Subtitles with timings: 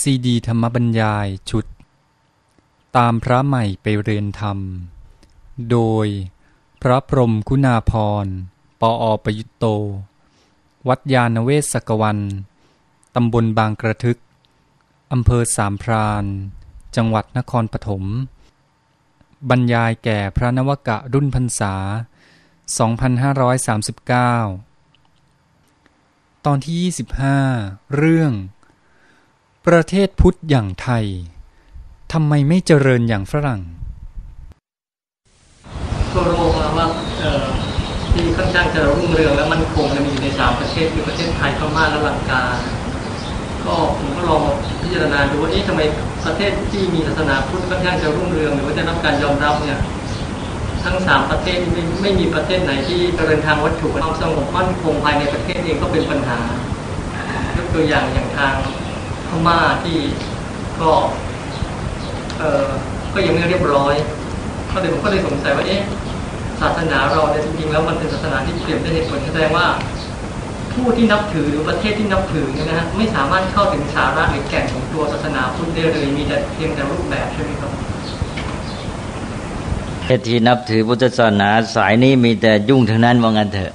[0.00, 1.66] ซีดีธรรมบรรยายชุด
[2.96, 4.58] ตามพระใหม่ไปเรียนธรรม
[5.70, 6.06] โดย
[6.82, 7.92] พระพรมคุณาพ
[8.24, 8.26] ร
[8.80, 9.64] ปออประยุตโต
[10.88, 12.18] วัดยาณเวศกวัน
[13.14, 14.18] ตำบลบางกระทึก
[15.12, 16.24] อำเภอสามพราน
[16.96, 18.04] จังหวัดนครปฐม
[19.50, 21.74] บรรยายแก่พระนวกะรุ่นพรรษา
[24.64, 26.92] 2539 ตอนที่
[27.50, 28.32] 25 เรื่อง
[29.66, 31.04] ประเทศพุทธอย่างไทย
[32.12, 33.60] ทำไมไม่เจริญอย่างฝรั่ง
[36.12, 36.86] ทั่วโลกนะว่า
[37.20, 37.44] เอ่อ
[38.12, 42.42] ที่ค่อนข้างจะรุ่งเรืองและมันคงจะมีอยู่ในสามประเทศคือประเทศไทยพม่าและลังกา
[43.64, 44.42] ก็ผมก็ลอง
[44.80, 45.80] พิจารณาดูว่าเอ๊ะทำไม
[46.24, 49.78] ประเทศที่มีศาสนาพุทธค่อนข้างจะรุ่งเรืองหรือว่าได้รับการยอมรับเนี่ย
[50.84, 56.38] ทั้งสามประเทศไม่ไม่มีประเทศไหนที่เจริญทางวัตถุความสงบมั่นคงภายในประเทศเองก็เป็นปัญหา
[57.56, 58.54] ยกตัวอย่างอย่างทาง
[59.46, 59.98] ม่าที่
[60.80, 60.90] ก็
[62.38, 62.68] เออ
[63.14, 63.94] ก็ยังไม่เรียบร้อย
[64.72, 65.82] ก็เลยผมก็เลยสงสัยว่าเอ๊ะ
[66.60, 69.66] ศาสนาเราเนี่ยจริงๆแล้วมันเป็นศาสนาที่เปลี่ยนด้วยเหตุผลแสดงว่า
[70.72, 77.70] ผู้ที่นับถือหรือประเทศที่นับถือเนี่ยนะฮะไม่สามารถเข้าถึงสาระหรือแก่นของตัวศาสนาพุทธได้เลยมีแต่เพียงแต่รูปแบบใช่ไหมครับ
[80.04, 83.72] เทศที่นับถือพุทธศาสนาสายนี้มีแต่ยุ่งทั้งนั้นว่างั้นเถอะ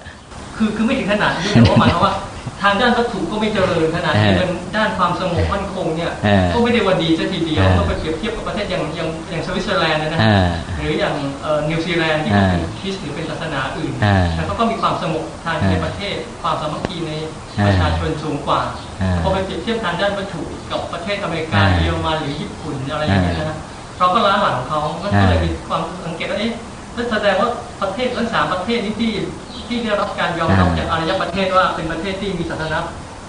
[0.55, 2.13] คือคือไม่ถึงขนาดนี้แต่ว่าหมายความว่า
[2.63, 17.11] ทางด้านวัตถุก็ไม่เจริญขนาดนี้เออมันด้านความสงบมั่นคงเนี่ยเออก็ไม่ได้ว่าดีซะทีเดียวเออก็ไปเปรียบเทียบกับประเทศอย่างอย่างอย่างสวิตเซอร์แลนด์นะนะอ่าหรืออย่างเอ่อนิวซีแลนด์ที่อ่าเป็นคริสต์หรือเป็นศาสนาอื่นอ่าแต่เขาก็มีความสงบทางอ่าในประเทศ ความสามัคคีใน
[17.57, 18.61] อ่าประชาชนสูงกว่า
[19.01, 23.57] อ่าพอไปเปรียบเทียบทางด้านวัตถุกับประเทศอเมริกาอ่าเยอรมันหรือญี่ปุ่นอะไรอย่างเงี้ยนะฮะ
[23.99, 26.53] เราก็ล้าหลังเขามันก็เลยอ่ามีมีความสังเกตว่าเอ๊ะ
[26.95, 27.49] นั่นแสดงว่า
[27.81, 29.11] ประเทศทั้งสามประเทศนี้ที่
[29.69, 32.79] ที่ได้รับการยอมรับอ่าจากอารยประเทศว่าเป็นประเทศที่มีศาสนา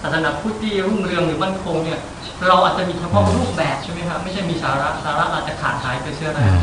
[0.03, 2.01] ศาสนาพุทธที่รุ่งเรืองหรือมั่นคงเนี่ย
[2.49, 6.63] เราอาจจะมีเฉพาะรูปแบบใช่ไหมครับไม่ใช่มีสาระสาระอาจจะขาดหายไปเชื่อได้อ่า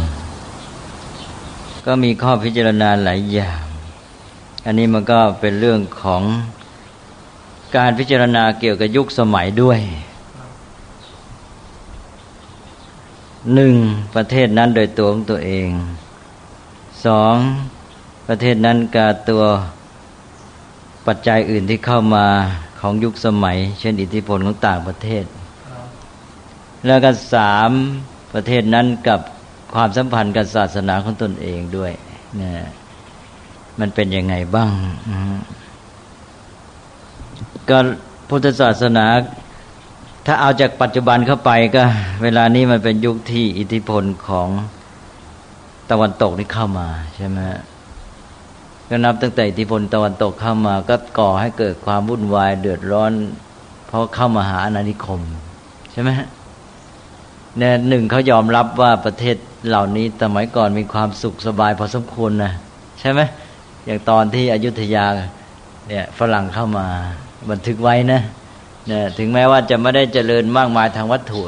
[1.86, 3.62] ก็มีข้อพิจารณาหลายอย่าง
[4.66, 6.24] อันนี้มันก็เป็นเรื่องของ
[7.78, 9.80] การพิจารณาเกี่ยวกับยุคสมัยด้วย
[13.56, 13.76] หนึ่ง
[14.16, 15.70] ประเทศนั้นโดยตัวของตัวเอง
[17.06, 17.36] สอง
[18.28, 19.44] ประเทศนั้นกับตัว
[21.08, 22.26] ปัจจัยอื่นที่เข้ามา
[22.80, 25.26] ของยุคสมัย เช่นอิทธิพลของต่างประเทศ
[26.88, 27.72] แล้วก็สาม
[28.34, 29.20] ประเทศนั้นกับ
[29.74, 31.92] ความสัมพันธ์กับศาสนาของตนเองด้วย
[32.42, 32.52] นะ
[33.80, 34.70] มันเป็นยังไงบ้าง
[37.70, 37.78] ก็
[38.30, 39.06] พุทธศาสนา
[40.26, 41.84] ถ้าเอาจากปัจจุบันเข้าไปก็
[42.24, 44.50] เวลานี้มันเป็นยุคที่อิทธิพลของ
[45.92, 47.40] ตะวันตกนี่เข้ามาใช่ไหม
[48.90, 53.12] ก็นับตั้งแต่อิทธิพลตะวันตกเข้ามาก็ก่อให้เกิดความวุ่นวายเดือดร้อน
[53.88, 55.22] เพราะเข้ามาหาอาณานิคม
[55.92, 56.10] ใช่ไหม
[57.58, 59.38] เนี่ยหนึ่งเขายอมรับว่าประเทศ
[59.68, 62.52] เหล่านี้สมัยก่อนมีความสุขสบายพอสมควรนะ
[63.00, 63.22] ใช่ไหม
[63.86, 65.06] อย่างตอนที่อยุธยา
[65.88, 66.88] เนี่ยฝรั่งเข้ามา
[67.50, 68.22] บันทึกไว้นะ
[68.88, 71.42] เนี่ยถึงแม้ว่าจะไม่ได้เจริญมากมายทางวัตถุ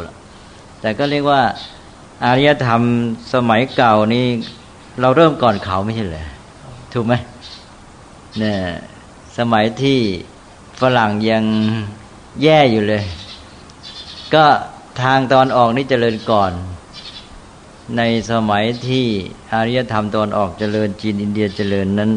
[0.81, 1.41] แต่ก็เรียกว่า
[2.25, 2.81] อารยธรรม
[3.33, 4.25] สมัยเก่านี้
[5.01, 6.25] เราเริ่มก่อนเขาไม่ใช่เหรอ
[6.93, 7.13] ถูกไหม
[8.39, 8.57] เนี่ย
[9.37, 9.99] สมัยที่
[10.81, 11.43] ฝรั่งยัง
[12.43, 13.03] แย่อยู่เลย
[14.33, 14.45] ก็
[15.01, 16.51] ทางตอนออกนี่เจริญก่อน
[17.97, 18.01] ใน
[18.31, 19.05] สมัยที่
[19.53, 22.11] อารยธรรมตอนออกเจริญจีนอินเดียเจริญนั้น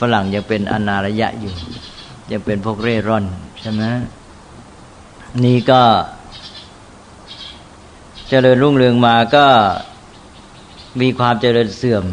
[0.00, 1.54] ฝรั่งยังเป็นอนาระยะอยู่
[2.30, 3.24] ยังเป็นพวกเร่ร่อน
[3.60, 3.82] ใช่ไหม
[5.44, 5.82] นี่ก็
[8.28, 9.46] เจริญรุ่งเรืองมาก็
[11.00, 12.04] มีความเจริญเสื่อม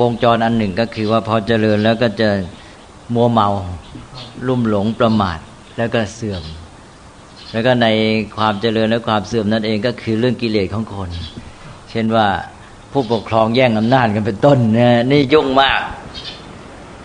[0.00, 2.28] วงจรอันหนึ่งก็คือว่าพอเจริญแล้วก็จะ
[3.14, 3.48] มัวเมา
[4.46, 5.38] ลุ่มหลงประมาท
[5.76, 6.42] แล้วก็เสื่อม
[7.52, 7.86] แล้วก็ใน
[8.36, 11.10] ความเจริญและความเสื่อมนั่นเองก็คือเรื่องกิเลสของคน
[11.90, 12.26] เช่นว่า
[12.92, 15.80] ผู้ปกครองแย่งอำนาจกันเป็นต้นนี่ยนี่ยุ่งมาก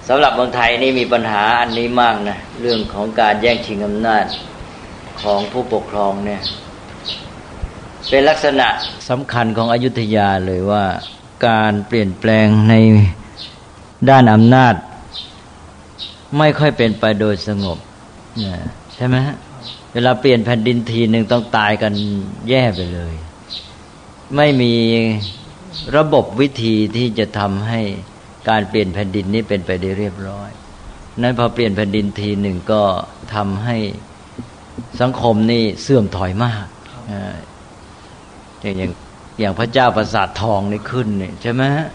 [0.08, 4.26] สำหรับเมืองไทยนี่มีปัญหาอันนี้มากนะเรื่องของการแย่งชิงอำนาจ
[5.22, 6.42] ของผู้ปกครองเนี่ย
[8.10, 8.68] เป็นลักษณะ
[9.10, 10.84] สำคัญของอยุธยาเลยว่า
[11.48, 12.74] การเปลี่ยนแปลงใน
[14.10, 14.76] ด้านอำนาจ
[16.38, 17.78] ไม่ค่อยเป็นไปโดยสงบ
[18.96, 19.36] ใช่ไหมฮะ
[19.94, 21.94] เวลาเปลี่ยนแผ่นดินทีหนึ่งต้องตายกัน
[22.50, 23.14] แย่ไปเลย
[24.36, 24.74] ไม่มี
[25.98, 27.82] ระบบวิธีที่จะทำให้
[28.50, 30.50] การเปลี่ยนแผ่นดินนี้เป็นไปได้เรียบร้อย
[31.22, 32.82] นั้นพอเปลี่ยนแผ่นดินทีหนึ่งก็
[33.36, 33.78] ทำให้
[35.02, 36.66] สังคมนี่เสื่อมถอยมาก
[37.12, 37.36] อ่า
[38.78, 38.92] อย่าง
[39.40, 41.88] อย่างพระเจ้าประสาททองนี่ขึ้นเนี่ยใช่ไหมฮะ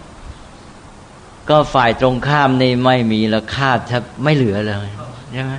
[1.48, 4.88] ก็ฝ่ายตรงข้ามนี่ไม่มีราคาแทบไม่เหลือเลย
[5.32, 5.52] ใช่ไหม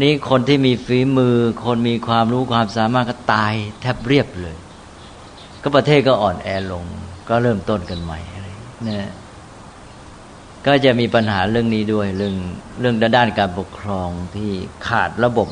[0.00, 4.56] นี่คนที่มีฝีมือ คนมีความรู้ความสามารถก็ตายแทบเรียบเลย
[5.62, 6.84] ก็ประเทศก็อ่อนแอลง
[7.28, 8.48] ก็เริ่มต้นกันใหม่อะไร
[8.88, 9.10] นะ
[10.66, 12.34] ก็จะมีปัญหาเรื่องนี้ด้วย เรื่อง
[12.80, 14.50] เรื่องด้านการปกครองที่
[14.86, 15.48] ขาดระบบ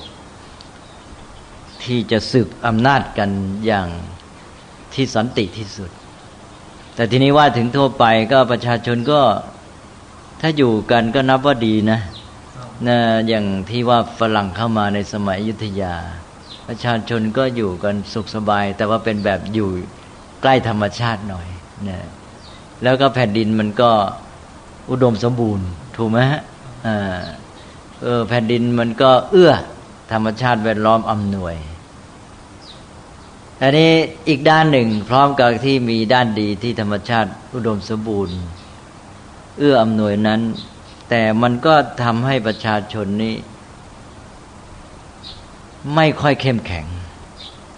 [1.84, 3.30] ที่จะสืบอำนาจกัน
[3.66, 3.88] อย่าง
[4.94, 5.90] ที่สันติที่สุด
[6.94, 9.20] แต่ทีนี้ว่าถึงทั่วไปก็ประชาชนก็
[10.40, 12.00] ถ้าอยู่กันก็นับว่าดีนะ
[12.88, 12.98] นะ
[13.28, 15.94] อย่างที่ว่าฝรั่งเข้ามาในสมัยยุทธยา
[16.68, 19.68] ประชาชนก็อยู่กันสุขสบาย แต่ว่าเป็นแบบอยู่
[20.42, 21.46] ใกล้ธรรมชาติหน่อย
[21.88, 22.06] นะ
[22.82, 23.90] แล้วก็แผ่นดินมันก็
[24.90, 26.42] อุดมสมบูรณ์ ถูกไหมฮะ
[28.02, 29.52] เออแผ่นดินมันก็เอื้อ
[30.12, 31.56] ธรรมชาติแวดล้อมอำนวย
[33.62, 33.92] อันนี้
[34.28, 38.36] อีกด้านหนึ่ง พร้อมกับที่มีด้านดีที่ธรรมชาติอุดมสมบูรณ์
[39.58, 40.40] เอื้ออำนวยนั้น
[41.08, 43.34] แต่มันก็ทำให้ประชาชนนี้
[45.94, 46.86] ไม่ค่อยเข้มแข็ง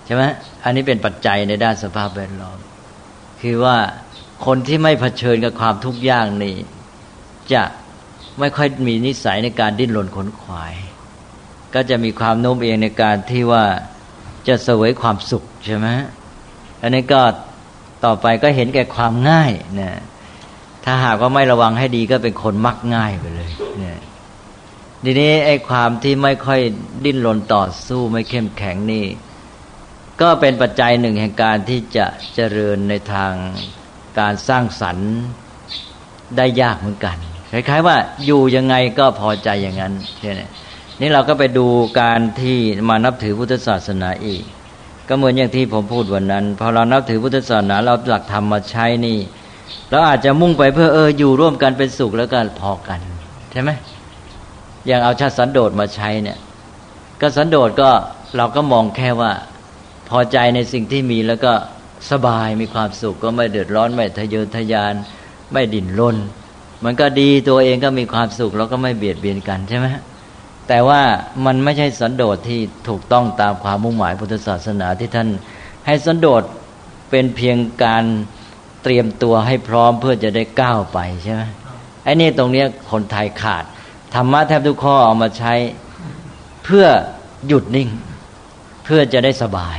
[0.05, 0.23] ใช่ไหม
[0.65, 2.59] อันนี้เป็นปัจจัยในด้านสภาพแวดล้อม
[3.43, 3.77] คือว่า
[4.47, 6.57] คนที่ไม่เผชิญกับความทุกข์ยากนี่
[7.53, 7.63] จะ
[8.39, 10.75] ไม่ค่อยมีนิสัยในการดิ้นรนขนขวาย
[11.75, 13.65] ก็จะมีความโน้มเอียงในการที่ว่า
[14.49, 15.87] จะเสวยความสุขใช่ไหม
[16.83, 17.23] อันนี้ก็
[18.05, 19.95] ต่อไปก็เห็นแก่ความง่ายนี่ย
[20.85, 24.01] ถ้าหากว่าไม่ระวังให้ดีก็เป็นคนมักง่ายไปเลยเนี่ย
[25.05, 26.61] ทีนี้ไอ้ความที่ไม่ค่อย
[27.05, 29.05] ดิ้นรนต่อสู้ไม่เข้มแข็งนี่
[30.21, 33.33] ก็เป็นปัจจัยหนึ่งแห่งการที่จะเจริญในทาง
[34.19, 35.11] การสร้างสรรค์
[36.37, 37.17] ได้ยากเหมือนกัน
[37.53, 37.97] คล้ายๆว่า
[38.27, 40.41] อยู่ยังไงก็พอใจอย่างนั้นใช่ไหม
[41.01, 41.67] นี่เราก็ไปดู
[42.01, 42.59] การที่
[42.89, 44.43] มานับถือพุทธศาสนาอีก
[45.09, 49.19] ก็เหมือนอย่างที่ผมพูดวันนั้นพอเรานับถือพุทธศาสนาเราหลักธรรมมาใช้นี่
[49.91, 53.01] เราอาจจะมุ่งไปเพื่อเอออยู่ร่วมกันเป็นสุขแล้วก็พอกัน
[53.53, 53.71] ใช่ไหม
[54.87, 56.39] อย่างเอาชาติสันโดษมาใช้เนี่ย
[57.21, 57.91] ก็สันโดษก็
[58.37, 59.33] เราก็มองแค่ว่า
[60.09, 61.53] พอใจในสิ่งที่มีแล้วก็
[62.11, 64.95] สบายมีความสุขก็ไม่เดือดร้อนไม่ทะเยอทะยาน
[65.53, 66.17] ไม่ดิ่นรน
[66.85, 69.87] มันก็ดีตัวเองก็มีความสุขแล้วก็ไม่เบียดเบียนกันใช่ไหม
[70.73, 71.03] แต่ว่า
[71.47, 75.29] มันไม่ใช่สันโดษที่ถูกต้องตามความมุ่งหมายพุทธศาสนาที่ท่าน
[75.87, 76.43] ให้สันโดษ
[77.11, 78.05] เป็นเพียงการ
[78.83, 81.43] เตรียมตัวให้พร้อมเพื่อจะได้ก้าวไปใช่ไหม
[82.05, 83.65] ไอ้นี่ตรงเนี้ยคนไทยขาด
[84.15, 85.55] ธรรมะแทบทุกข้อเอามาใช้
[86.65, 86.87] เพื่อ
[87.47, 87.89] หยุดนิ่ง
[88.85, 89.79] เพื่อจะได้สบาย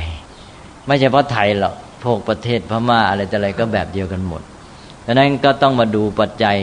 [0.86, 1.74] ไม่ใช่เพราะไทยหรอก
[2.04, 4.42] พวกประเทศพม่าอะไรแต่อะไรก็แบบเดียวกันหมด
[5.06, 6.58] ดังนั้นก็ต้องมาดูปัจจัย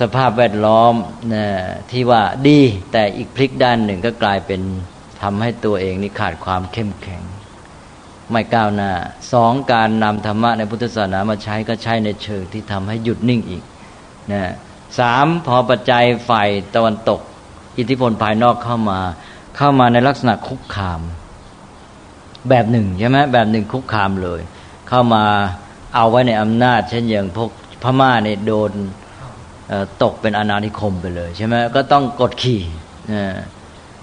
[0.00, 0.94] สภาพแวดล้อม
[1.34, 1.46] นะ
[1.90, 2.60] ที่ว่าดี
[2.92, 4.60] แต่อีกพลิกด้านหนึ่งก็กลายเป็น
[5.22, 7.22] ทำให้ตัวเองนี่ขาดความเข้มแข็ง
[8.30, 8.92] ไม่ก้าวหน้า
[9.32, 13.62] สองการนำธรรมะในพุทธศาสนามาใช้ก็ใช้ในเชิงที่ทำให้หยุดนิ่งอีก
[14.32, 14.42] นะ
[14.98, 17.20] สามพอปัจจัยฝ่ายตะวันตก
[17.78, 19.00] อิทธิพลภายนอกเข้ามา
[19.56, 21.00] เข้ามาในลักษณะคุกคาม
[22.48, 24.40] แบบหนึ่งใช่ไหมแบบหนึ่งคุกคามเลย
[24.88, 25.24] เข้ามา
[25.94, 27.50] เอาไว้ในอำนาจ เช่นอย่างพวก
[27.82, 28.72] พม่าเนี่ยโดน
[30.02, 32.60] ตกเป็นอาณานิคมไปเลยใช่ไหมก็ต้องกดขี่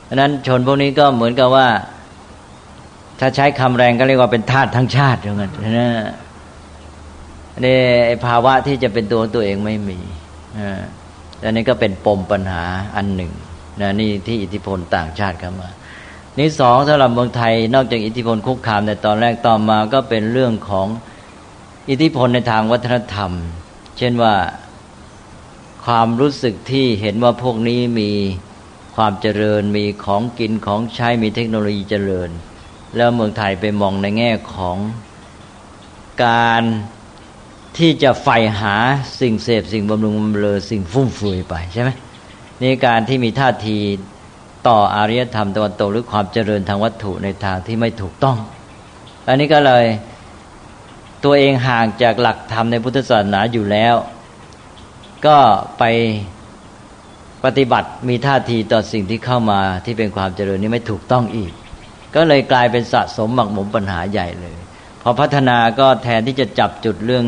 [0.08, 1.68] ดังนั้นชนพวกนี้ก็เหมือนกับว่า
[3.20, 5.92] ถ้าใช้คำแรงก็เรียกว่าเป็นทาสทั้งชาติอย่างนั้นนะ
[7.66, 7.80] นี่
[8.26, 10.00] ภาวะที่จะเป็นตัวตัวเองไม่มี
[11.44, 12.64] อันนี้ก็เป็นปมปัญหา
[12.96, 13.32] อันหนึ่ง
[13.82, 15.70] นะนี่ที่อิทธิพลต่างชาติเข้ามา
[16.40, 20.88] นี่สองสำหรับเมืองไทยนอกจากอิทธิพลคุกคามในตอนแรกต่อมาก็เป็นเรื่องของ
[21.90, 23.32] อิทธิพลในทางวัฒนธรรม
[23.98, 24.34] เช่นว่า
[25.92, 28.12] ความรู้สึกที่เห็นว่าพวกนี้มี
[28.96, 32.30] ความเจริญมีของกินของใช้มีเทคโนโลยีเจริญ
[32.96, 34.78] แล้วเมืองไทยไปมองในแง่ของ
[36.26, 36.64] การ
[37.78, 38.76] ที่จะใฝ่หา
[39.20, 41.90] สิ่งเสพสิ่งบำรุงบำเรอสิ่งฟุ่มเฟือยไปใช่ไหม
[42.62, 43.78] นี่การที่มีท่าที
[44.68, 48.38] ต่ออารยธรรมตะวันตกหรือความเจริญทางวัตถุในทางที่ไม่ถูกต้อง
[49.28, 49.86] อันนี้ก็เลย
[51.24, 53.96] ตัวเองห่างจากหลักธรรมในพุทธศาสนาอยู่แล้ว
[55.26, 55.38] ก็
[55.80, 55.84] ไป
[57.46, 61.52] ปฏิบัติมีท่าทีต่อสิ่งที่เข้ามาที่เป็นความเจริญนี้ไม่ถูกต้องอีก
[62.16, 64.56] ก็เลยกลายเป็นสะสมหมักหมมปัญหาใหญ่เลย
[65.02, 67.26] พอพัฒนาก็แทนที่จะจับจุดเรื่อง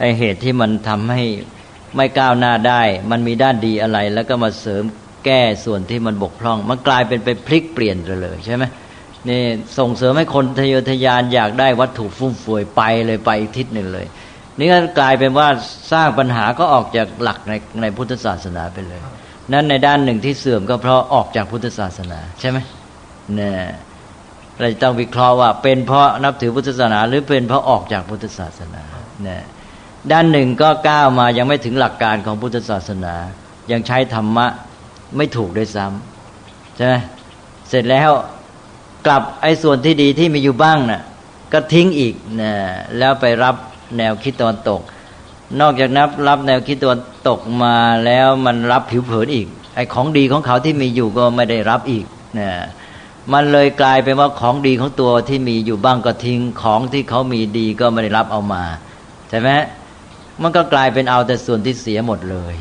[0.00, 1.22] ไอเหตุที่มันทำให้
[1.96, 4.84] ไม่ก้าวหน้าได้ มันมีด้านดีอะไร แล้วก็มาเสริม
[5.24, 8.64] แก้ส่วนที่มันบกพร่อง มันกลายเป็นไปพลิกเปลี่ยนเลยใช่ไหม
[9.28, 9.42] นี่
[9.78, 14.06] ส่งเสริมให้คนทะเยอทะยานอยากได้วัตถุฟุ่มเฟือยไปเลยไปอีกทิศหนึ่งเลย
[14.60, 15.48] นี่ก็กลายเป็นว่า
[15.92, 17.52] สร้างปัญหาก็ออกจากหลักใน
[17.82, 19.00] ในพุทธศาสนาไปเลย
[19.52, 22.58] นั้นในด้านหนึ่งที่เสื่อมก็เพราะออกจากพุทธศาสนาใช่ไหม
[23.34, 23.62] เนี่ย
[24.58, 28.82] เราจะต้องวิเคราะห์ว่าเป็นเพราะนับถือพุทธศาสนา หรือเป็นเพราะออกจากพุทธศาสนา
[29.22, 29.42] เนี่ย
[30.12, 33.14] ด้านหนึ่งก็ก้าวมายังไม่ถึงหลักการของพุทธศาสนา
[33.72, 34.46] ยังใช้ธรรมะ
[35.16, 36.94] ไม่ถูกด้วยซ้ำใช่ไหม
[37.68, 38.10] เสร็จแล้ว
[39.06, 41.02] กลับไอ้ส่วนที่ดีที่มีอยู่บ้างนะ่ะ
[41.52, 42.52] ก็ทิ้งอีกนะ
[42.98, 43.56] แล้วไปรับ
[43.98, 44.80] แนวคิดตอนตก
[45.60, 52.04] นอกจากนับรับแนวคิดตอนตกมาแล้วมันรับผิวเผินอีกไอ้ของดีของเขาที่มีอยู่ก็ไม่ได้รับอีก
[52.38, 52.50] นะ
[53.32, 58.64] มันเลยกลายเป็นว่าของดีของตัวที่มีอยู่บ้างก็ทิ้งของที่เขามีดีก็ไม่ได้รับเอามา
[59.28, 59.48] ใช่ไหม
[60.42, 62.56] มันก็กลายเป็นเอาแต่ส่วนที่เสียหมดเลย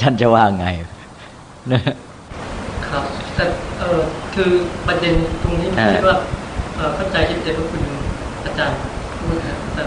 [0.00, 0.66] ท่านจะว่าไง
[2.86, 3.44] ครับแต่
[3.78, 4.00] เออ
[4.34, 4.50] คือ
[4.86, 6.16] ประเด็นตรงนี้ที่ว่า
[6.94, 7.82] เข้าใจที่เจพคุณ
[8.54, 8.78] อาจารย์
[9.74, 9.82] แต่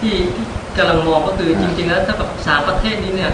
[0.00, 3.30] ที่ที่กำลังมองก็คือจริง ๆ แล้วถ้ากับสามประเทศนี้เนี่ย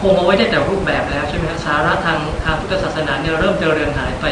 [0.00, 4.26] คงเอาไว้ได้แต่รูปแบบแล้วใช่ไหมครับสาระทางทางพุทธศาสนาเนี่ยเริ่มเจริญหายไป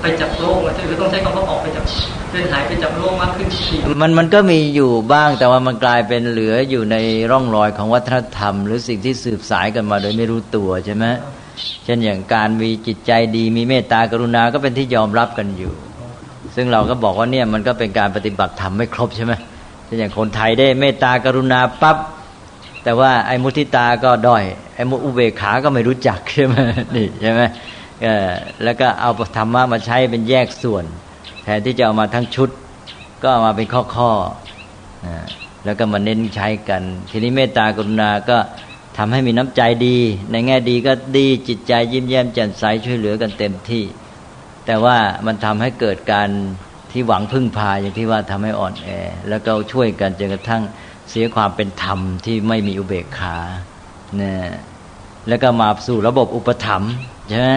[0.00, 1.84] ไปจากโลกนะคือต้องใช้คำว่าออกไปจาก
[2.30, 6.96] เดินหายไปจากโลกมากขึ้นทีมันมันก็มีอยู่บ้างแต่ว่ามันกลายเป็นเหลืออยู่ใน
[7.30, 11.04] ร่องรอยของวัฒนธรรม หรือสิ่งที่สืบสายกันมาโดยไม่รู้ตัวใช่ไหม
[11.84, 15.72] เช่นอย่างการมีจิตใจดีมีเมตตากรุณาก็เป็นที่ยอมรับกันอยู่
[16.54, 19.32] ซึ่งเราก็บอกว่าเนี่ยมันก็เป็นการปฏิบัติธรรมไม่ครบใช่ไหม
[19.84, 21.96] เช่นอย่างคนไทยได้เมตตากรุณาปั๊บ
[22.84, 26.54] แต่ว่าไอ้มุทิตาก็ด้อยไอ้มุอุเบขาก็ไม่รู้จักใช่ไหม
[26.94, 27.40] นี่ใช่ไหม
[28.64, 30.84] แล้วก็เอาธรรมะมาใช้เป็นแยกส่วน
[31.44, 32.48] แทนที่จะเอามาทั้งชุด
[33.22, 33.66] ก็เอามาเป็น
[33.96, 38.38] ข้อๆแล้วก็มาเน้นใช้กัน ทีนี้เมตตากรุณาก็
[38.96, 39.96] ทำให้มีน้ำใจดี
[40.30, 43.84] ในแง่ดีก็ดีจิตใจยิ้มแย้มแจ่มใสช่วยเหลือกันเต็มที่
[44.70, 46.30] แต่ว่ามันทำให้เกิดการ
[46.92, 48.88] ที่หวังพึ่งพาอย่างที่ว่าทำให้อ่อนแอ
[49.28, 50.62] แล้วก็ช่วยกันจนกระทั่ง
[51.10, 53.36] เสียความเป็นธรรมที่ไม่มีอุเบกขา
[54.16, 54.42] เนี่ย
[55.28, 56.92] แล้วก็มาสู่ระบบอุปถัมภ์
[57.28, 57.50] ใช่ไหม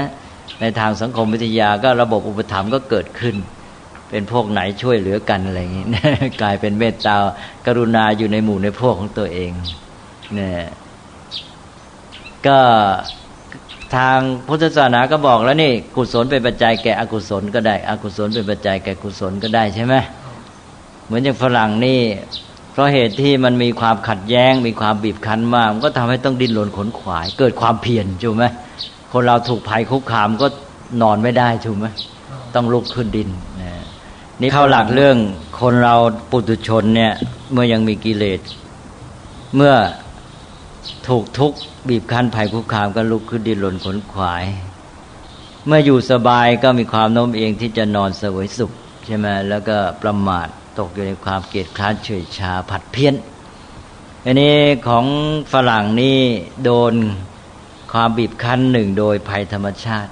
[0.62, 3.36] ในทางสังคมวิทยาก็ระบบอุปถัมภ์ก็เกิดขึ้น
[4.10, 5.86] เป็นพวกไหนช่วยเหลือกันอะไรอย่างนี้
[6.42, 7.16] กลายเป็นเมตตา
[7.68, 9.52] กรุณาอยู่ในหมู่ในพวกของตัวเอง
[10.34, 10.64] เนี่ย
[12.48, 12.60] ก็
[13.98, 19.96] ทางพุทธศาสนาก็บอกแล้วนี่ กุศลเป็นปัจจัยแก่อกุศลก็ได้ อกุศลเป็นปัจจัยแก่กุศลก็ได้ใช่ไหม
[21.06, 22.00] เหมือนอย่างฝรั่งนี่
[22.72, 28.46] เพราะเหตุที่มันมีความขัดแย้ง มีความบีบคั้นมาก มันก็ทำให้ต้องดิ้นรนขนขวาย เกิดความเพียรถูกไหม
[29.12, 30.48] คนเราถูกภัยคุกคามก็
[31.02, 31.88] นอนไม่ได้ถูกไหม
[32.56, 33.30] ต้องลุกขึ้นดิน
[34.42, 35.18] นี่เข้าหลักเรื่อง
[35.62, 35.96] คนเรา
[36.32, 37.14] ปุถุชนเนี่ย
[37.52, 38.40] เมื่อยังมีกิเลส
[39.56, 39.74] เมื่อ
[41.08, 41.52] ถูกทุก
[41.90, 44.46] บีบคั้นภัยคุกคามก็ลุกขึ้นดินหล่นขนขวาย
[45.66, 48.72] เมื่ออยู่สบายก็มีความโน้มเองที่จะนอนเสวยสุข
[49.06, 50.48] ใช่ไหมแล้วก็ประมาท
[50.80, 53.16] ตกอยู่ในความเกียดคร้านเฉยชาผัดเพี้ยน
[54.26, 54.56] อันนี้
[54.88, 55.06] ของ
[55.54, 56.20] ฝรั่งนี่
[56.64, 56.94] โดน
[57.92, 60.12] ความบีบคั้นหนึ่งโดยภัยธรรมชาติ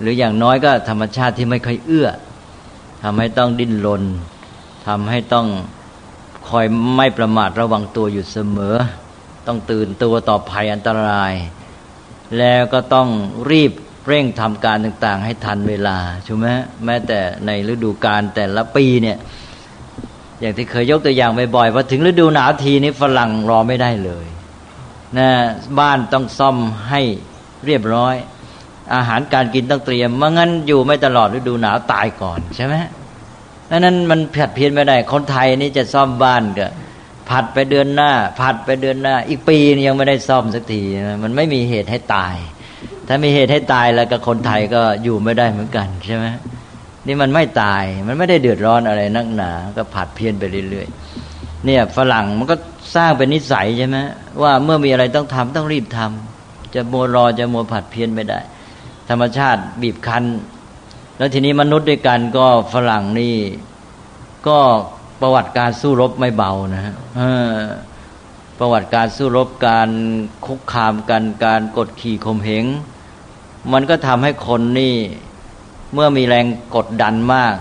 [0.00, 2.08] หรืออย่างน้อยก็ธรรมชาติที่ไม่ค่อยเอื้อ
[3.02, 4.02] ทำให้ต้องดิ้นรน
[4.86, 5.46] ทำให้ต้อง
[6.48, 8.76] คอยไม่ประมาทระวังตัวอยู่เสมอ
[9.48, 11.34] ต้องตื่นตัวต่อภัยอันตราย
[12.38, 13.08] แล้วก็ต้อง
[13.50, 13.72] รีบ
[14.06, 16.46] เร่งทำการต่างๆ ให้ทันเวลาใช่ไหม
[16.84, 19.18] แม้แต่ในฤดูกาลแต่ละปีเนี่ย
[20.40, 24.26] อย่างที่เคยยกตัวอย่างบ่อยๆพอถึงฤดูหนาวทีนี้ฝรั่งรอไม่ได้เลย
[25.18, 25.28] นะ
[25.78, 26.56] บ้านต้องซ่อม
[26.90, 27.00] ให้
[27.66, 28.14] เรียบร้อย
[28.94, 32.74] อาหารการกินต้องเตรียมไม่งั้นอยู่ไม่ตลอดฤดูหนาวตายก่อนใช่ไหม
[33.70, 36.66] นั้นมันผัดเพี้ยนไม่ได้คนไทยนี่จะซ่อมบ้านก็
[37.30, 40.82] ผัดไปเดือนหน้า ผัดไปเดือนหน้า อีกปียังไม่ได้ซ่อมสักที
[41.22, 42.34] มันไม่มีเหตุให้ตาย
[43.08, 46.26] ถ้ามีเหตุให้ตายแล้วก็คนไทยก็อยู่ไม่ได้เหมือนกันใช่ไหม
[47.06, 52.56] นี่มันไม่ตายมันไม่ได้เดือดร้อนอะไรนักหนา ก็ผัดเพี้ยนไปเรื่อยๆเนี่ยฝรั่งมันก็
[52.94, 53.98] สร้างเป็นนิสัยใช่ไหม
[54.42, 58.40] ว่าเมื่อมีอะไรต้องทำต้องรีบทำจะโมรอจะโมผัดเพี้ยนไม่ได้
[59.08, 60.24] ธรรมชาติบีบคั้น
[61.18, 63.36] แล้วทีนี้มนุษย์ด้วยกันก็ฝรั่งนี่
[64.48, 64.58] ก็
[65.20, 66.94] ประวัติการสู้รบไม่เบานะฮะ
[68.58, 69.88] ประวัติการสู้รบการ
[70.46, 72.64] คุกคามกันการกดขี่ข่มเหง
[73.72, 74.94] มันก็ทำให้คนนี่
[75.92, 76.46] เมื่อมีแรง
[76.76, 77.54] กดดันมาก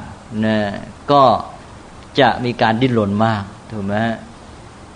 [0.46, 0.58] นะ
[1.12, 1.24] ก็
[2.20, 3.96] จะมีการดิ้นรนมากถูกไหม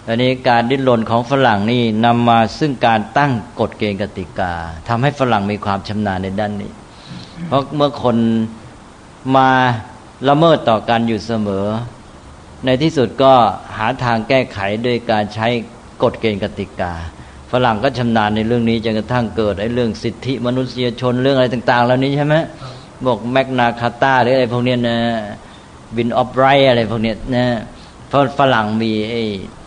[0.08, 4.54] อันนี้การดิ้นรนของฝรั่งนี่นำมาซึ่งการตั้งกฎเกณฑ์กติกา
[4.88, 6.72] ทำให้ฝรั่งมีความชำนาญในด้านนี้
[7.48, 8.18] เพราะเมื่อคน
[9.36, 9.50] มา
[10.30, 11.66] ละเมิดต่อกันอยู่เสมอ
[12.66, 13.34] ในที่สุดก็
[13.78, 15.48] หาทางแก้ไขโดยการใช้
[16.04, 16.94] กฎเกณฑ์กติกา
[17.52, 22.36] ฝรั่งก็ชำนาญในเรื่องนี้จนกระทั่งเกิดไอ้เรื่องสิทธิมนุษยชนเรื่องอะไรต่างๆเหล่านี้ใช่ไหม
[23.06, 24.98] บอกแมกนาคาตาหรืออะไรพวกนี้นะ
[25.96, 27.46] บินออฟไรอะไรพวกนี้นะ
[28.08, 29.24] เพราะฝรั่งมีไอ้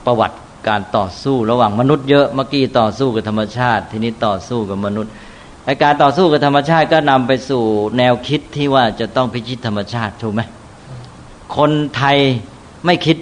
[0.06, 0.36] ประวัติ
[0.68, 5.12] การต่อสู้ระหว่างมนุษย์เยอะเมื่อกี้ต่อสู้กับธรรมชาติ ทีนี้ต่อสู้กับมนุษย์
[5.64, 7.62] ไอการต่อสู้กับธรรมชาติก็นำไปสู่
[7.98, 10.42] แนวคิดที่ว่าจะต้องพิชิตธรรมชาติถูกไหม
[11.56, 12.18] คนไทย
[12.86, 13.16] ไม่คิด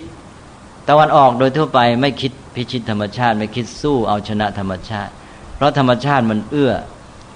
[0.88, 5.12] ตะวันออกโดยทั่วไปไม่คิดพิชิตธรรมชาติ ไม่คิดสู้เอาชนะธรรมชาติ
[5.56, 6.72] เพราะธรรมชาติมันเอื้อ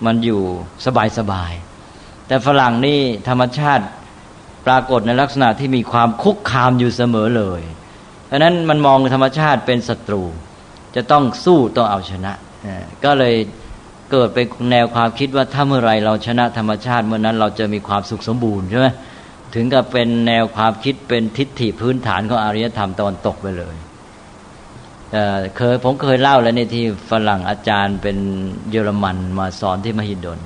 [0.07, 0.41] มันอยู่
[0.87, 1.53] สบายสบาย
[2.27, 3.85] แต่ฝรั่งนี่ธรรมชาติ
[4.67, 7.63] ปรากฏในลักษณะที่มีความคุกคามอยู่เสมอเลย
[8.31, 10.23] ดังนั้นมันมองธรรมชาติเป็นศัตรู
[10.97, 12.33] จะต้องสู้ต้องเอาชนะ
[13.05, 13.35] ก็เลย
[14.11, 18.87] เกิดเป็นแนวความคิดว่าถ้าเมื่อไรเราชนะธรรมชาติเมื่อนั้นเราจะมีความสุขสมบูรณ์ใช่ไหม
[19.57, 23.77] ถึงกับเป็นแนวความคิดเป็นทิฏฐิพื้นฐานของอารยธรรมตอนตกไปเลย
[25.57, 28.17] เคยผมเคยเล่าแล้วในที่ฝรั่งอาจารย์เป็น
[28.71, 30.39] เยอรมันมาสอนที่มหิดล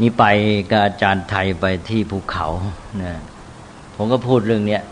[0.00, 0.24] นี่ไป
[0.70, 2.46] กับอาจารย์ไทยไปที่ภูเขา
[3.02, 3.12] นะ
[3.96, 4.82] ผมก็พูดเรื่องเนี้ย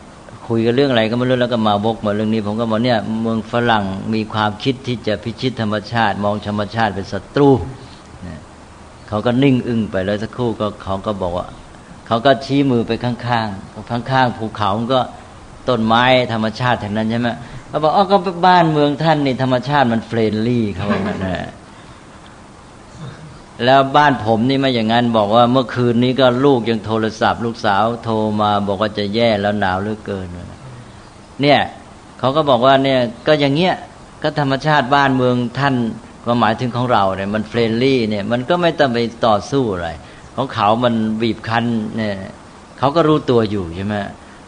[0.48, 3.84] คุยกันเรื่องอะไรก็ไม่รู้แล้วก็มาวกมาเรื่องนี้ ผมก็บอกเนี่ยเมืองฝรั่ง
[4.14, 7.50] มีความคิดที่จะพิชิตธรรมชาติ มองธรรมชาติเป็นศัตรู
[9.08, 11.46] เขาก็นิ่งอึ้งไปแล้วสักครู่ก็เขาก็บอกว่า
[12.08, 15.00] เขาก็ชี้มือไปข้างๆข้างๆภูเขาก็
[15.68, 17.28] ต้นไม้ธรรมชาติแถวนั้นใช่ไหม
[17.68, 21.48] เขาบอกอ๋อก็บ้านเมืองท่านนี่ธรรมชาติมัน friendly เขาบอกนะ
[23.64, 30.26] แล้วบ้านผมนี่ไม่อย่างนั้นบอกว่าเมื่อคืนนี้ก็ลูกยังโทรศัพท์ ลูกสาวโทรมาบอกว่าจะแย่แล้วหนาวเหลือเกิน
[31.42, 31.60] เนี่ย
[32.18, 33.74] เขาก็บอกว่าเนี่ยก็อย่างเงี้ย
[34.22, 35.74] ก็ธรรมชาติบ้านเมืองท่าน
[36.26, 39.88] ก็หมายถึงของเราเนี่ยมัน friendly เนี่ยมันก็ไม่ต้องไปต่อสู้อะไร
[40.40, 41.64] ของเขามันบีบคั้น
[41.96, 42.16] เนี่ย
[42.78, 43.96] เขาก็รู้ตัวอยู่ใช่ไหม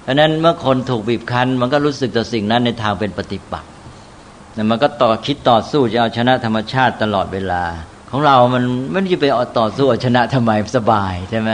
[0.02, 3.70] เพราะนั้นเมื่อคนถูกบีบคั้น มันก็รู้สึกต่อสิ่งนั้นในทางเป็นปฏิปักษ์
[4.70, 7.62] มันก็ต่อคิดต่อสู้จะเอาชนะธรรมชาติตลอดเวลา
[8.10, 9.24] ของเรามันไม่ได้ไป
[9.58, 11.50] ต่อสู้ชนะทำไมสบายใช่ไหม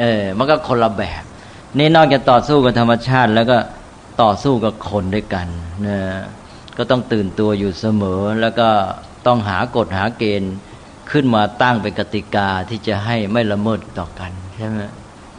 [0.00, 1.22] เออ มันก็คนละแบบ
[1.78, 3.58] นี่นอกจากต่อสู้กับธรรมชาติ แล้วก็
[4.22, 5.46] ต่อสู้กับคนด้วยกัน
[5.86, 5.98] นะ
[6.78, 8.68] ก็ต้องตื่นตัวอยู่เสมอ แล้วก็
[9.26, 10.54] ต้องหากฎหาเกณฑ์
[11.10, 14.80] ขึ้นมาตั้งเป็นกติกาที่จะให้ไม่ละเมิดต่อกันใช่ไหม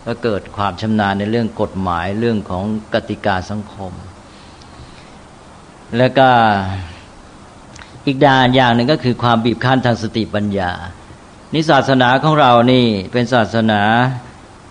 [0.05, 3.93] ก็เกิดความชำนาญในเรื่องกฎหมายเรื่องของกติกาสังคม
[5.97, 6.29] แล้วก็
[8.05, 10.71] อีกด้านอย่างหนึ่งก็คือความบีบคั้นทางสติปัญญา
[11.53, 13.81] นิศาสนาของเรานี่เป็นศาสนา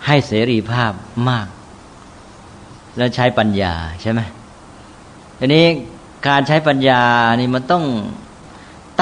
[0.05, 0.93] ให้เสรีภาพ
[1.29, 1.47] มาก
[2.97, 4.21] และใช้ปัญญาใช่ไหม
[5.39, 5.65] ทีนี้
[6.27, 7.03] การใช้ปัญญา
[7.39, 7.83] นี่มันต้อง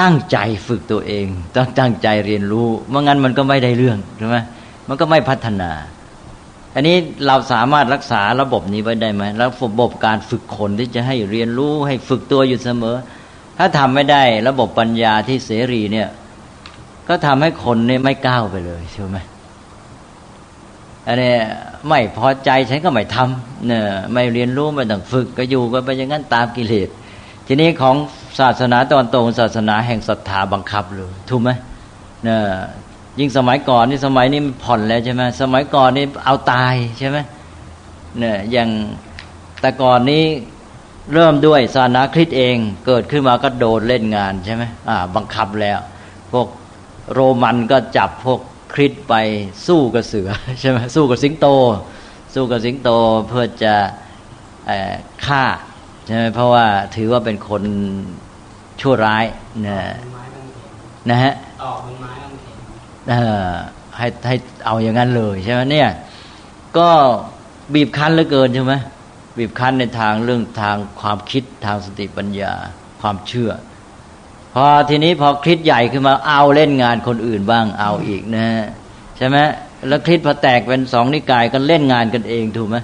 [0.00, 4.36] ตั้งใจฝึกตัวเอง ต้องตั้งใจเรียนรู้เมื่องั้นมันก็ไม่ได้เรื่องใช่ไหม
[4.88, 5.70] มันก็ไม่พัฒนา
[6.74, 12.96] อันนี้เราสามารถรักษาระบบนี้ไว้ได้ไหมแล้วระบบการฝึกคนที่จะให้เรียนรู้ให้ฝึกตัวอยู่เสมอ
[13.58, 16.08] ถ้าทำไม่ได้ระบบปัญญาที่เสรีเนี่ย
[17.08, 19.18] ก็ทำให้คนเนี่ยไม่ก้าวไปเลยใช่ไหม
[21.06, 21.34] อันนี้
[21.88, 23.82] ไม่พอใจฉันก็ไม่ทำเนี่ย
[24.12, 26.88] ไม่เรียนรู้ไม่ต้องฝึกก็อยู่ก็ไปอย่างนั้นตามกิเลส
[27.50, 27.96] ทีนี้ของ
[28.38, 31.50] ศาสนาตอนตรงศาสนาแห่งศรัทธาบังคับเลยถูกไหม
[32.24, 32.40] เนี่ย
[33.18, 37.18] ยิ่งสมัยก่อนนี่สมัยนี้ผ่อนแล้วใช่ไหมสมัยก่อนนี่เอาตายใช่ไหม
[38.18, 38.68] เนี่ยอย่าง
[39.60, 40.24] แต่ก่อนนี้
[41.12, 42.56] เริ่มด้วยศาสนาคริสต์เอง
[42.86, 45.78] เกิดขึ้นมาก็โดนเล่นงานใช่ไหมอ่าบังคับแล้ว
[46.32, 46.48] พวก
[47.12, 48.40] โรมันก็จับพวก
[48.74, 49.14] คริสต์ไป
[49.66, 50.30] สู้กับเสือ
[50.60, 51.46] ใช่ไหมสู้กับสิงโต
[52.34, 52.90] สู้กับสิงโต
[53.28, 53.74] เพื่อจะ
[55.26, 55.44] ฆ่า
[56.08, 56.66] ใช่ไหมเพราะว่า
[56.96, 57.62] ถือว่าเป็นคน
[58.80, 59.24] ชั่วร้าย
[59.66, 59.80] นะ
[61.10, 61.34] นะฮะ
[63.96, 65.88] ให้ให้เอาอย่างนั้นเลยใช่ไหมเนี่ย
[66.78, 66.88] ก็
[67.74, 68.74] บีบคั้นเหลือเกินใช่ไหม
[69.38, 72.52] บีบคั้นในทางเรื่องทางความคิดทางสติปัญญา
[73.00, 73.50] ความเชื่อ
[74.54, 78.48] พอทีนี้พอคลิดใหญ่ขึ้นมาเอาเล่นงานคนอื่นบ้างเอาอีกนะ
[79.16, 79.36] ใช่ไหม
[79.88, 82.76] แล้วคลิดพอแตกเป็นสองนิกายก็เล่นงานกันเองถูกไหม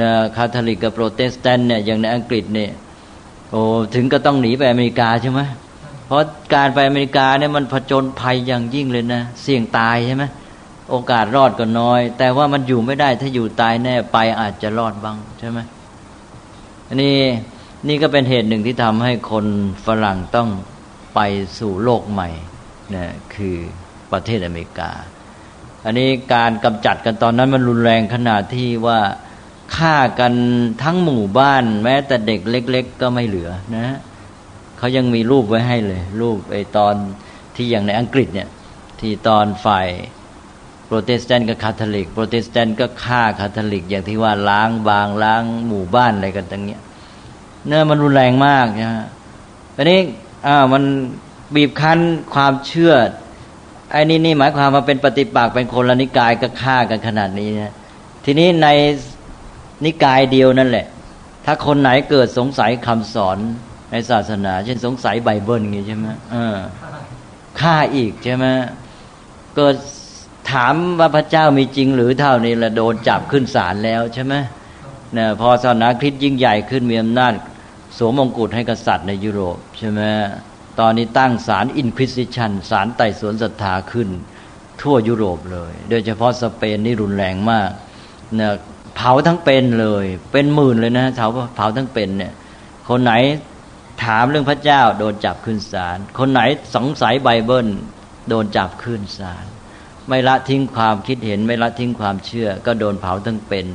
[0.00, 2.70] นะคาทอลิกกับโปรเตสแตนต์เนี่ยอย่างในอังกฤษเนี่ย
[3.50, 3.62] โอ้
[3.94, 5.40] ถึงก็ต้องหนีไปอเมริกาใช่ไหม
[6.06, 10.24] เพราะการไปอเมริกาเนี่ยมันผจญภัยอย่างยิ่งเลยนะ เสี่ยงตายใช่ไหม
[10.90, 15.58] โอกาสรอดก็น้อย แต่ว่ามันอยู่ไม่ได้ถ้าอยู่ตายแน่ไปอาจจะรอดบ้างใช่ไหม
[16.88, 17.16] อันนี้
[17.88, 19.46] นี่ก็เป็นเหตุหนึ่งที่ทำให้คน
[19.86, 20.48] ฝรั่งต้อง
[21.14, 21.20] ไป
[21.58, 22.28] สู่โลกใหม่
[22.94, 23.56] นะคือ
[24.12, 24.90] ประเทศอเมริกา
[25.84, 28.98] อันนี้การกำจัดกันตอนนั้นมันรุนแรงขนาดที่ว่า
[29.76, 30.32] ฆ่ากัน
[30.82, 33.96] ทั้งหมู่บ้าน แม้แต่เด็กเล็ก ๆ ก็ไม่เหลือนะ
[34.78, 36.94] เขายังมีรูปไว้ให้เลย รูปไอตอน
[37.56, 38.48] ที่อย่างในอังกฤษเนี่ย
[39.00, 39.88] ที่ตอนฝ่าย
[40.86, 46.80] โปรเตสแตนต์กับคาทอลิก โปรเตสแตนต์ก็ฆ่าคาทอลิก อย่างที่ว่าล้างบางล้างหมู่บ้านอะไรกันตั้งเนี้ย
[47.66, 49.06] เนื้อมันรุนแรงมากนะฮะ
[49.76, 50.00] อันนี้
[50.46, 50.82] อ่ามัน
[51.54, 51.98] บีบคั้น
[52.34, 52.94] ความเชื่อ
[53.92, 57.74] ไอ้นี่นี่หมายความว่าเป็นปฏิปักษ์เป็นคนละนิกายก็ฆ่ากันขนาดนี้นะ
[58.24, 58.68] ทีนี้ใน
[59.84, 60.86] นิกายเดียวนั่นแหละ
[61.44, 63.38] ถ้าคนไหนเกิดสงสัยคำสอน
[63.90, 66.56] ในศาสนา เช่นสงสัยไบเบิลอย่างนี้ใช่ไหมเออ
[67.60, 68.46] ฆ่าอีกใช่ไหม
[69.56, 69.74] เกิด
[70.52, 74.34] ถามว่าพระเจ้ามีจริงหรือเท่านี้ละโดนจับขึ้นศาลแล้วใช่ไหม
[75.14, 77.32] เนี่ยพอศาสนาคริสต์ยิ่งใหญ่ขึ้นมีอำนาจ
[77.96, 80.00] สวมมงกุฎให้กษัตริย์ในยุโรปใช่ไหม
[80.80, 84.08] ตอนนี้ตั้งศาล Inquisition ศาลไต่สวนศรัทธาขึ้น
[84.80, 87.68] ทั่วยุโรปเลย โดยเฉพาะสเปนนี่รุนแรงมาก
[88.36, 88.52] เนี่ย
[88.96, 92.32] เผาทั้งเป็นเลย เป็นหมื่นเลยนะเผาเผาทั้งเป็นเนี่ย
[92.88, 93.12] คนไหน
[94.04, 96.40] ถามเรื่องพระเจ้าโดนจับขึ้นศาลคนไหน
[96.74, 97.66] สงสัยไบเบิล
[98.28, 99.44] โดนจับขึ้นศาล
[100.08, 103.66] ไม่ละทิ้งความคิดเห็น ไม่ละทิ้งความเชื่อ ก็โดนเผาทั้งเป็น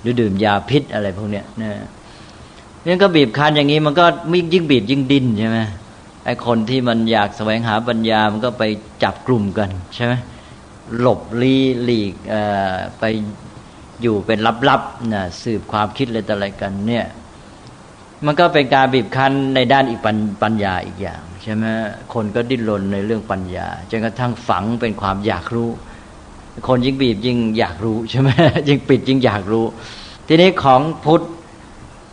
[0.00, 1.70] หรือดื่มยาพิษอะไรพวกเนี้ยนะ
[2.84, 4.06] นี่ก็บีบคั้นอย่างนี้มันก็
[4.54, 5.58] ยิ่งบีบยิ่งดิ้นใช่ไหม
[6.24, 8.64] ไอ้คนที่มันอยากแสวงหาปัญญามันก็ไป
[9.02, 10.14] จับกลุ่มกันใช่ไหม
[10.98, 12.14] หลบลีหลีก
[13.00, 13.04] ไป
[14.02, 17.06] อยู่เป็นลับๆนะสืบความคิดอะไรต่ออะไรกัน เนี่ย
[18.24, 20.00] มันก็เป็นการบีบคั้นในด้านอีก
[20.42, 21.64] ปัญญาอีกอย่างใช่ไหม
[22.14, 25.70] คนก็ดิ้นรนในเรื่องปัญญาจนกระทั่งฝังเป็นความอยากรู้
[26.68, 28.28] คนยิ่งบีบยิ่งอยากรู้ใช่ไหม
[28.68, 29.64] ยิ่งปิดยิ่งอยากรู้
[30.26, 31.22] ทีนี้ของพุทธ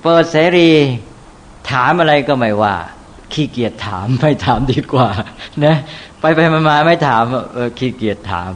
[0.01, 0.69] เปิดเสรี
[1.71, 2.75] ถามอะไรก็ไม่ว่า
[3.33, 5.09] ขี้เกียจถามไม่ถามดีกว่า
[5.65, 5.75] นะ
[6.19, 7.23] ไปไปมาไม่ถาม
[7.77, 8.51] ขี้เกียจถาม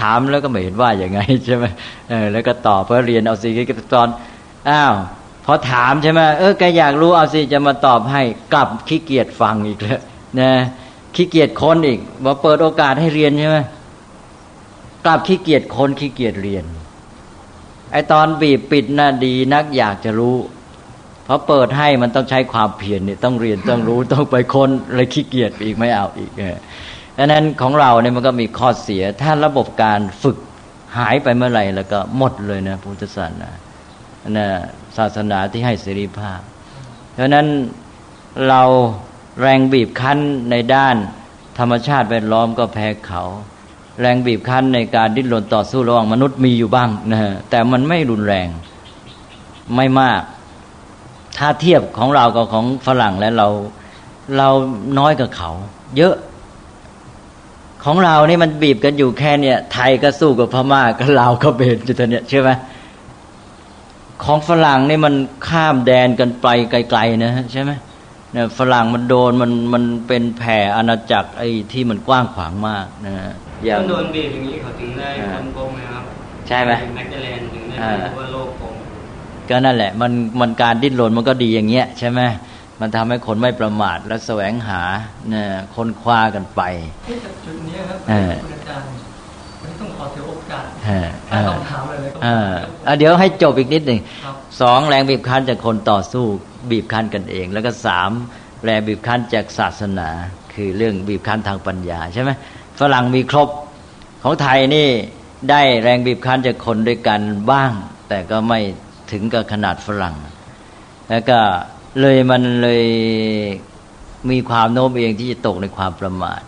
[0.00, 1.64] ถามแล้วก็ไม่เห็นว่าอย่างไงใช่ไหม
[2.08, 4.08] เออแล้วก็ตอบเพื่อเรียนเอาสิก็ตอน
[4.70, 4.94] อ้าว
[5.44, 8.22] พอถามใช่ไหมเออแกอยากรู้เอาสิจะมาตอบให้
[8.54, 10.00] กลับขี้เกียจฟังอีกแล้ว
[10.40, 10.52] นะ
[11.14, 13.58] ขี้เกียจค้นอีกว่าเปิดโอกาสให้เรียนใช่ไหม
[15.06, 16.64] กลับขี้เกียจค้นขี้เกียจเรียน
[17.92, 20.36] ไอตอนบีบปิดน่ะดีนักอยากจะรู้
[21.24, 26.30] เพราะเปิดให้มันต้องใช้ความเพียรเนี่ยต้องเรียนต้องรู้ต้องไปค้นเลยขี้เกียจอีกไม่เอาอีก
[27.18, 30.38] ดังนั้นของเราเนี่ยมันก็มีข้อเสีย ถ้าระบบการฝึก
[30.98, 33.50] หายไปเมื่อไหร่แล้วก็หมดเลยนะพุทธศาสนา
[34.36, 34.46] นะ
[34.96, 36.40] ศาสนาที่ให้เสรีภาพ
[37.18, 37.46] ดังนั้น
[38.48, 38.62] เรา
[39.40, 40.18] แรงบีบคั้น
[40.50, 40.96] ในด้าน
[41.58, 43.22] ธรรมชาติแวดล้อมก็แพ้เขา
[44.00, 48.48] แรงบีบคั้นในการดิ้นรนต่อสู้ระหว่างมนุษย์มีอยู่บ้างนะแต่มันไม่รุนแรง
[49.76, 50.22] ไม่มาก
[51.38, 53.48] ถ้าเทียบของเรากับของฝรั่งแล้วเรา
[54.36, 54.48] เรา
[54.98, 55.50] น้อยกว่าเขา
[55.96, 56.14] เยอะ
[57.84, 62.50] ของเรานี่มันบีบกันอยู่แค่เนี่ย ไทยก็สู้กับพม่าก็ลาวก็เบนอยู่ตอนเนี้ยใช่ไหม
[64.24, 65.14] ของฝรั่งนี่มัน
[65.48, 67.70] ข้ามแดนกันไปไกลๆนะใช่ไหม
[68.32, 73.12] เนี่ยฝรั่งมันโดนมันมันเป็นแผ่อาณาจักรไอ้ที่มันกว้างขวางมากนะ
[73.64, 76.04] อย่างโดนบีบอย่างนี้เขาถึงได้คนโกงนะครับ
[76.48, 77.76] ใช่ไหมแมกเลนถึงได้
[78.18, 78.74] ว่าโลกโกง
[79.48, 82.20] ก็นั่นแหละ มันมันการดิ้นรนมันก็ดีอย่างเงี้ยใช่ไหม
[82.86, 84.82] มันทำให้คนไม่ประมาทและแสวงหา
[85.30, 86.62] เนี่ยคนคว้ากันไป
[87.44, 87.98] จุดนี้ครับ
[88.42, 88.88] คุณอาจารย์
[89.80, 90.66] ต้องขอถือโอกาส
[91.48, 92.10] ต้องถามเลย
[92.86, 94.00] ก็เดี๋ยวให้จบอีกนิดหนึ่ง
[94.60, 96.24] สองแรงบีบคั้นจากคนต่อสู้
[96.70, 98.10] บีบคั้นกันเอง แล้วก็สาม
[98.64, 100.08] แรงบีบคั้นจากศาสนา
[100.54, 102.30] คือเรื่องบีบคั้นทางปัญญาใช่ไหม
[102.80, 103.48] ฝรั่งมีครบ
[104.22, 104.88] ของไทยนี่
[105.50, 107.20] ได้แรงบีบคั้นจากคนด้วยกัน
[107.50, 107.72] บ้าง
[108.08, 108.60] แต่ก็ไม่
[109.12, 110.16] ถึงกับขนาดฝรั่ง
[111.10, 111.40] แล้วก็
[112.00, 112.86] เลยมันเลย
[114.30, 116.40] มีความโน้มเองที่จะตกในความประมาท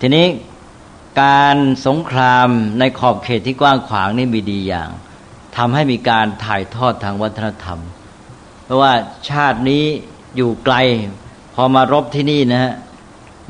[0.00, 0.26] ทีนี้
[1.22, 2.48] การสงคราม
[2.78, 4.90] ในขอบเขตที่กว้างขวางนี่มีดีอย่าง
[5.56, 7.78] ทำให้มีการถ่ายทอดทางวัฒนธรรม
[8.64, 8.92] เพราะว่า
[9.30, 9.84] ชาตินี้
[10.36, 10.76] อยู่ไกล
[11.54, 12.72] พอมารบที่นี่นะฮะ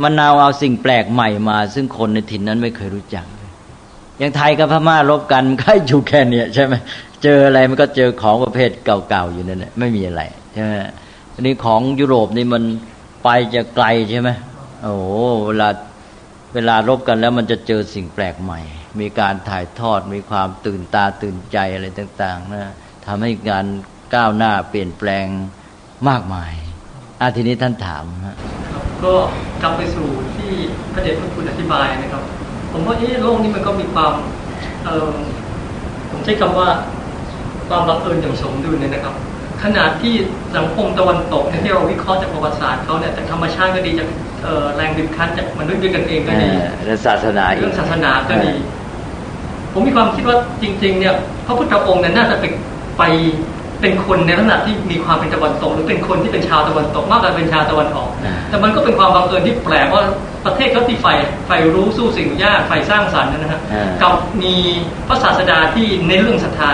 [0.03, 3.27] มันนาเอาสิ่งแปลกใหม่มา ซึ่งคนในถิ่นนั้นไม่เคยรู้จัก
[4.19, 6.75] อย่างไทยกับพม่ารบกันก็อยู่แค่เนี้ยใช่ไหม
[7.23, 10.23] เจออะไรมันก็เจอของประเภทเก่าๆอยู่นั่นแหละไม่มีอะไร
[10.53, 10.73] ใช่ไหม
[11.41, 12.63] ทีนี้ของยุโรปนี่มัน
[13.25, 14.31] ไปจะไกลใช่ไหม
[14.83, 15.09] โอ้โห
[15.47, 15.69] เวลา
[16.55, 18.61] เวลารบกันแล้วมันจะเจอสิ่งแปลกใหม่
[19.01, 22.73] มีการถ่ายทอด มีความตื่นตาตื่นใจอะไรต่างๆนะ
[23.07, 23.67] ทำให้การ
[24.15, 25.27] ก้าวหน้าเปลี่ยนแปลง
[26.09, 26.53] มากมาย
[27.21, 28.37] อาทีนี้ท่านถามฮะ
[29.05, 29.13] ก็
[29.63, 30.51] กลับไปสู่ที่
[30.93, 32.23] พระเดชพระคุณอธิบายนะครับ
[32.73, 34.13] ผมว่าเอ๊ะโลกนี้มันก็มีความ
[36.11, 36.69] ผมใช้คำว่า
[37.69, 39.17] ความบังเอิญอย่างสมดุลเนี่ยนะครับ
[39.65, 40.15] ขนาดที่
[40.57, 44.09] สังคมตะวันตกที่เราวิเคราะห์จากประวัติศาสตร์เขาเนี่ยจากธรรมชาติก็ดีจาก
[44.77, 46.49] แรงดึงคั้นจากมนุษย์ด้วยกันเองก็ดี
[46.85, 48.55] เรื่องศาสนาเรื่องศาสนาก็ดี
[49.73, 51.15] ผมมีความคิดว่าจริง ๆ เนี่ย
[51.47, 52.45] พระพุทธองค์เนี่ยน่าจะไป
[52.99, 53.03] ไป
[53.81, 58.11] เป็นคนในลักษณะที่มีความเป็นตะวันตก หรือเป็นคนที่เป็นชาวตะวันตกมากกว่าเป็นชาวตะวันออก
[58.49, 60.03] แต่มันก็เป็นความบังเอิญที่แปลกว่า
[60.45, 61.15] ประเทศเขาที่ใฝ่
[61.47, 63.61] ใฝ่รู้สู้สิ่งยากใฝ่สร้างสรรค์นะฮะ
[64.03, 64.55] กับมี
[65.09, 66.73] พระศาสดาที่ในเรื่องศรัทธา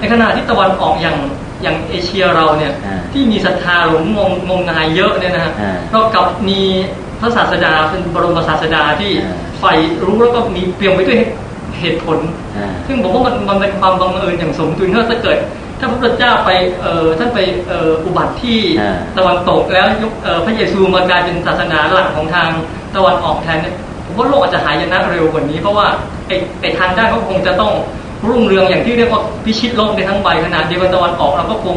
[0.00, 1.16] ในขณะที่ตะวันออกอย่าง
[1.62, 2.72] อย่างเอเชียเราเนี่ย
[3.12, 5.52] ที่มีศรัทธาหลงงงงงายเยอะเนี่ยนะฮะ
[5.92, 6.60] ก็กับมี
[7.20, 9.12] พระศาสดาเป็นบรมศาสดาที่
[9.58, 9.72] ใฝ่
[10.04, 11.18] รู้แล้วก็มีเปี่ยมไปด้วย
[11.80, 12.18] เหตุผล
[12.86, 15.38] ซึ่งผมว่ามันมันเป็นความบังเอิญอย่างสมดุลถ้าเกิด
[15.78, 18.58] ถ้าพระพุทธเจ้าไปเอ่อท่านไปเอ่ออุบัติที่
[19.16, 20.12] ตะวันตกแล้วยก
[20.46, 22.48] พระเยซูมากลายเป็นศาสนาหลักของทาง
[22.96, 25.86] ตะวันออกแทนเนี่ยผมว่าโลกอาจจะหายนะเร็วกว่านี้ เพราะว่า
[26.28, 27.72] ไอ้ไอ้ทางด้านเขาคงจะต้อง
[28.28, 31.76] รุ่งเรืองอย่างที่เรียกว่าพิชิตโลกในทั้งใบขนาดเดียวกันตะวันออกเราก็คง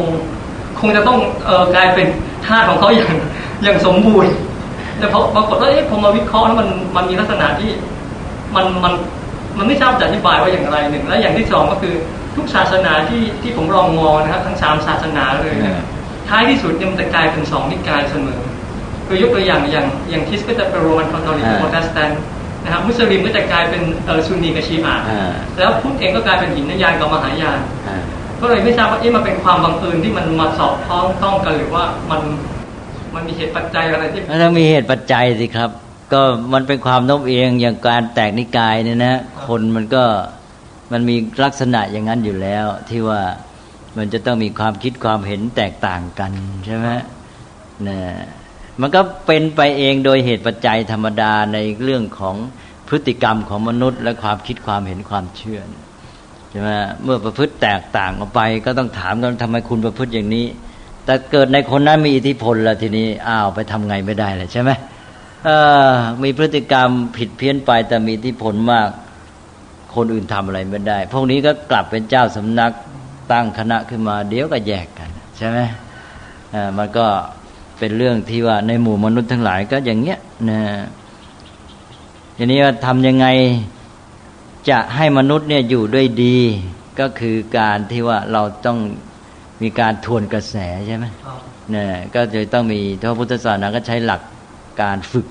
[0.80, 2.06] คงจะต้องเอ่อกลายเป็น
[2.46, 3.12] ทาสของเขาอย่าง
[3.62, 4.32] อย่างสมบูรณ์
[4.98, 7.70] แต่พอปรากฏว่าเอ๊ะพอมาวิเคราะห์แล้วมันมันมีลักษณะที่
[8.56, 8.92] มันมัน
[9.58, 11.94] มันไม่ทราบจะอธิบายว่าอย่างไรหนึ่ง และอย่างที่สองก็คือ
[12.36, 15.84] ทุกศาสนาที่ที่ผมลองมองนะครับ ทั้งสามศาสนาเลยนะ
[16.28, 18.40] ท้ายที่สุดเนี่ยมันจะกลายเป็นสองนิกายเสมอ
[19.06, 22.20] คือยกตัวอย่างอย่างอย่างคริสต์ก็จะเป็นโรมันคาทอลิกโปรเตสแตนต์
[22.66, 24.96] นะครับมุสลิมก็จะกลายเป็นเออซุนนีกับชีอะ
[25.58, 27.58] แล้วพุทธเองก็กลายเป็นหินยานกับมหายาน
[28.40, 32.20] ก็เลยไม่ทราบว่าเอ๊ะมันเป็นความบังเอิญที่มันมาสอดคล้องต้องกันหรือว่ามัน
[33.14, 35.70] มันมีเหตุปัจจัยอะไรที่มันต้องมีเหตุปัจจัยสิครับ
[36.12, 36.22] ก็
[36.54, 40.04] มันเป็นความโน้มเอียงอย่างการแตกนิกายเนี่ยนะ คนมันก็
[40.92, 43.20] มันมีลักษณะอย่างนั้นอยู่แล้ว ที่ว่า
[43.96, 46.32] มันจะต้องมีความคิดความเห็นแตกต่างกัน
[46.64, 46.88] ใช่ไหม
[47.88, 47.98] นะ
[48.80, 52.36] มันก็เป็นไปเองโดยเหตุปัจจัยธรรมดาในเรื่องของ
[52.88, 55.60] พฤติกรรมของมนุษย์ และความคิดความเห็นความเชื่อ
[56.50, 56.68] ใช่ไหม
[57.02, 60.46] เมื่อประพฤติแตกต่างออกไป ก็ต้องถามกันทำไมคุณประพฤติอย่างนี้
[61.04, 64.70] แต่เกิดในคนนั้นมีอิทธิพลแล้วทีนี้อ้าวไปทำไงไม่ได้เลยใช่ไหม
[66.22, 68.88] มีพฤติกรรมผิดเพี้ยนไปแต่มีอิทธิพลมาก
[69.94, 72.72] คนอื่นทำอะไรไม่ได้ พวกนี้ก็กลับเป็นเจ้าสำนัก
[73.32, 75.58] ตั้งคณะขึ้นมา เดี๋ยวก็แยกกัน ใช่ไหม
[76.78, 77.06] มันก็
[77.78, 80.18] เป็นเรื่องที่ว่าในหมู่มนุษย์ทั้งหลายก็อย่างเงี้ย
[80.50, 80.60] นะ
[82.36, 83.26] ทีนี้ว่าทำยังไง
[84.70, 86.38] จะให้มนุษย์เนี่ยอยู่ด้วยดี
[87.00, 88.78] ก็คือการที่ว่าเราต้อง
[89.62, 91.04] มีการทวนกระแสใช่ไหม
[91.70, 94.22] เนี่ยก็จะต้องมีพระพุทธศาสนาก็ใช้หลัก
[94.82, 95.26] การฝึก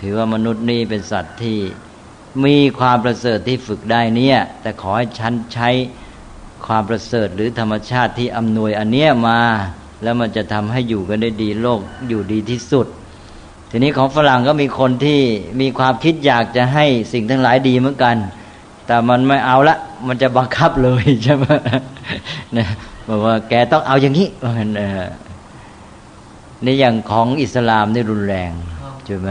[0.00, 1.58] ถือว่ามนุษย์นี่เป็นสัตว์ที่
[2.44, 5.70] มีความประเสริฐที่ฝึกได้เนี่ย แต่ขอให้ฉันใช้
[6.66, 9.40] ความประเสริฐหรือธรรมชาติที่อำนวยอันเนี้ยมา
[10.02, 12.86] แล้วมันจะทำให้อยู่กันได้ดีโลกอยู่ดีที่สุด
[13.70, 15.20] ทีนี้ของฝรั่งก็มีคนที่
[15.60, 18.16] มีความคิดอยากจะให้สิ่งทั้งหลายดีเหมือนกัน
[18.86, 21.44] แต่มันไม่เอาละ มันจะบังคับเลยใช่ไหม
[22.56, 22.66] นะ
[23.08, 24.70] บอกว่าแกต้องเอาอย่างนี้ว่างั้น
[26.62, 28.52] ในอย่างของอิสลามนี่รุนแรง
[29.06, 29.30] ใช่ไหม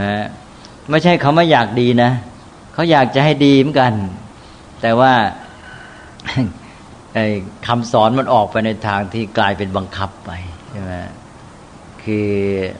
[0.90, 2.10] ไม่ใช่เขาไม่อยากดีนะ
[2.72, 3.92] เขาอยากจะให้ดีเหมือนกัน
[4.82, 5.12] แต่ว่า
[7.66, 10.30] คำสอนมันออกไปในทางที่กลายเป็นบังคับไป
[10.70, 10.92] ใช่ไหม
[12.04, 12.30] คือ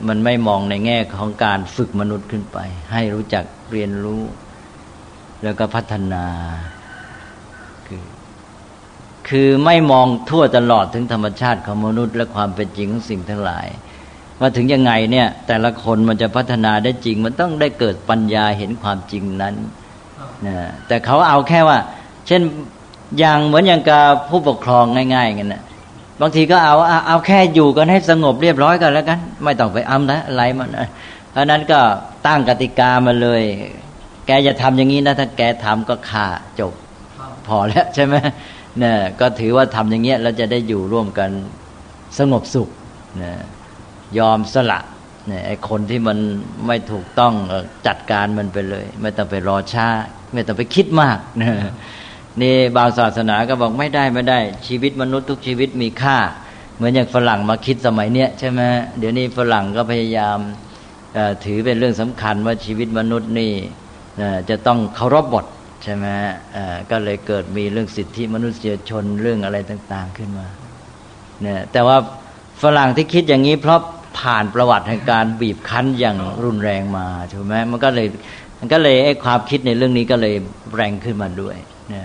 [0.08, 2.58] มันไม่มองในแง่ของการฝึกมนุษย์ขึ้นไป
[2.92, 4.22] ให้รู้จักเรียนรู้
[5.42, 6.24] แล้วก็พัฒนา
[7.86, 8.04] คือ
[9.28, 13.66] คือไม่มองทั่วตลอดถึงธรรมชาติของมนุษย์ และความเป็นจริงของสิ่งทั้งหลาย
[14.40, 19.54] ว่าถึงยังไงเนี่ย แต่ละคนมันจะพัฒนาได้จริง มันต้องได้เกิดปัญญาเห็นความจริงนั้น
[20.46, 21.78] นะแต่เขาเอาแค่ว่า
[22.26, 22.42] เช่น
[23.18, 25.62] อย่างเหมือนอย่างกับผู้ปกครองง่ายๆกันนะ
[26.20, 30.68] บางทีก็เอาเอาแค่อยู่กันให้สงบเรียบร้อยกันแล้วกัน ไม่ต้องไปอ้ำนะอะไรมัน
[31.30, 31.80] เพราะนั้นก็
[32.26, 33.42] ตั้งกติกามาเลย
[34.26, 36.26] แกจะทำอย่างนี้นะถ้าแกทำก็ขา
[36.60, 36.72] จบ
[37.46, 38.14] พอแล้วใช่ไหม
[38.78, 41.30] เนี่ยก็ถือว่าทำอย่างเงี้ยเราจะได้อยู่ร่วมกัน
[42.18, 42.68] สงบสุข
[43.18, 43.36] เนี่ย
[44.18, 44.80] ยอมสละ
[45.28, 46.18] เนี่ยไอ้คนที่มัน
[46.66, 47.32] ไม่ถูกต้อง
[47.86, 49.88] จัดการมันไปเลย ไม่ต้องไปรอช้า
[50.32, 51.52] ไม่ต้องไปคิดมากนะ
[52.40, 56.18] นี่บางศาสนาก็บอกไม่ได้ไม่ได้ ชีวิตมนุษย์ทุกชีวิตมีค่า
[56.76, 58.60] เหมือนอย่างฝรั่งมาคิดสมัยเนี้ยใช่ไหม
[58.98, 60.38] เดี๋ยวนี้ฝรั่งก็พยายาม
[61.44, 63.52] ถือเป็นเรื่องสำคัญว่าชีวิตมนุษย์นี่
[64.50, 65.46] จะต้องเคารพบท
[65.82, 66.06] ใช่ไหม
[66.90, 70.46] ก็เลยเกิดมีเรื่องสิทธิมนุษยชนเรื่องอะไรต่าง ๆขึ้นมา
[71.42, 71.96] เนี่ยแต่ว่า
[72.62, 73.80] ฝรั่งที่คิดอย่างนี้เพราะ
[74.18, 78.06] ผ่านประวัติแห่งการบีบคั้นอย่างรุนแรงมาถูกไหมมันก็เลย
[78.58, 80.34] มันก็เลยไอ้ความคิดในเรื่องนี้ก็เลย
[80.74, 81.56] แรงขึ้นมาด้วย
[81.92, 82.02] นะ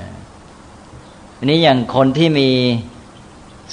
[1.38, 2.50] อันนี้อย่างคนที่มี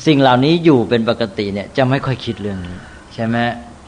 [0.06, 2.76] สิ่งเหล่านี้อยู่เป็นปกติเนี่ย จะไม่ค่อยคิดเรื่องนี้
[3.14, 3.36] ใช่ไหม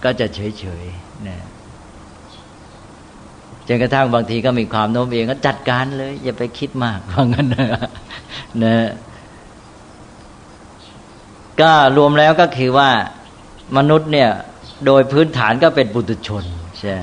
[0.05, 0.85] ก็จะเฉยเฉย
[1.29, 1.39] นะ
[3.67, 7.69] จนกระทั่งบางทีก็มีความโน้มเองก็จัดการเลย อย่าไปคิดมากว่างั้นนะ
[8.65, 8.77] นะ
[11.61, 12.91] ก็รวมแล้วก็คือว่า
[13.77, 14.31] มนุษย์เนี่ย
[14.87, 16.45] โดยพื้นฐานก็เป็นปุถุชน
[16.79, 16.97] ใช่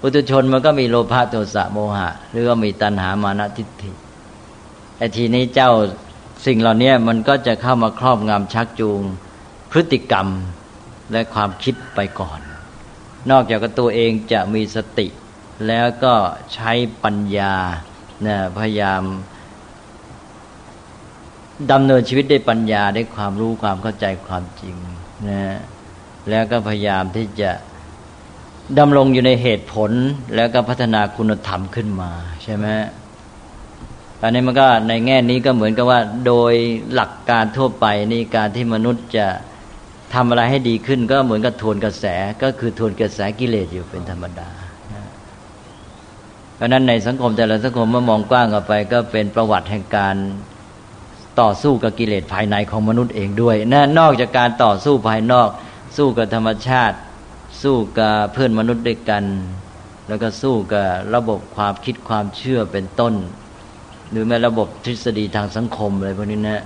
[0.00, 3.92] ปุถุชนมันก็มีโลภะโทสะโมหะ หรือว่ามีตัณหามานะทิฏฐิ
[4.98, 5.70] ไอ้ทีนี้เจ้า
[6.46, 9.00] สิ่งเหล่านี้มันก็จะเข้ามาครอบงำชักจูง
[9.70, 10.28] พฤติกรรม
[11.12, 12.40] และความคิดไปก่อน
[13.30, 15.06] นอกจากตัวเองจะมีสติ
[15.66, 16.14] แล้วก็
[16.54, 16.72] ใช้
[17.04, 17.54] ปัญญา
[18.58, 19.02] พยายาม
[21.72, 24.76] ดำเนินชีวิตด้วยปัญญาได้ความรู้ความเข้าใจความจริง
[25.28, 25.58] นะ
[26.30, 27.50] แล้วก็พยายามที่จะ
[28.78, 29.90] ดำรงอยู่ในเหตุผล
[30.36, 32.10] แล้วก็พัฒนาคุณธรรมขึ้นมา
[32.42, 32.66] ใช่ไหม
[34.24, 36.54] อันนี้มันก็ในแง่นี้ก็เหมือนกับว่า โดย
[36.94, 39.26] หลักการทั่วไปนี่การที่มนุษย์จะ
[40.14, 42.04] ทำอะไรให้ดีขึ้น ก็เหมือนกับทวนกระแส
[42.42, 44.48] ก็คือทวนกระแสกิเลสอยู่เป็นธรรมดา
[46.56, 50.16] เพราะนั้นในสังคมแต่ละสังคมเมื่อมองกว้างออกไป ก็เป็นประวัติแห่งการ
[51.40, 55.48] ต่อสู้กับกิเลสภายในของมนุษย์เองด้วยนะนอกจากการต่อสู้ภายนอก
[55.96, 56.96] สู้กับธรรมชาติ
[57.62, 59.24] สู้กับเพื่อนมนุษย์ด้วยกัน
[60.08, 63.14] แล้วก็สู้กับระบบความคิดความเชื่อเป็นต้น
[64.14, 66.62] หรือแม้ระบบทฤษฎีทางสังคมอะไรพวกนี้นะ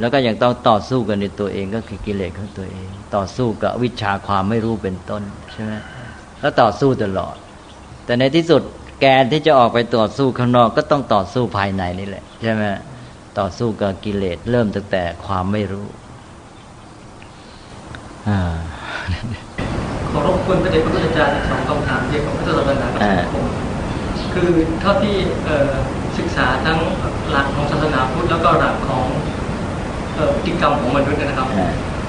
[0.00, 5.72] แล้วก็ยังต้องต่อสู้กันในตัวเองก็คือกิเลสของตัวเอง ต่อสู้กับวิชาความไม่รู้เป็นต้นใช่ไหม
[6.40, 7.34] แล้วต่อสู้ตลอด
[8.04, 8.62] แต่ในที่สุด
[9.00, 12.62] แกนที่จะออกไปต่อสู้ข้างนอกก็ต้องต่อสู้ภายในนี่แหละใช่ไหม
[13.38, 15.86] ต่อสู้กับกิเลสเริ่มตั้งแต่ความไม่รู้
[18.28, 18.40] อ่า
[20.10, 23.44] ขอรบกวนประเด็นพระพุทธเจ้าสองคำถามเกี่ยวกับพุทธศาสนากับสังคม
[24.32, 24.48] คือ
[24.80, 25.16] เท่าที่
[26.20, 26.78] ศึกษาทั้ง
[27.30, 29.06] หลักของศาสนาพุทธแล้วก็หลักของ
[30.16, 31.48] พฤติกรรมของมนุษย์นะครับ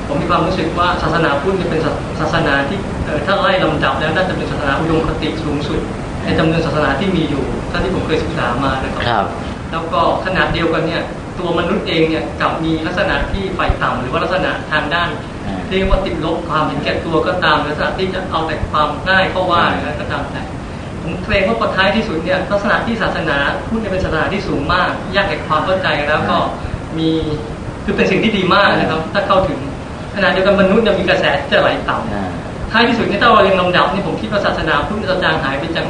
[0.07, 1.81] ผมมีความรู้สึกว่าศาสนาพุทธเป็น
[2.19, 2.79] ศาสนาที่
[3.25, 5.79] ถ้าไล่ลำดับแล้วน่าจะเป็นศาสนาอุดมคติสูงสุด
[6.23, 9.25] ในจำนวนศาสนาที่มีอยู่ท่าที่ผมเคยศึกษามานะครับ
[9.71, 11.03] แล้วก็ขนาดเดียวกันเนี่ย
[11.39, 15.09] ตัวมนุษย์เองเนี่ยกับมีลักษณะที่ฝ่ายต่ำหรือว่าลักษณะทางด้าน
[15.69, 20.43] เรียกว่าติดลบความเห็นแก่ตัวก็ตามลักษณะที่จะเอาแต่ความง่ายเข้าว่าอะไรก็ตามแต่
[21.03, 23.37] ผมเกรงว่าปท้ายที่สุดเนี่ยลักษณะที่ศาสนา
[23.67, 26.37] พุทธเป็นศาสนาที่สูงมาก ยากแก่ความเข้าใจแล้วก็
[26.97, 27.09] มี
[27.85, 29.59] คือเป็นสิ่งที่ดีมากนะครับ ถ้าเข้าถึง
[30.15, 35.85] ขณะเดียวกันมนุษย์จะมีกระแสจะไหลต่ำท้ายที่สุดนี่ถ้าเราเรียงลำดับนี่ผมคิดว่าศาสนาพุทธจะจางหายไปจาก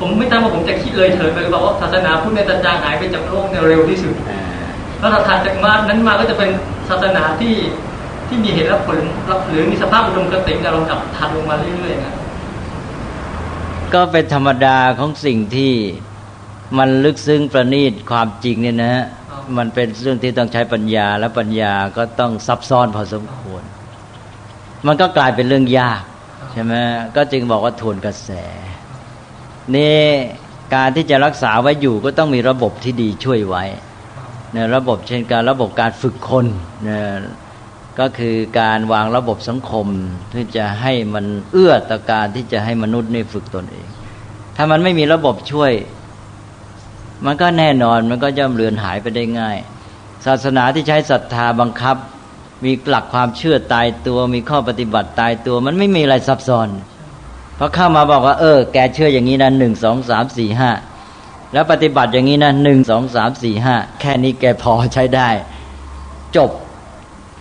[0.00, 4.14] ผมไม่ทราบว่าผมจะคิดเลยเถิดไปบอกว่าศาสนาพุทธเนี่ยจะจางหายไปจากโลกในเร็วที่สุด
[4.98, 6.50] แล้วถัดจากมานั้นมาก็จะเป็น
[6.88, 7.54] ศาสนาที่
[8.28, 8.98] ที่มีเหตุและผล
[9.48, 12.14] หรือมีสภาพอุดมคติในลำดับถัดลงมาเรื่อยๆนะ
[13.94, 15.72] ก็เป็นธรรมดาของสิ่งที่
[16.78, 18.94] มันลึกซึ้งประณีตความจริงเนี่ยนะ
[19.56, 23.62] มันเป็นเรื่องที่ต้องใช้ปัญญาและปัญญาก็ต้องซับซ้อนพอสมควร
[24.86, 26.02] มันก็กลายเป็นเรื่องยาก
[26.52, 26.74] ใช่ไหม
[27.16, 28.30] ก็จึงบอกว่าทวนกระแส
[29.74, 29.98] นี่
[30.74, 33.64] การที่จะรักษาไว้อยู่ก็ต้องมีระบบที่ดีช่วยไว้
[34.52, 36.46] เนี่ยระบบเช่นการระบบการฝึกคน
[36.84, 37.04] เนี่ย
[38.00, 39.86] ก็คือการวางระบบสังคม
[40.34, 43.86] ที่จะให้มันเอื้อต่อการที่จะให้มนุษย์นี่ฝึกตนเอง
[44.56, 45.72] ถ้ามันไม่มีระบบช่วย
[47.26, 49.56] มันก็แน่นอนมันก็ย่อมเลือนหายไปได้ง่าย
[50.26, 51.96] ศาสนาที่ใช้ศรัทธาบังคับ
[52.64, 56.68] มีหลักความเชื่อตายตัว มีข้อปฏิบัติตายตัว มันไม่มีอะไรซับซ้อน
[57.58, 60.70] พอเข้ามาบอกว่า เออ แกเชื่ออย่างนี้นะหนึ่งสองสามสี่ห้า
[61.52, 65.28] แล้วปฏิบัติอย่างนี้นะหนึ่งสองสามสี่ห้าแค่นี้แกพอใช้ได้
[66.36, 66.50] จบ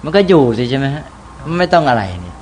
[0.03, 1.03] มันก็อยู่สิใช่ไหมฮะ
[1.59, 2.33] ไม่ต้องอะไรนี่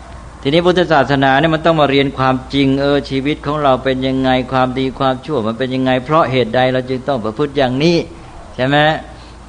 [0.42, 7.98] ทีนี้พุทธศาสนาเนี่ยมันต้องมาเรียนความจริงเออชีวิตของเราเป็นยังไงความดีความชั่ว มันเป็นยังไง เพราะเหตุใดเราจึงต้องประพฤติอย่างนี้
[8.56, 8.78] ใช่ไหม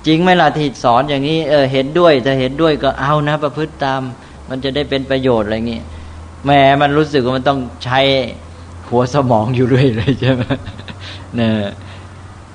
[0.06, 4.00] จริงไหมล่ะที่สอนอย่างนี้เออเห็นด้วยถ้าเห็นด้วยก็เอานะ ประพฤติตาม
[4.48, 5.84] มันจะได้เป็นประโยชน์อะไรเงี้ย
[6.46, 8.00] แม่มันรู้สึกว่ามันต้องใช้
[8.88, 10.42] หัวสมองอยู่เรื่อยเลยใช่ไหม
[11.36, 11.52] เนี่ย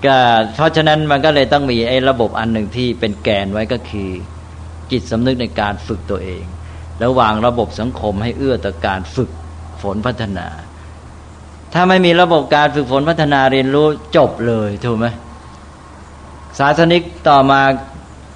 [0.06, 0.18] ก็
[0.56, 4.10] เพราะฉะนั้นมันก็เลยต้องมีไอ้ระบบอันหนึ่งที่เป็นแกนไว้ก็คือ
[4.92, 6.44] จิตสำนึกในการฝึกตัวเอง
[7.00, 9.30] แล้ววางระบบสังคมให้เอื้อต่อการฝึก
[9.82, 10.48] ฝนพัฒนา
[11.74, 15.08] ถ้าไม่มีระบบการฝึกฝนพัฒนาเรียนรู้จบเลยถูกไหม
[16.60, 17.62] ศาสนิกต่อมา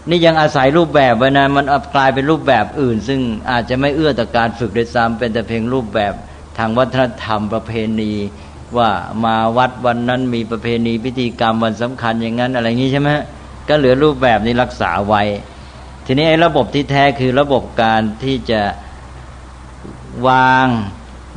[0.09, 3.19] นี่ยังอาศัยรูปแบบไว้นะมันกลายเป็นรูปแบบอื่น ซึ่ง
[3.51, 6.13] อาจจะไม่เอื้อต่อการฝึกโดยซ้ำเป็นแต่เพียงรูปแบบ
[6.57, 8.13] ทางวัฒนธรรมประเพณี
[8.77, 8.89] ว่า
[9.25, 13.09] มาวัดวันนั้นมีประเพณีพิธีกรรมวันสำคัญอย่างนั้นอะไรงนี้ใช่ไหม
[13.69, 15.23] ก็เหลือรูปแบบนี้รักษาไว้
[16.05, 18.61] ทีนี้ไอ้ระบบที่แท้คือระบบการที่จะ
[20.27, 20.67] วาง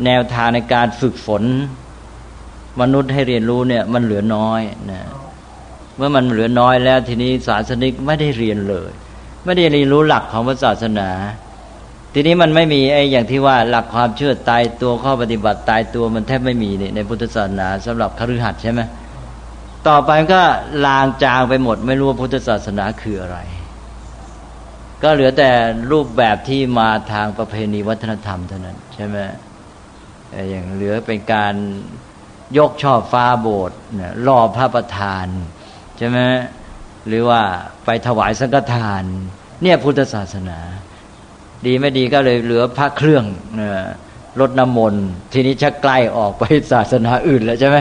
[0.04, 1.42] แนวทางในการฝึกฝน
[2.80, 5.02] มนุษย์ให้เรียนรู้เนี่ยมันเหลือน้อยนะ
[5.96, 8.90] เมื่อมันเหลือน้อยแล้ว ทีนี้ศาสนิกไม่ได้เรียนเลย
[9.44, 11.10] ไม่ได้เรียนรู้หลักของพระศาสนา
[12.12, 18.80] ทีนี้มันไม่มีไอ้อย่างที่ว่าหลักความเชื่อตายตัวข้อปฏิบัติตายตัวมันแทบไม่มีในพุทธศาสนาสำหรับคฤหัสถ์ใช่ไหม
[19.88, 20.42] ต่อไปก็
[20.86, 23.38] ลางจางไปหมด ไม่รู้ว่าพุทธศาสนาคืออะไร
[25.02, 25.50] ก็เหลือแต่
[25.92, 29.16] รูปแบบที่มาทางประเพณีวัฒนธรรมเท่านั้น ใช่ไหม
[30.50, 31.54] อย่างเหลือเป็นการ
[32.58, 33.78] ยกช่อฟ้าโบสถ์
[34.26, 35.26] รอพระประธาน
[35.98, 36.18] ใช่ไหม
[37.08, 37.40] หรือว่า
[37.84, 39.02] ไปถวายสังฆทาน
[39.62, 40.58] เนี่ยพุทธศาสนา
[41.66, 43.24] ดีไม่ดีก็เลยเหลือพระเครื่อง
[44.40, 47.76] รถน้ำมนต์ทีนี้ชักใกล้ออกไปศาสนาอื่นแล้วใช่ไหม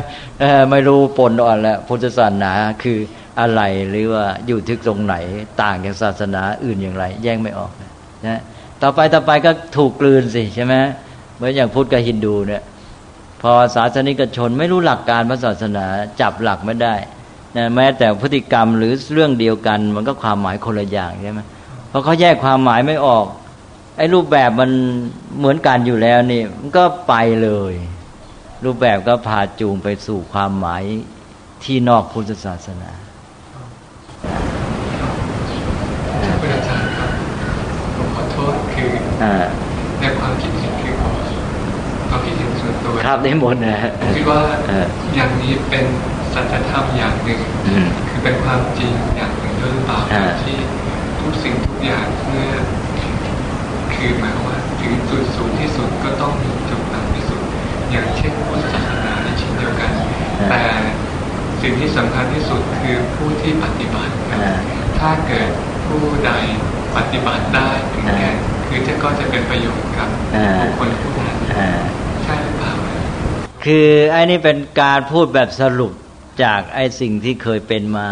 [0.71, 2.51] ไม่รู้ปนอ่อนแล้วพุทธศาสนา
[2.83, 2.99] คือ
[3.39, 5.15] อะไรหรือว่าอยู่ที่ตรงไหน
[5.61, 7.71] ต่างจากศาสนาอื่นอย่างไร แยกไม่ออก
[8.27, 8.41] นะ
[8.81, 10.75] ต่อไปต่อไปก็ถูกกลืนสิใช่ไหม
[11.35, 12.63] เหมือนอย่างพุทธกับฮินดูเนี่ย
[13.41, 15.85] พอศาสนิกชนไม่รู้หลักการพระศาสนา
[16.21, 16.95] จับหลักไม่ได้
[17.57, 21.39] นะแม้แต่พฤติกรรมหรือเรื่องเดียวกัน มันก็ความหมายคนละอย่างใช่ไหม
[21.89, 23.25] เพราะเขาแยกความหมายไม่ออก
[23.97, 24.71] ไอ้รูปแบบมัน
[25.37, 27.13] เหมือนกันอยู่แล้วนี่มันก็ไป
[27.43, 27.73] เลย
[28.65, 30.83] รูปแบบก็พาจูงไปสู่ความหมาย
[31.63, 32.91] ที่นอกพุทธศาสนา
[39.99, 41.09] ในความคิดเห็นคือขอ
[42.83, 43.77] ตอนครับได้หมดนะ
[44.15, 44.41] คิดว่า
[45.15, 45.85] อย่างนี้เป็น
[46.33, 47.41] สัจธรรมอย่างหนึ่ง
[48.09, 49.99] คือเป็นความจริงอย่างหนึ่งด้วยหรือเปล่า
[50.43, 50.57] ที่
[51.21, 52.53] ทุกสิ่งทุกอย่างเมื่อ
[53.93, 57.41] คือหมายว่าถึงจุดสูงที่สุดก็ต้องมีจุดต่ำที่สุด
[57.91, 59.91] อย่างเช่นพุทธศาสนาในชิ้นเดียวกัน
[60.49, 60.63] แต่
[61.61, 64.13] สิ่งที่สำคัญที่สุดคือผู้ที่ปฏิบัติ
[64.99, 65.49] ถ้าเกิด
[65.87, 66.31] ผู้ใด
[66.95, 68.29] ปฏิบัติได้ถึงแก่
[68.67, 70.07] คือจะก็จะเป็นประโยชน์กับ
[70.61, 71.37] บุคคลผู้นั้น
[72.23, 72.71] ใช่หรือเปล่า
[73.65, 75.91] คือไอ้นี่เป็นการพูดแบบสรุป
[76.43, 78.09] จากไอ้สิ่งที่เคยเป็นมา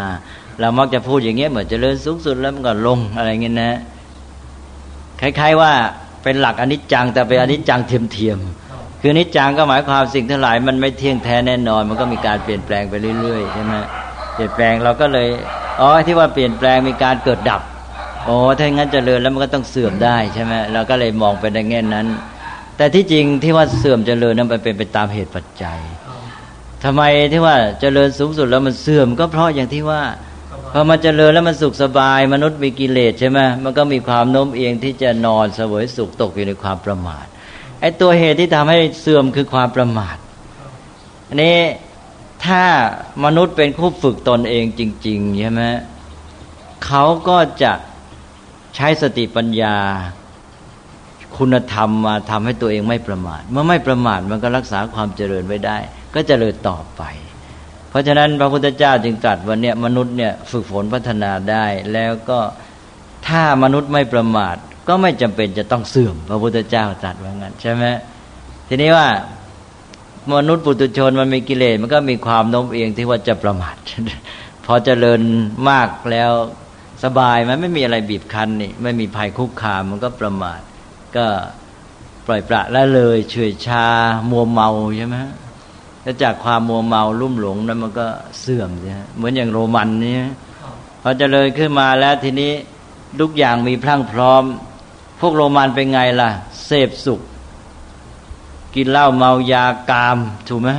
[0.60, 3.80] เรามักจะพูดอย่างเงี้ยเหมือนจะเลื่อนสูงสุดแล้วมันก็ลงอะไรเงี้ยนะ
[5.22, 5.72] คล้ายๆว่า
[6.24, 13.74] เป็นหลักอนิจจังแต่เป็นอนิจจังเทียมๆคืออนิจจังก็หมายความสิ่งทั้งหลาย มันไม่เที่ยงแท้แน่นอน มันก็มีการเปลี่ยนแปลงไปเรื่อยๆใช่ไหม
[14.34, 15.30] เปลี่ยนแปลงเราก็เลย
[15.80, 17.62] อ๋อที่ว่าเปลี่ยนแปลงมีการเกิดดับ
[18.26, 22.08] โอ้ถ้างั้นจเจริญแล้วมันก็ต้องเสื่อมได้ใช่ไหมเราก็เลยมองไปในแง่นั้น
[22.78, 25.80] แต่ที่จริงที่ว่าเสื่อมเจริญนั้นมันเป็นไปตามเหตุปัจจัย
[26.84, 27.02] ทำไม
[27.32, 30.02] ที่ว่าเจริญสูงสุดแล้วมันเสื่อมก็เพราะอย่างที่ว่า
[30.74, 37.26] พอมันเจริญแล้วมันสุขสบาย มนุษย์มีกิเลสใช่ไหมมันก็มีความโน้มเอียงที่จะนอนเสวยสุขตกอยู่ในความประมาท
[37.80, 40.18] ไอ้ตัวเหตุที่ทำให้เสื่อมคือความประมาท
[41.28, 41.58] อันนี้
[42.46, 42.64] ถ้า
[43.26, 45.64] มนุษย์เป็นคู่ฝึกตนเองจริง ๆ ใช่ไหม
[46.86, 47.74] เขาก็จะ
[48.76, 49.76] ใช้สติปัญญา
[51.38, 55.78] คุณธรรมมาทำให้ตัวเองไม่ประมาท เมื่อไม่ประมาทมันก็รักษาความเจริญไว้ได้
[56.14, 57.02] ก็เจริญต่อไป
[57.90, 62.40] เพราะฉะนั้นพระพุทธเจ้าจึงตรัสวันนี้มนุษย์เนี่ยฝึกฝนพัฒนาได้ แล้วก็
[63.28, 64.56] ถ้ามนุษย์ไม่ประมาท
[64.88, 67.86] ก็ไม่จำเป็นจะต้องเสื่อม พระพุทธเจ้าตรัสว่างั้นใช่ไหม
[68.68, 69.08] ทีนี้ว่า
[70.30, 73.76] มนุษย์ปุถุชนมันมีกิเลสมันก็มีความโน้มเอียงที่ว่าจะประมาท
[74.66, 75.22] พอเจริญ
[75.70, 76.32] มากแล้ว
[77.04, 80.60] สบายมันไม่มีอะไรบีบคั้นนี่ไม่มีภัยคุกคามมันก็ประมาท
[81.16, 81.26] ก็
[82.26, 83.86] ปล่อยประละเลยเฉยชา
[84.30, 85.18] มัวเมาใช่ไหม
[86.04, 88.08] แล้วจากความมัวเมาลุ่มหลงนั้นมันก็
[88.40, 90.16] เสื่อมใช่เหมือนอย่างโรมันนี่
[91.02, 92.52] พอเจริญขึ้นมาแล้วทีนี้
[93.20, 94.44] ทุกอย่างมีพรั่งพร้อม
[95.20, 96.30] พวกโรมันเป็นไงล่ะ
[96.66, 97.22] เสพสุข
[98.76, 100.18] กินเหล้าเมายากาม
[100.50, 100.70] ถูกไหม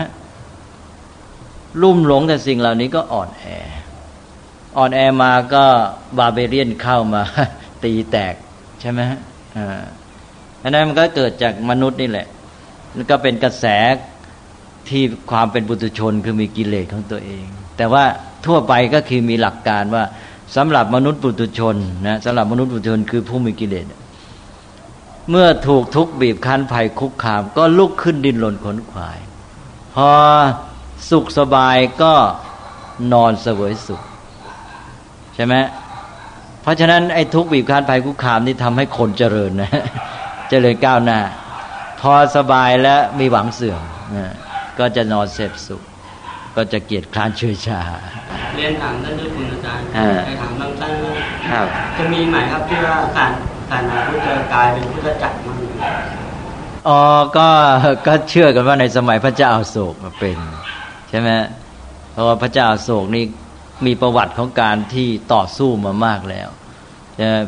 [1.83, 3.45] ลุ่มหลงแต่สิ่งเหล่านี้ก็อ่อนแอ
[4.77, 5.65] อ่อนแอมาก็
[6.19, 7.23] บาเบเรียนเข้ามา
[7.85, 8.35] ตีแตก
[8.81, 9.01] ใช่ไหม
[9.57, 9.83] อ่า
[10.63, 12.27] อันนั้นมันก็เกิดจากมนุษย์นี่แหละ
[12.95, 13.65] มันก็เป็นกระแส
[14.89, 17.45] ที่ความเป็นบุตุชนคือมีกิเลสของตัวเอง
[17.77, 18.05] แต่ว่า
[18.47, 20.05] ทั่วไปก็คือมีหลักการว่า
[20.57, 21.77] สำหรับมนุษย์ปุตุชน
[22.07, 23.87] นะสำหรับมนุษย์ปุตุชนคือผู้มีกิเลส
[25.31, 29.19] เมื่อถูกทุกบีบคั้นภัยคุกคาม ก็ลุกขึ้นดินหล่นขนขวาย
[29.95, 30.11] พอ
[31.11, 32.15] สุขสบายก็
[33.13, 34.03] นอนเสวยสุข
[35.35, 35.55] ใช่ไหม
[36.63, 39.71] เพราะฉะนั้นไอ้ทุกบีบคั้นภัยคุกคามนี่ทำให้คนเจริญนะ
[40.51, 41.21] เจริญก้าวหน้า
[42.01, 43.83] พอสบายแล้วมีหวังเสื่อม
[44.79, 45.83] ก็จะนอนเสพสุข
[46.57, 47.81] ก็จะเกียดคร้านเฉยชา
[48.57, 49.85] เรียนถามท่านด้วยคุณอาจารย์
[50.27, 51.13] ไปถามบางท่านว่า
[51.99, 53.33] จะมีไหมครับที่ว่าการ
[53.73, 55.57] การนาพุทธกายเป็นพุทธจักรมั้ง
[56.89, 57.01] อ๋อ
[57.37, 57.49] ก็
[58.07, 60.37] ก็เชื่อกันว่าในสมัยพระเจ้าอาโศกมาเป็น
[61.09, 61.31] ใช่ไหม
[62.13, 63.25] เพราะว่าพระเจ้าอาโศกนี่
[63.87, 66.49] มีประวัติของการที่ต่อสู้มามากแล้ว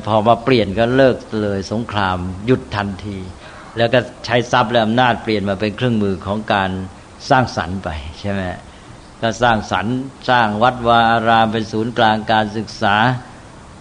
[0.07, 3.19] พอมาเปลี่ยนก็เลิกเลยสงครามหยุดทันที
[3.77, 6.71] แล้วก็ใช้ทรัพย์และอำนาจเปลี่ยนมาเป็นเครื่องมือของการ
[7.31, 7.89] สร้างสรรค์ไป
[8.21, 8.43] ใช่ไหม
[9.23, 9.95] ก็สร้างสรรค์
[10.31, 12.97] สร้างวัดวาอารามเป็นศูนย์กลางการศึกษา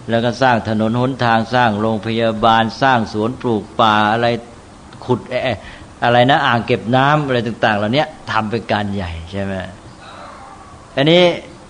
[0.10, 4.28] แล้วก็สร้างถนนหนทางสร้างโรงพยาบาลสร้างสวนปลูกป่าอะไร
[5.06, 9.54] ขุดแอะไรนะอ่างเก็บน้ำอะไรต่าง ๆ เหล่านี้ทำเป็นการใหญ่ใช่ไหม
[10.95, 11.24] อันนี้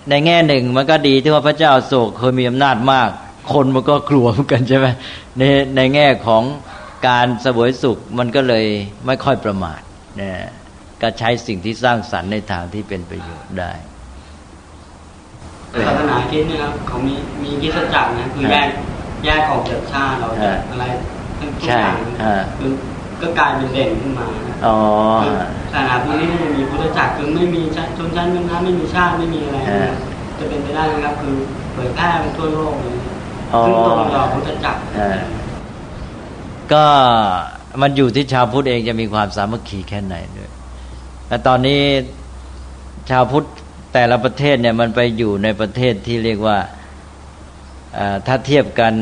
[0.10, 3.10] ในแง่หนึ่งมันก็ดีที่ว่าพระเจ้าโศกเคยมีอำนาจมาก
[3.54, 4.88] คนมันก็กลัวเหมือนกันใช่ไหม
[5.38, 5.44] ใน
[5.76, 6.44] ในแง่ของ
[7.08, 8.66] การสวยสุขมันก็เลย
[9.06, 9.82] ไม่ค่อยประมาท
[10.18, 10.38] เนี่ย
[11.02, 13.74] ก็ใช้สิ่งที่สร้างสรรค์ในทางที่เป็นประโยชน์ได้
[15.74, 18.67] ศาสนาคิดนะครับเขามีมีกิจจักรนะคือแยก
[19.26, 20.30] แยกออกจากชาติเรา
[20.71, 20.86] อะไร
[21.39, 21.97] ทั้งทุกอย่าง
[22.57, 22.71] คือ
[23.21, 24.28] ก็กลายเป็นเด่นขึ้นมา
[24.65, 24.78] อ๋อ
[25.74, 27.61] ศาสนาพวกนี้มันมีพุทธจักรคือไม่มี
[27.97, 29.57] ชนชั้นเมืองน้ไม่มีชาติไม่มีอะไร
[30.38, 31.36] จะเป็นไปได้นะครับคือ
[31.74, 32.97] เผยแพร่ไปทั่วโลกเลย
[33.65, 34.80] ซึ่งตรงต่อพุทธจักร
[36.74, 36.86] ก็
[37.82, 40.51] มันอยู่ที่ชาวพุทธเองจะมีความสามัคคีแค่ไหนด้วย
[41.28, 41.82] แต่ตอนนี้
[43.09, 43.47] ชาวพุทธ
[43.94, 46.58] แต่ละประเทศเนี่ยมันไปอยู่ในประเทศที่เรียกว่า
[48.28, 48.94] ถ้าเทียบกัน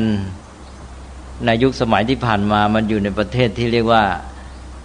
[1.46, 4.04] ในยุคสมัยที่ผ่านมา มันอยู่ในประเทศที่เรียกว่า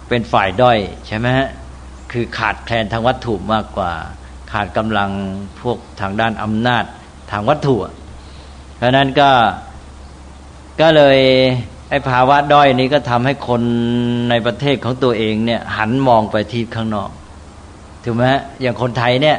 [0.08, 1.48] เป็นฝ่ายด้อยใช่ไหมฮะ
[2.12, 3.92] คือขาดแคลนทางวัตถุมากกว่า
[4.52, 5.10] ขาดกำลัง
[5.60, 6.84] พวกทางด้านอำนาจ
[7.30, 7.76] ทางวัตถุ
[8.76, 9.30] เพราะนั้นก็
[10.80, 11.18] ก็เลย
[11.90, 13.62] ไอ้ภาวะด้อยนี้ก็ทำให้คน
[14.30, 17.10] ในประเทศของตัวเองเนี่ย หันมองไปที่ข้างนอก
[18.04, 18.22] ถูกไหม
[18.60, 19.38] อย่างคนไทยเนี่ย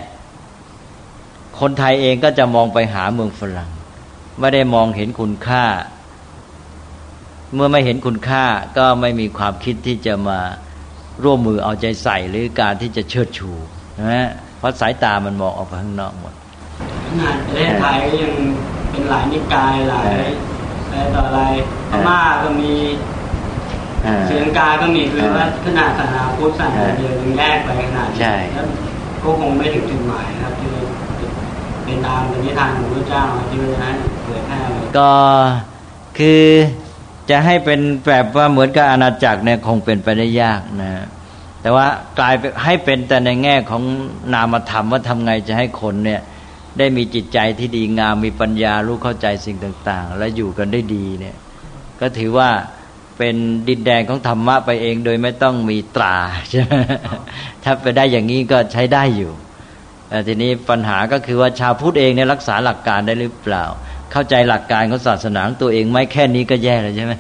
[1.62, 3.70] คนไทยเองก็จะมองไปหาเมืองฝรั่ง
[4.39, 5.66] ไม่ได้มองเห็นคุณค่า
[7.53, 8.45] เมื่อไม่เห็นคุณค่า
[8.78, 10.39] ก็ไม่มีความคิดที่จะมา
[11.24, 13.51] ร่วมมือเอาใจใส่หรือการที่จะเชิดชู
[13.99, 16.34] นะเพราะสายตามันมองออกไปข้างนอกหมด
[17.07, 18.34] ขนาดประเทศไทยก็ยัง
[18.89, 20.05] เป็นหลายนิกายหลาย
[20.89, 21.41] อะไรต่ออะไร
[21.89, 22.74] พม่าก็มี
[24.28, 28.20] เสียงกาก็มีคือว่าขนาดศาสนาพุทธศาสนาเดียวยังแยกไปขนาดนี้
[28.53, 28.68] แล้ว
[29.24, 30.70] ก็คงไม่ถึงจุดหมายนะครับที่
[31.89, 34.57] เป็นตามปณิธานของพระเจ้าที่ว่านั้นเผยแพร่
[34.97, 35.11] ก็
[36.17, 36.43] คือ
[37.29, 41.05] จะให้เป็นแบบว่าเหมือนกับอาณาจักรเนี่ยคงเป็นไปได้ยากนะ
[41.61, 41.87] แต่ว่า
[42.19, 43.83] กลายให้เป็นแต่ในแง่ของ
[44.33, 46.21] นามธรรมว่าทำไงจะให้คนเนี่ย
[46.77, 51.35] ได้มีจิตใจที่ดีงามมีปัญญารู้เข้าใจสิ่งต่าง ๆ และอยู่กันได้ดีเนี่ย
[51.99, 52.49] ก็ถือว่า
[53.17, 53.35] เป็น
[53.67, 56.15] ดินแดนของธรรมะไปเองโดยไม่ต้องมีตรา
[56.49, 56.73] ใช่ไหม
[57.63, 59.31] ถ้าไปได้อย่างนี้ก็ใช้ได้อยู่
[60.10, 63.66] แต่ทีนี้ปัญหาก็คือว่าชาวพุทธเองเนี่ยรักษาหลักการได้หรือเปล่า
[64.12, 67.14] เข้าใจหลักการของศาสนาของตัวเองไหมแค่นี้ก็แย่เลยใช่ไหม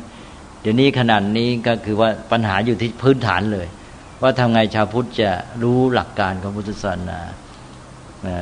[0.61, 3.67] เดี๋ยวนี้ขนาดนี้ก็คือว่าปัญหาอยู่ที่พื้นฐานเลย
[4.21, 5.31] ว่าทำไงชาวพุทธจะ
[5.63, 7.19] รู้หลักการของพุทธศาสนา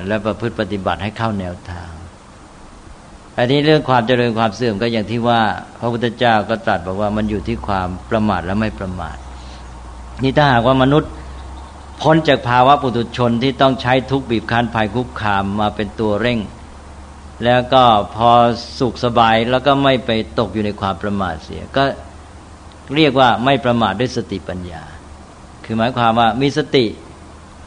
[0.07, 1.91] และประพฤติปฏิบัติให้เข้าแนวทาง
[3.37, 5.41] อันนี้เรื่องความเจริญความเสื่อมก็อย่างที่ว่า
[5.79, 9.17] พระพุทธเจ้าก็ตรัสบอกว่ามันอยู่ที่ความประมาทและไม่ประมาท
[10.23, 11.11] นี่ถ้าหากว่ามนุษย์
[12.01, 16.39] พ้นจากภาวะปุถุชนที่ต้องใช้ทุกบีบคั้นภัยคุกคามมาเป็นตัวเร่ง
[17.43, 17.83] แล้วก็
[18.15, 18.31] พอ
[18.79, 21.83] สุขสบายแล้วก็ไม่ไปตกอยู่ในความประมาทเสีย ก็
[22.95, 24.83] เรียกว่าไม่ประมาทด้วยสติปัญญา
[25.65, 26.85] คือหมายความว่ามีสติ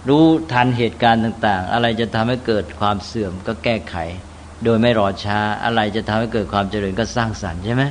[0.08, 3.94] รู้ทันเหตุการณ์ต่าง ๆ อะไรจะทำให้เกิดความเสื่อมก็แก้ไข
[4.64, 7.84] โดยไม่รอช้า อะไรจะทำให้เกิดความเจริญก็สร้างสรรค์ใช่ไหม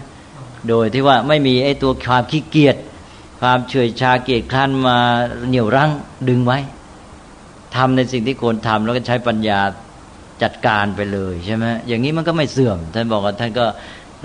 [0.69, 2.75] โดยที่ว่าไม่มีไอ้ตัวความขี้เกียจ
[3.41, 4.97] ความเฉื่อยชาเกียจคร้านมา
[5.49, 5.91] เหนี่ยวรั้ง
[6.29, 6.59] ดึงไว้
[7.75, 9.59] ทำในสิ่งที่ควรทำแล้วก็ใช้ปัญญา
[10.43, 13.65] จัดการไปเลยใช่ไหมอย่างนี้มันก็ไม่เสื่อม ท่านบอกว่าท่านก็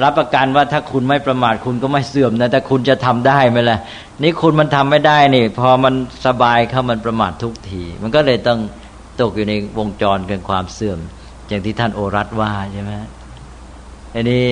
[0.02, 3.78] รับประกันว่าถ้าคุณไม่ประมาทคุณก็ไม่เสื่อมนะแต่คุณจะทำได้ไหมล่ะ
[4.22, 5.94] นี่คุณมันทำไม่ได้นี่ พอมัน
[6.26, 8.58] สบายเข้ามันประมาททุกที มันก็เลยต้อง
[9.20, 10.98] ตกอยู่ในวงจรกันความเสื่อม
[11.48, 12.92] อย่างที่ท่านโอรัตว่าใช่ไหม
[14.14, 14.46] อันนี้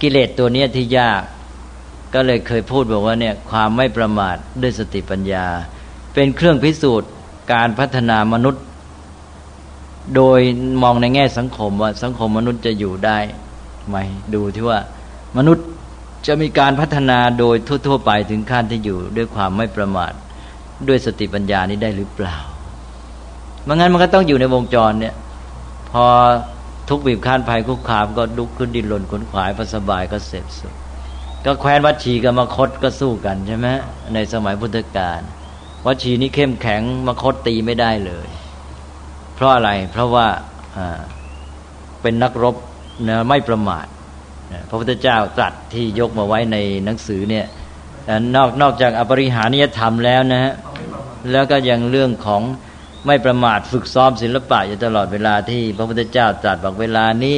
[0.00, 1.22] กิเลสตัวนี้ที่ยาก
[2.14, 5.46] ก็เลยเคยพูดบอกว่าเนี่ยความไม่ประมาทด้วยสติปัญญา
[6.14, 7.10] เป็นเครื่องพิสูจน์
[7.52, 8.62] การพัฒนามนุษย์
[10.16, 10.40] โดย
[10.82, 13.18] มองในแง่สังคมว่าสังคมมนุษย์จะอยู่ได้
[13.88, 13.96] ไหม
[14.34, 14.78] ดูที่ว่า
[15.36, 15.66] มนุษย์
[16.26, 20.12] จะมีการพัฒนาโดยทั่ว ๆ ไปถึงขั้นที่อยู่ด้วยความไม่ประมาท
[20.88, 22.36] ด้วยสติปัญญานี้ได้หรือเปล่า
[23.64, 25.14] เมื่องั้นมันก็ต้องอยู่ในวงจรเนี่ย
[25.90, 26.04] พอ
[26.88, 30.74] ทุกบีบคั้นภัยคุกคามก็ลุกขึ้นดินหล่นขนขวายพอสบายก็เสร็จสุด
[31.46, 33.68] ก็แคว้นวัชีกับมคตก็สู้กันใช่ไหม
[34.14, 35.20] ในสมัยพุทธกาล
[35.86, 38.28] วัชีนี่เข้มแข็งมคตตีไม่ได้เลย
[39.34, 40.26] เพราะอะไรเพราะว่า
[42.02, 42.56] เป็นนักรบ
[43.08, 43.86] นะไม่ประมาท
[44.68, 47.46] พระพุทธเจ้าตรัสที่ยกมาไว้ในหนังสือเนี่ย
[48.36, 50.52] นอกนอกจากอปริหานิยธรรมแล้วนะฮะ
[51.32, 52.42] แล้วก็ยังเรื่องของ
[53.06, 57.36] ไม่ประมาทฝึกซ้อมศิลปะอยู่ตลอดเวลาที่พระพุทธเจ้าตรัสบอกเวลานี้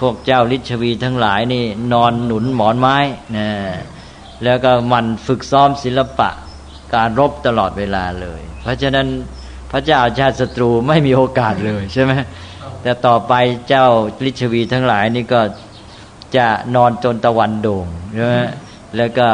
[0.00, 2.98] พวกเจ้าลิชวีทั้งหลายนี่นอนหนุนหมอนไม้
[3.36, 3.48] นะ
[4.44, 6.30] แล้วก็มันฝึกซ้อมศิลปะ
[6.94, 9.06] การรบตลอดเวลาเลย เพราะฉะนั้น
[9.70, 12.12] พระเจ้าชาติศัตรูไม่มีโอกาสเลยใช่ไหม
[12.82, 13.32] แต่ต่อไป
[13.68, 13.86] เจ้า
[14.24, 15.40] ลิชวีทั้งหลายนี่ก็
[16.36, 18.36] จะนอนจนตะวันโด่งใช่ไหม
[18.96, 19.28] แล้วก็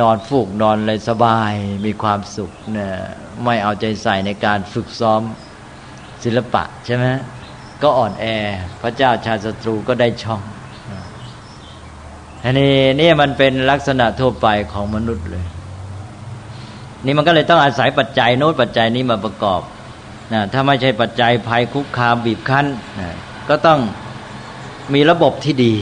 [0.00, 1.52] นอนฟูกนอนเลยสบาย
[1.84, 2.92] มีความสุขเนี่ย
[3.44, 5.20] ไม่เอาใจใส่ในการฝึกซ้อม
[6.24, 7.04] ศิลปะใช่ไหม
[7.82, 8.24] ก็อ่อนแอ
[8.82, 10.40] พระเจ้าชาติศัตรูก็ได้ช่อง
[12.44, 15.46] อันนี้นี่มันเป็นลักษณะทั่วไปของมนุษย์เลย
[17.04, 19.60] นี่มันก็เลยต้องอาศัยปัจจัยโน้ตปัจจัยนี้มาประกอบ
[20.32, 22.66] นะถ้าไม่ใช่ปัจจัยภัยคุกคามบีบคั้น
[23.00, 23.08] นะ
[23.48, 23.80] ก็ต้อง
[24.94, 25.74] มีระบบที่ดี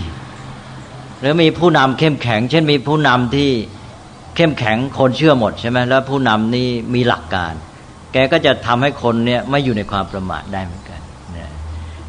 [1.21, 3.51] หรือมีผู้นำเข้มแข็ง เช่นมีผู้นำที่
[4.37, 7.53] เข้มแข็งคนเชื่อหมดใช่ไหมแล้วผู้นำนี่มีหลักการ
[8.13, 11.01] แกก็จะทำให้คนเนี่ยไม่อยู่ในความประมาทได้เหมือนกัน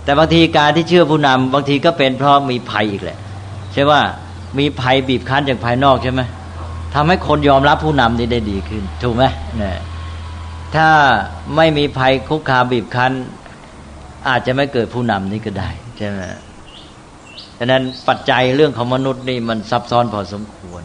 [0.08, 3.18] แต่บางทีการที่เชื่อผู้นำบางทีก็เป็นเพราะมีภัยอีกแหละ
[3.74, 4.02] ใช่ว่า
[4.60, 6.22] มีภัยบีบคั้นจากภายนอกใช่ไหม
[6.94, 9.24] ทำให้คนยอมรับผู้นำนี้ได้ดีขึ้น ถูกไหม
[9.58, 9.78] เนี่ย
[10.76, 10.90] ถ้า
[11.56, 13.12] ไม่มีภัยคุกคามบีบคั้น
[14.30, 16.20] อาจจะไม่เกิดผู้นำนี้ก็ได้ใช่ไหม
[17.58, 20.82] ดังนั้นปัจจัยเรื่องของมนุษย์นี่มันซับซ้อนพอสมควร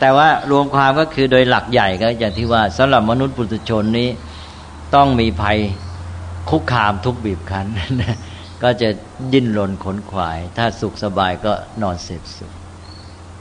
[0.00, 4.08] แต่ว่ารวมความก็คือโดยหลักใหญ่ก็อย่างที่ว่าสำหรับมนุษย์ปุถุชนนี้
[4.94, 5.58] ต้องมีภัย
[6.50, 7.66] คุกคามทุกบีบคั้น
[8.62, 8.88] ก็จะ
[9.32, 11.52] ดิ้นรนขนขวาย ถ้าสุขสบายก็
[11.82, 12.52] นอนเสพสุข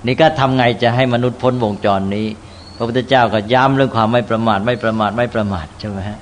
[0.07, 2.27] นี่ก็ทำไงจะให้มนุษย์พ้นวงจรนี้
[2.75, 6.19] พระพุทธเจ้าก็ย้ำเรื่องความไม่ประมาทไม่ประมาทไม่ประมาทใช่ไหมฮะ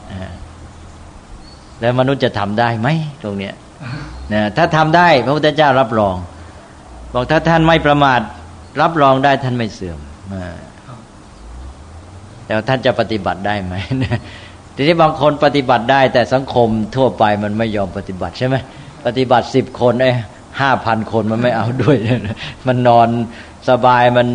[1.79, 2.87] แล้วมนุษย์จะทำได้ไหม
[3.23, 3.53] ตรงเนี้ย
[4.33, 6.15] นะถ้าทำได้พระพุทธเจ้ารับรอง
[7.13, 8.19] บอกถ้าท่านไม่ประมาท
[8.81, 9.99] รับรองได้ท่านไม่เสื่อม
[12.45, 13.75] แต่ท่านจะปฏิบัติได้ไหม
[14.75, 18.55] ทีนี้บางคนปฏิบัติได้ แต่สังคมทั่วไปมันไม่ยอมปฏิบัติใช่ไหม
[19.05, 20.11] ปฏิบัติสิบคนไอ้
[20.61, 21.97] ห้าพันคนมันไม่เอาด้วย
[22.67, 23.07] มันนอน
[23.69, 24.27] สบายมัน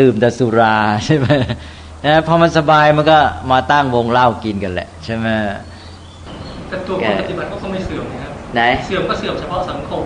[0.00, 1.28] ดื่มแต่สุราใช่ไหม
[2.04, 3.18] นะพอมันสบายมันก็
[3.50, 5.26] มาตั้งวงเล่ากินกันแหละ ใช่ไหม
[6.68, 10.04] แต่ตัวผู้ปฏิบัติก็ไม่เสื่อมนะครับไหนเสื่อมก็เสื่อมเฉพาะสังคม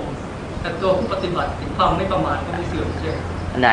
[0.61, 3.11] แต่ตัวผู้ปฏิบัติความไม่ประมาทก็ไม่เสื่อมใช่
[3.63, 3.71] ไหน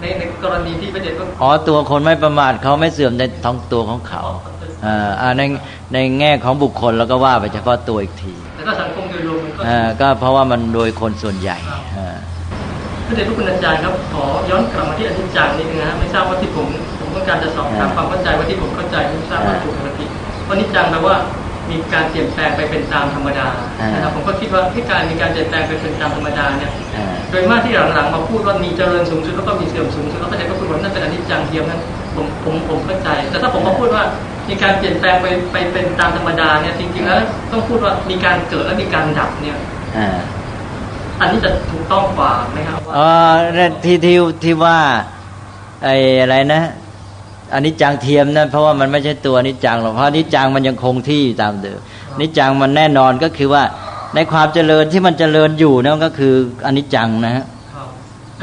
[0.00, 4.22] ในในกรณีที่พระเดชก็อ๋อตัวคนไม่ประมาทเขาไม่เสื่อมในท้องตัวของเขา
[4.86, 5.42] อ่าใน
[5.92, 11.56] ในแง่ของบุคคลแล้วก็ว่าไปเฉพาะตัวอีกทีแต่ก็สังคมโดยรวมมัน ก็อ่าก็เพราะว่ามันโดยคนส่วนใหญ่
[11.98, 12.16] อ่า
[13.06, 16.66] พระเดชพระคุณอาจารย์ครับขอย้อนกลับมาที่อธิจารย์นิดนึงนะไม่ทราบว่าที่ผม
[16.98, 20.08] ผมต้องการจะสอบถามความเข้าใจว่าที่ผมเข้าใจไม่ทราบว่าถูกหรือผิด
[20.46, 21.16] ว่านิจังแปลว่า
[21.70, 23.48] มีการเปลี่ยนแปลงไปเป็นตามธรรมดา
[23.92, 26.72] นะครับผมก็คิดว่าที่การมีการเปลี่ยนแปลงไปเป็นตามธรรมดาเนี่ย
[27.30, 31.80] โดยมากที่หลังๆมาพูดว่ามีเจริญสูงสุดแล้วก็มีเสื่อมสูงสุดแล้วก็จะก็พูดว่านั่นเป็นอนิจจังเทียมนั้น
[32.14, 34.02] ผมผมผมเข้าใจ แต่ถ้าผมมาพูดว่า
[34.50, 37.20] มีการเปลี่ยนแปลงไปไปเป็นตามธรรมดาเนี่ยจริงๆแล้ว
[37.50, 39.56] ต้องพูดว่ามีการเกิดและมีการดับเนี่ย
[41.20, 43.08] อันนี้จะถูกต้องกว่าไหมครับอ๋อ
[43.84, 44.78] ที่ที่ที่ว่า
[45.84, 46.62] ไอ้อะไรนะ
[47.52, 51.78] อันนี้จังเทียมนั่นเพราะว่ามันไม่ใช่ตัวนิจังหรอกเพราะนิจังมันยังคงที่ตามเดิม
[52.20, 53.62] นิจังมันแน่นอนก็คือว่า
[54.14, 56.34] ในความเจริญที่มันเจริญอยู่นั่นก็คือ
[56.66, 57.44] อนิจจังนะฮะ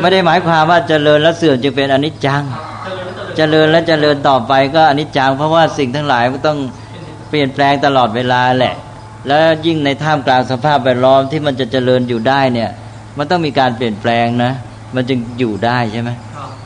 [0.01, 2.43] ไม่ได้หมายความว่าเจริญแล้วเสื่อมจึงเป็นอนิจจัง
[2.83, 2.87] เจ
[3.39, 6.59] จริญแล้วเจริญต่อไปก็อนิจจังเพราะว่าสิ่งทั้งหลายมันต้อง
[7.29, 8.75] เปลี่ยนแปลงตลอดเวลาแหละ
[9.27, 12.69] แล้วยิ่งในท่ามกลางสภาพแวดล้อมที่มันจะเจริญอยู่ได้เนี่ย
[13.17, 14.51] มันต้องมีการเปลี่ยนแปลงนะ
[14.95, 16.09] มันจึงอยู่ได้ใช่ไหม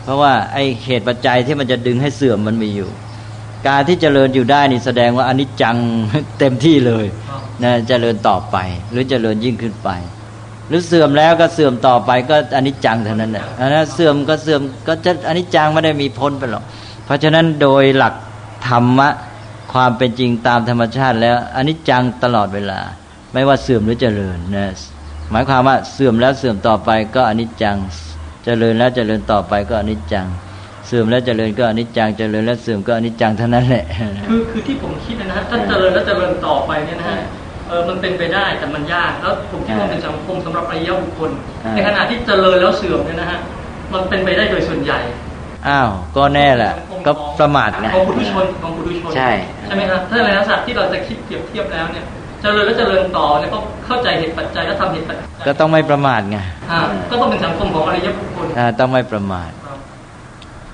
[0.04, 2.90] เพราะว่าไอเหตุปัจจัยที่มันจะดึงให้เสื่อมมันมีอยู่
[3.68, 5.78] การที่เจริญอยู่ได้นี่แสดงว่าอนิจจัง
[6.40, 7.06] เต็มที่เลย
[7.64, 8.58] นะเจริญต่อไป
[8.92, 9.90] หรือเจริญยิ่งขึ้นไป
[10.68, 16.64] หรือเสื่อมแล้วก็เสื่อมต่อไปก็อนิจจังเท่านั้นแหละนะเสื่อมก็เสื่อมก็จะอนิจจังไม่ได้มีพ้นไปหรอก
[17.06, 18.14] เพราะฉะนั้นโดยหลัก
[18.68, 19.10] ธรรมะ
[19.74, 22.80] ความเป็นจริงตามธรรมชาติ แล้วอนิจจังตลอดเวลา
[23.34, 24.74] ไม่ว่าเสื่อมหรือเจริญนะ
[25.32, 27.78] หมายความว่าเสื่อมแล้วเสื่อมต่อไปก็อนิจจัง
[28.46, 30.28] เจริญแล้วเจริญต่อไปก็อนิจจัง
[30.88, 33.86] เสื่อมแล้วเจริญก็อนิจจังเจริญแล้วเสื่อมก็อนิจจังเท่านั้นแหละ
[34.28, 37.18] คือคือที่ผมคิดนะฮะถ้าเจริญแล้วเจริญต่อไปเนี่ยนะฮะ
[37.72, 41.32] เออมันเป็นไปได้แต่มันยากแล้วผมคิดว่าเป็นสังคมสำหรับอริยบุคคล
[41.76, 43.40] ในขณะที่เจริญแล้วเสื่อมเนี่ยนะฮะ
[43.94, 45.00] มันเป็นไปได้โดยส่วนใหญ่
[45.68, 46.74] อ้าวก็แน่แหละ
[47.06, 49.30] ก็ประมาทไงของปุถุชนของปุถุชนใช่
[49.66, 52.06] ใช่ไหมครับถ้าในลักษณะที่เราจะคิดเปรียบเทียบแล้วเนี่ย
[52.42, 56.38] เจริญแล้วเจริญต่อเนี่ยก็เข้าใจเหตุปัจจัยแล้วทำเหตุปัจจัยก็ต้องไม่ประมาทไง
[57.12, 58.46] ก็ต้องเป็นสังคมของอริยบุคคล
[58.80, 59.50] ต้องไม่ประมาท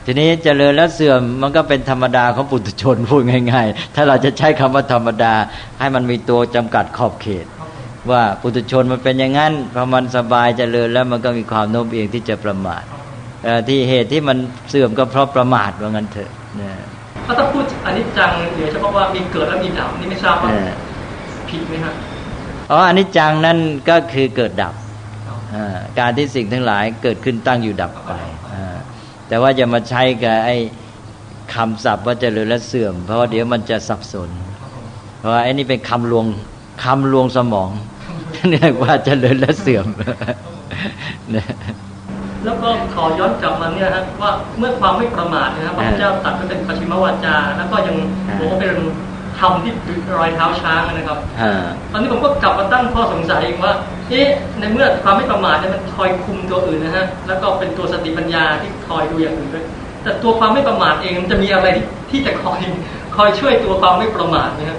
[0.10, 5.34] ทีนี้เจริญแล้วเสื่อมมันก็เป็นธรรมดาของปุถุชนพูดง่าย ๆ ถ้าเราจะใช้คำว่าธรรมดา
[5.80, 7.45] ให้มันมีตัวจำกัดขอบเขต
[8.12, 12.84] ว่าปุถุชนมันเป็นอย่างนั้นพอมันสบายเจริญแล้วมันก็มีความโน้มเอียงที่จะประมาท
[13.68, 14.38] ที่เหตุที่มัน
[14.70, 16.30] เสื่อมก็เพราะประมาทว่างั้นเถอะ
[17.26, 20.49] ถ้าพูดอันนี้จังเดี๋ยวเฉพาะว่ามีเกิดแล้วมีดับนี่ไม่ทราบว่า
[21.49, 21.93] ผิดไหมครับ
[22.72, 23.58] อ๋ออันนี้จังนั่น
[23.89, 24.74] ก็คือเกิดดับ
[25.99, 28.14] การที่สิ่งทั้งหลายเกิดขึ้นตั้งอยู่ดับไป
[29.28, 30.55] แต่ว่าจะมาใช้กับไอ้
[31.53, 34.30] คำศัพท์ว่าเจริญและเสื่อม เพราะว่าเดี๋ยวมันจะสับสน
[35.19, 36.25] เพราะว่าไอ้นี่เป็นคำลวง
[36.84, 37.69] คำลวงสมอง
[38.51, 39.88] เรียกว่าเจริญและเสื่อม
[42.43, 47.95] แล้วก็ขอย้อนกลับมาเนี่ยครับว่าเมื่อความไม่ประมาทนะครับพระพุทธเจ้าตัดเป็นปัจฉิมวาจา แล้วก็ยัง
[48.38, 48.71] บอกว่าเป็น
[49.39, 49.73] ทำที่
[50.17, 51.17] รอยเท้าช้างนะครับ
[51.91, 53.73] ตอนนี้ผมก็กลับมาตั้งข้อสงสัยอีกว่า
[54.10, 54.28] เอ๊ะ
[54.60, 59.66] ในเมื่อความไม่ประมาทเนี่ยมันคอยคุมตัวอื่นนะฮะ แล้วก็เป็นตัวสติปัญญาที่คอยดูอย่างอื่นด้วย
[60.03, 61.68] แต่ตัวความไม่ประมาทเองมันจะมีอะไร
[62.12, 62.60] ที่จะคอย
[63.16, 64.78] คอยช่วยตัวความไม่ประมาทนะครับ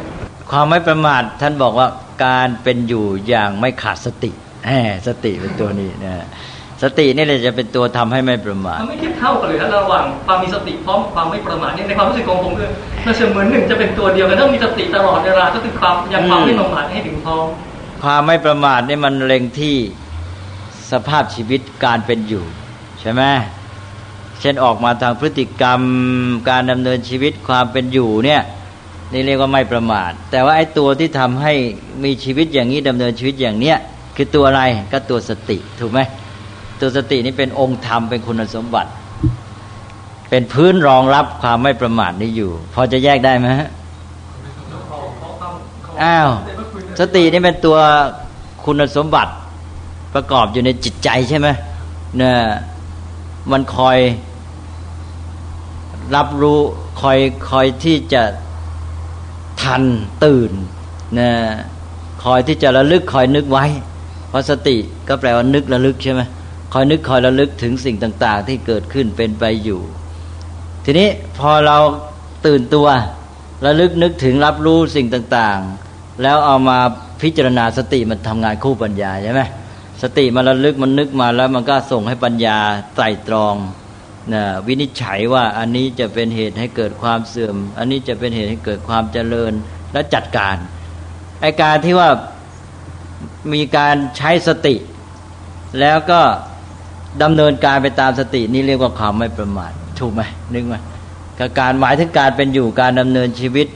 [0.51, 1.87] ความไม่ประมาทท่านบอกว่า
[2.25, 4.31] การเป็นอยู่อย่างไม่ขาดสติ
[4.67, 6.27] แหมสติเป็นตัวนี้นะ
[6.83, 12.71] สตินี่แหละจะเป็นตัวทำให้ไม่ประมาทมันไม่เทียบเท่ากันเลยนะระหว่างความมีสติพร้อมความไม่ประมาทนี่ในความรู้สึกของผมคือ
[13.07, 17.45] มันเสมือนหนึ่งจะเป็นตัวเดียวกันต้องมีสติตลอดเวลาก็คือความยังความไม่ประมาทให้ถึงพร้อม
[18.03, 19.77] ความไม่ประมาทนี่มันเล็งที่
[20.91, 22.45] สภาพชีวิตการเป็นอยู่
[23.01, 23.23] ใช่ไหม
[24.41, 25.81] เช่นออกมาทางพฤติกรรม
[26.49, 28.43] การดำเนินชีวิตความเป็นอยู่เนี่ย
[29.13, 31.53] นี่เรียกว่าไม่ประมาท แต่ว่าไอ้ตัวที่ทำให้
[32.05, 33.77] มีชีวิตอย่างนี้ดำเนินชีวิตอย่างเนี้ย
[34.17, 36.01] คือตัวอะไรก็ตัวสติถูกไหม
[36.81, 38.91] ตัวสตินี้เป็นองค์ธรรมเป็นคุณสมบัติ
[40.31, 43.69] เป็นพื้นรองรับความไม่ประมาทนี้อยู่ พอจะแยกได้ไหมฮะ
[46.03, 46.31] อ้าว
[46.99, 47.79] สตินี่เป็นตัว
[48.65, 49.33] คุณสมบัติ
[50.15, 51.49] ประกอบอยู่ในจิตใจใช่ไหม
[52.19, 52.37] เนี่ย
[53.51, 53.99] มันคอย
[56.17, 56.61] รับรู้
[57.01, 57.19] คอย
[57.51, 58.23] คอยที่จะ
[59.63, 59.83] ทัน
[60.25, 60.53] ตื่น
[61.19, 61.31] นะ
[62.25, 63.65] คอยที่จะระลึกคอยนึกไว้
[64.29, 64.77] เพราะสติ
[65.09, 66.21] ก็แปลว่านึกระลึกใช่ไหม
[66.73, 69.81] คอยนึกคอยระลึกถึงสิ่งต่าง ๆ ที่เกิดขึ้นเป็นไปอยู่
[70.85, 71.79] ทีนี้พอเรา
[72.47, 72.87] ตื่นตัว
[73.67, 75.88] ระลึกนึกถึงรับรู้สิ่งต่างๆ
[76.23, 76.79] แล้วเอามา
[77.23, 79.43] พิจารณาสติมันทำงานคู่ปัญญาใช่ไหม
[80.03, 82.59] สติมันระลึกมันนึกมาแล้วมันก็ส่งให้ปัญญา
[82.95, 83.55] ไตรตรอง
[84.35, 89.53] นะวินิจฉัยว่าอันนี้จะเป็นเหตุให้เกิดความเสื่อม อันนี้จะเป็นเหตุให้เกิดความเจริญ
[89.93, 90.57] และจัดการ
[91.41, 92.11] ไอการที่ว่า
[93.55, 94.75] มีการใช้สติ
[95.81, 96.21] แล้วก็
[97.23, 100.23] ดำเนินการไปตามสตินี่เรียกว่าความไม่ประมาทถูกไหม
[100.55, 100.75] นึกไหม
[101.61, 103.67] การหมายถึงการเป็นอยู่การดำเนินชีวิต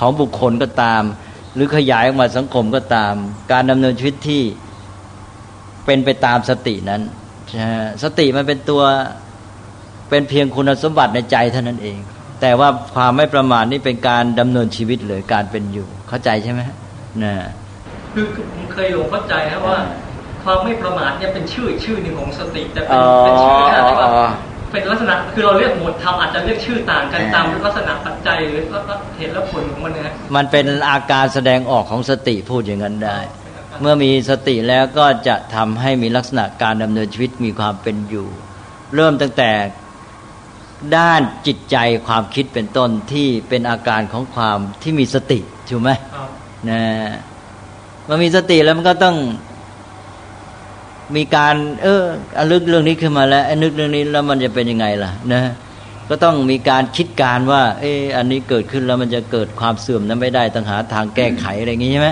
[0.00, 1.02] ของบุคคลก็ตาม
[1.54, 3.14] หรือขยายออกมาสังคมก็ตาม
[3.52, 4.42] การดำเนินชีวิตที่
[5.86, 7.02] เป็นไปตามสตินั้น
[8.02, 8.82] สติมันเป็นตัว
[10.10, 11.98] เป็นเพียงคุณสมบัติในใจเท่านั้นเอง
[12.40, 16.60] แต่ว่าความไม่ประมาทนี่เป็นการดำเนินชีวิตเลยการเป็นอยู่ เข้าใจใช่ไหม
[17.22, 17.34] นะ
[18.12, 18.24] คือ
[18.54, 19.78] ผมเคยหลงเข้าใจนะว่า
[20.44, 23.66] ความไม่ประมาทเนี่ยเป็นชื่อชื่อหนึ่งของสติแต่เป็นเป็นชื่อที่
[24.00, 24.28] ว่า
[24.74, 28.60] เป็นลักษณะคือเราเรียกหมวดธรรมอาจจะเรียกชื่อต่างกันตามลักษณะปัจจัยหรือ
[29.16, 33.18] เหตุและผลของมันนะมันเป็นอาการแสดงออกของสติพูดอย่างนั้นได้
[33.80, 38.28] เมื่อมีสติแล้วก็จะทำให้มีลักษณะการดำเนินชีวิตมีความเป็นอยู่
[38.94, 39.50] เริ่มตั้งแต่
[40.96, 45.90] ด้านจิตใจความคิดเป็นต้นที่เป็นอาการของความที่มีสติถูกไหม
[46.70, 46.82] นะ
[48.08, 49.16] มันมีสติแล้วมันก็ต้อง
[51.16, 52.02] มีการ เออ
[52.38, 55.42] อลึกเรื่องนี้ขึ้นมาแล้วนึกเรื่องนี้แล้วมันจะเป็นยังไงล่ะนะ
[56.08, 62.08] ก็ต้องมีการคิดการว่า เอออันนี้เกิดขึ้นแล้วมันจะเกิดความเสื่อมนั้นไม่ได้ต้องหาทางแก้ไขอะไรอย่างนี้ใช่ไหม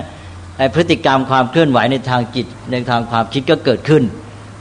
[0.59, 4.03] ไอพฤติกรรมความเคลื่อนไหวในทางจิตในทางความคิดก็เกิดขึ้น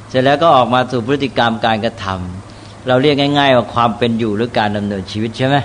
[0.09, 5.55] เสร็จแล้วก็ออกมาสู่พฤติกรรมการกระทำเราเรียกง่าย ๆ ว่าความเป็นอยู่หรือการดำเนินชีวิตใช่ไหม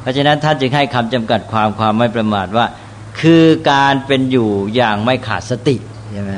[0.00, 2.66] เพราะฉะนั้นท่านจึงให้คำจำกัดความความไม่ประมาทว่า
[3.20, 5.76] คือการเป็นอยู่อย่างไม่ขาดสติ
[6.12, 6.32] ใช่ไหม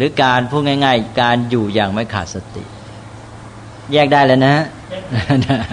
[0.00, 2.64] รือการพูดง่าย ๆ การอยู่อย่างไม่ขาดสติ
[3.92, 4.56] แยกได้แล้วนะ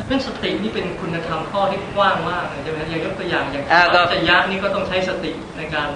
[0.07, 3.63] เรื่องสตินี่เป็นคุณธรรมข้อที่กว้างมากใช่ไหมอย่างยกตัวอย่างอย่าง
[4.13, 5.88] จะยะนี่ก็ต้องใช้สติในการ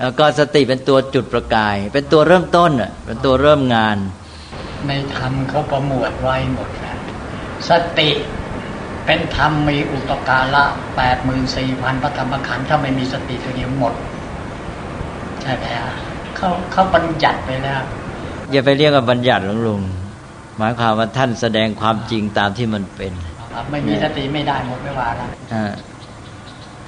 [0.00, 3.96] แล้วก็สติเป็นตัวจุดประกาย เป็นตัวเริ่มต้นอะเป็นตัวเริ่มงาน
[4.86, 6.96] ในธรรมเขาประมวลไว้หมดนะ
[7.70, 8.10] สติ
[9.06, 10.64] เป็นธรรมมีอุปการะ
[10.96, 13.94] แปดหมื่นสี่พันพระธรรมขันธ์ถ้าไม่มีสติตัวเดียวหมด
[15.42, 15.66] ใช่ไหม
[16.38, 17.80] เขาเขาบัญญัติไปแล้ว
[18.50, 19.80] อย่าไปเรียกว่าบัญญัติหลวงลุง
[20.58, 23.12] หมายความว่าท่านแสดงความจริงตามที่มันเป็น
[23.70, 25.28] ไม่มีสติไม่ได้หมดไม่ว่าแล้ว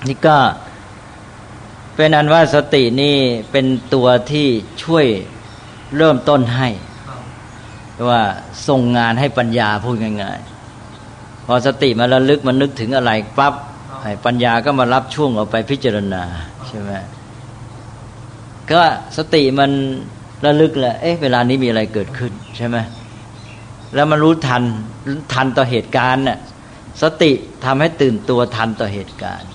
[0.08, 0.36] นี่ก็
[1.96, 3.16] เป็นอันว่าสตินี่
[3.52, 4.46] เป็นตัวที่
[4.84, 5.06] ช่วย
[5.96, 6.68] เริ่มต้นให้
[8.08, 8.22] ว่า
[8.68, 13.54] ส่งงานให้ปัญญาพูดง่ายๆพอสติมาระลึกมันนึกถึงอะไรปั๊บ
[14.26, 16.22] ปัญญาก็มารับช่วงเอาไปพิจารณา
[16.68, 16.92] ใช่ไหม
[18.72, 18.80] ก็
[19.16, 19.70] สติมัน
[20.44, 22.76] ระลึกแหละเอ๊ะเวลานี้มีอะไรเกิดขึ้นใช่ไหม
[23.94, 24.62] แล้วมันรู้ทัน
[25.32, 26.38] ทันต่อเหตุการณ์น่ะ
[27.02, 27.32] สติ
[27.64, 29.48] ทำให้ตื่นตัวทันต่อเหตุการณ์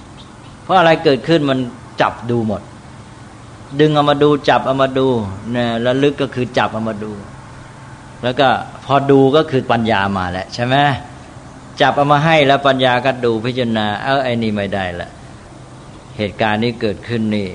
[0.64, 1.60] เพราะอะไรเกิดขึ้นมัน
[2.02, 2.62] จับดูหมด
[3.80, 5.08] ดึงเอามาดูจับเอามาดู
[5.56, 7.12] นี่ยระลึกก็คือจับเอามาดู
[8.24, 8.48] แล้วก็
[8.86, 10.76] พอดูก็คือปัญญามาแหละใช่ไหม
[11.82, 15.10] จับเอามาให้แล้วปัญญาก็ดูพิจารณา เออไอ้นี่ไม่ได้ละ
[16.18, 17.48] เหตุการณ์นี้เกิดขึ้นนี่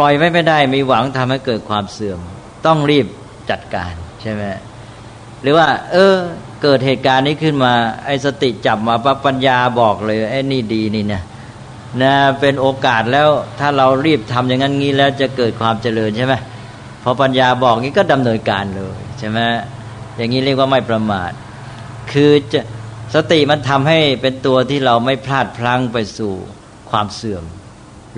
[0.00, 2.20] ล่อยไว้ไม่ได้ มีหวังทำให้เกิดความเสื่อม
[2.66, 3.06] ต้องรีบ
[3.50, 3.92] จัดการ
[4.22, 4.42] ใช่ไหม
[5.42, 6.14] หรือว่า เออ
[6.62, 7.72] เกิดเหตุการณ์นี้ขึ้นมา
[8.06, 11.22] ไอ้สติจับมาปั๊บปัญญาบอกเลยไอ้นี่ดีนี่เนี่ย
[12.02, 13.28] นะเป็นโอกาสแล้ว
[13.58, 16.34] ถ้าเรารีบทำอย่างนั้นงี้แล้วจะเกิดความเจริญใช่ไหม
[17.02, 19.38] พอปัญญาบอกงี้ก็ดำเนินการเลยใช่ไหม
[20.16, 21.32] อย่างนี้เรียกว่าไม่ประมาท
[22.12, 22.60] คือจะ
[23.14, 26.32] สติมันทำให้เป็นตัวที่เราไม่พลาดพลั้งไปสู่
[26.90, 27.44] ความเสื่อม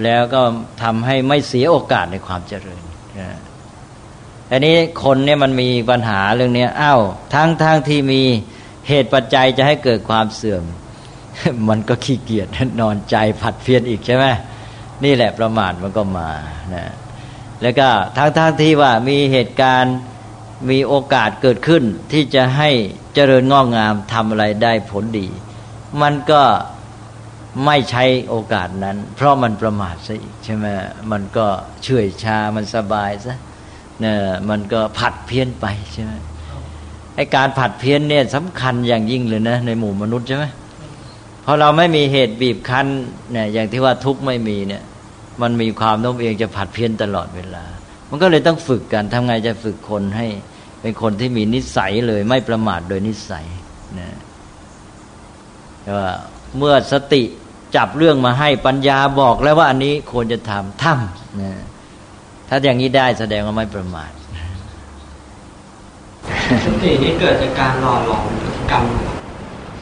[0.05, 0.43] แล้วก็
[0.83, 2.83] ทำให้ไม่เสียโอกาสในความเจริญ
[4.51, 7.01] อันนี้คนเนี่ยมันมีปัญหาเรื่องนี้อ้าว
[7.35, 8.23] ทั้งทั้งที่มี
[8.89, 10.63] เหตุปัจจัยจะให้เกิดความเสื่อม
[11.69, 12.49] มันก็ขี้เกียจ
[12.81, 14.25] นอนใจผัดเพี้ยนอีกใช่ไหม
[15.05, 16.31] นี่แหละประมาทมันก็มา
[16.75, 16.93] นะ
[17.63, 19.97] แล้วก็ทั้งทั้งที่ว่ามีเหตุการณ์
[20.71, 21.83] มีโอกาสเกิดขึ้น
[22.13, 22.71] ที่จะให้
[23.15, 25.27] เจริญงอกงามทำอะไรได้ผลดี
[26.03, 26.43] มันก็
[27.67, 30.67] ไม่ใช้โอกาสนั้น เพราะมันประมาทซะอีกใช่ไหม
[31.13, 31.47] มันก็
[31.83, 33.37] เฉื่อยชามันสบายซะ
[34.01, 34.17] เนี่ย
[34.51, 36.13] มันก็ผัดเพี้ยนไปใช่ไหม
[37.17, 40.45] ไอการผัดเพี้ยนเนี่ยสำคัญอย่างยิ่งเลยนะ ในหมู่มนุษย์ใช่ไหม
[41.45, 42.87] พอเราไม่มีเหตุบีบคั้น
[43.33, 44.83] เนี่ยอย่างที่ว่าทุกข์ไม่มีเนี่ย
[45.43, 47.65] มันมีความโน้มเอียงจะผัดเพี้ยนตลอดเวลา
[48.11, 50.27] มันก็เลยต้องฝึกกันทำไงจะฝึกคนให้
[50.81, 53.47] เป็นคนที่มีนิสัยเลย ไม่ประมาทโดยนิสัย
[54.01, 54.11] นะ
[55.83, 56.11] แต่ว่า
[56.57, 57.23] เมื่อสติ
[57.77, 61.53] จับเรื่องมาให้ปัญญาบอกแล้วว่าอันนี้ควรจะทำทำนะ
[62.49, 64.11] ถ้าอย่างนี้ได้แสดงว่าไม่ประมาท
[66.67, 68.27] สตินี้เกิดจากการหล่อหลอม
[68.71, 68.85] กรรม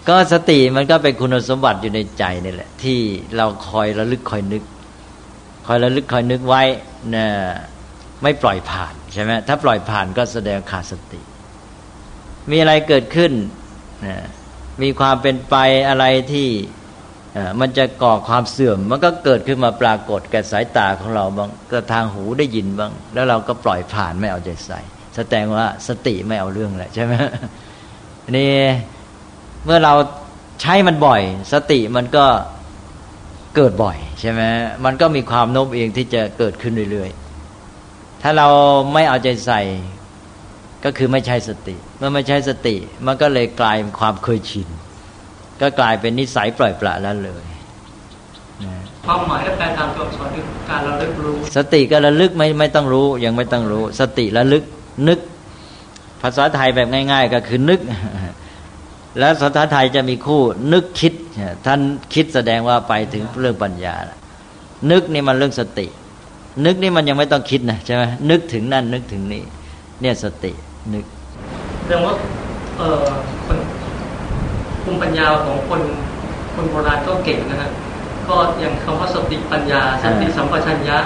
[0.08, 2.98] ก็สติมันก็เป็นคุณสมบัติอยู่ในใจนี่แหละ ที่
[3.36, 4.62] เราคอยระลึกคอยนึก
[5.66, 6.62] คอยระลึกคอยนึกไว้
[7.14, 7.26] นะ
[8.22, 11.20] ไม่ปล่อยผ่านใช่ไหมถ้าปล่อยผ่านก็แสดงขาดสติ
[12.50, 13.32] มีอะไรเกิดขึ้น
[14.06, 14.16] นะ
[14.82, 15.56] มีความเป็นไป
[15.88, 16.48] อะไรที่
[17.60, 24.80] มันจะก่อความเสื่อม มันก็เกิดขึ้นมาปรากฏแก่สายตาของเราบางก็ทางหูได้ยินบ้าง แล้วเราก็ปล่อยผ่านไม่เอาใจใส่
[25.16, 27.12] แสดงว่าสติไม่เอาเรื่องแหละใช่ไหม
[28.36, 28.52] นี่
[29.64, 29.94] เมื่อเรา
[30.60, 31.22] ใช้มันบ่อย
[31.52, 32.24] สติมันก็
[33.56, 34.42] เกิดบ่อยใช่ไหม
[34.84, 38.48] มันก็มีความโน้มเองที่จะเกิดขึ้นเรื่อยๆ ถ้าเรา
[38.92, 39.60] ไม่เอาใจใส่
[40.84, 42.76] ก็คือไม่ใช่สติ เมื่อไม่ใช่สติ
[43.06, 44.68] มันก็เลยกลายเป็นความเคยชิน
[45.60, 47.42] ก็กลายเป็นนิสัยปล่อยปละแล้วเลย
[49.06, 54.64] ความหมายและแปลตามตัวอักษรคือการระลึกรู้ สติก็ระลึกไม่ไม่ต้องรู้ยังไม่ต้องรู้ สติระลึก
[55.08, 55.18] นึก
[56.22, 57.80] ภาษาไทยแบบง่าย ๆ ก็คือนึก
[59.18, 60.42] แล้วภาษาไทยจะมีคู่
[60.72, 61.12] นึกคิด
[61.66, 61.80] ท่าน
[62.14, 63.94] คิดแสดงว่าไปถึงเรื่องปัญญา
[64.90, 65.86] นึกนี่มันเรื่องสติ
[66.64, 69.42] นึกนี่มันยังไม่ต้องคิดนะใช่ไหมนึกถึงนั่นนึกถึงนี่
[70.00, 70.52] เนี่ยสติ
[70.94, 71.04] นึก
[71.80, 72.14] แสดงว่า
[72.78, 72.98] เออ
[73.46, 73.57] คน
[74.88, 75.82] ภูมิปัญญาของคน
[76.54, 77.70] คนโบราณก็เก่งนะฮะ
[78.28, 80.98] ก็อย่างคำว่าสติปัญญา สติสัมปชัญญะ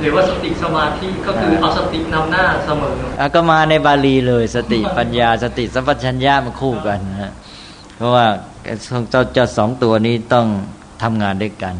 [0.00, 7.32] หรือว่าสติสมาธิก็คือเอาสตินำหน้าเสมออะก็มาในบาลีเลย สติปัญญา สติสัมปชัญญะมาคู่กันฮะ
[7.96, 8.26] เพราะว่า
[9.10, 10.46] เจ้าเจ้าสองตัวนี้ต้อง
[11.02, 11.74] ทำงานด้วยกัน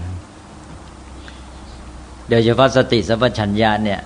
[2.29, 4.01] โดยเฉพาะสติสัมปชัญญะเนี่ย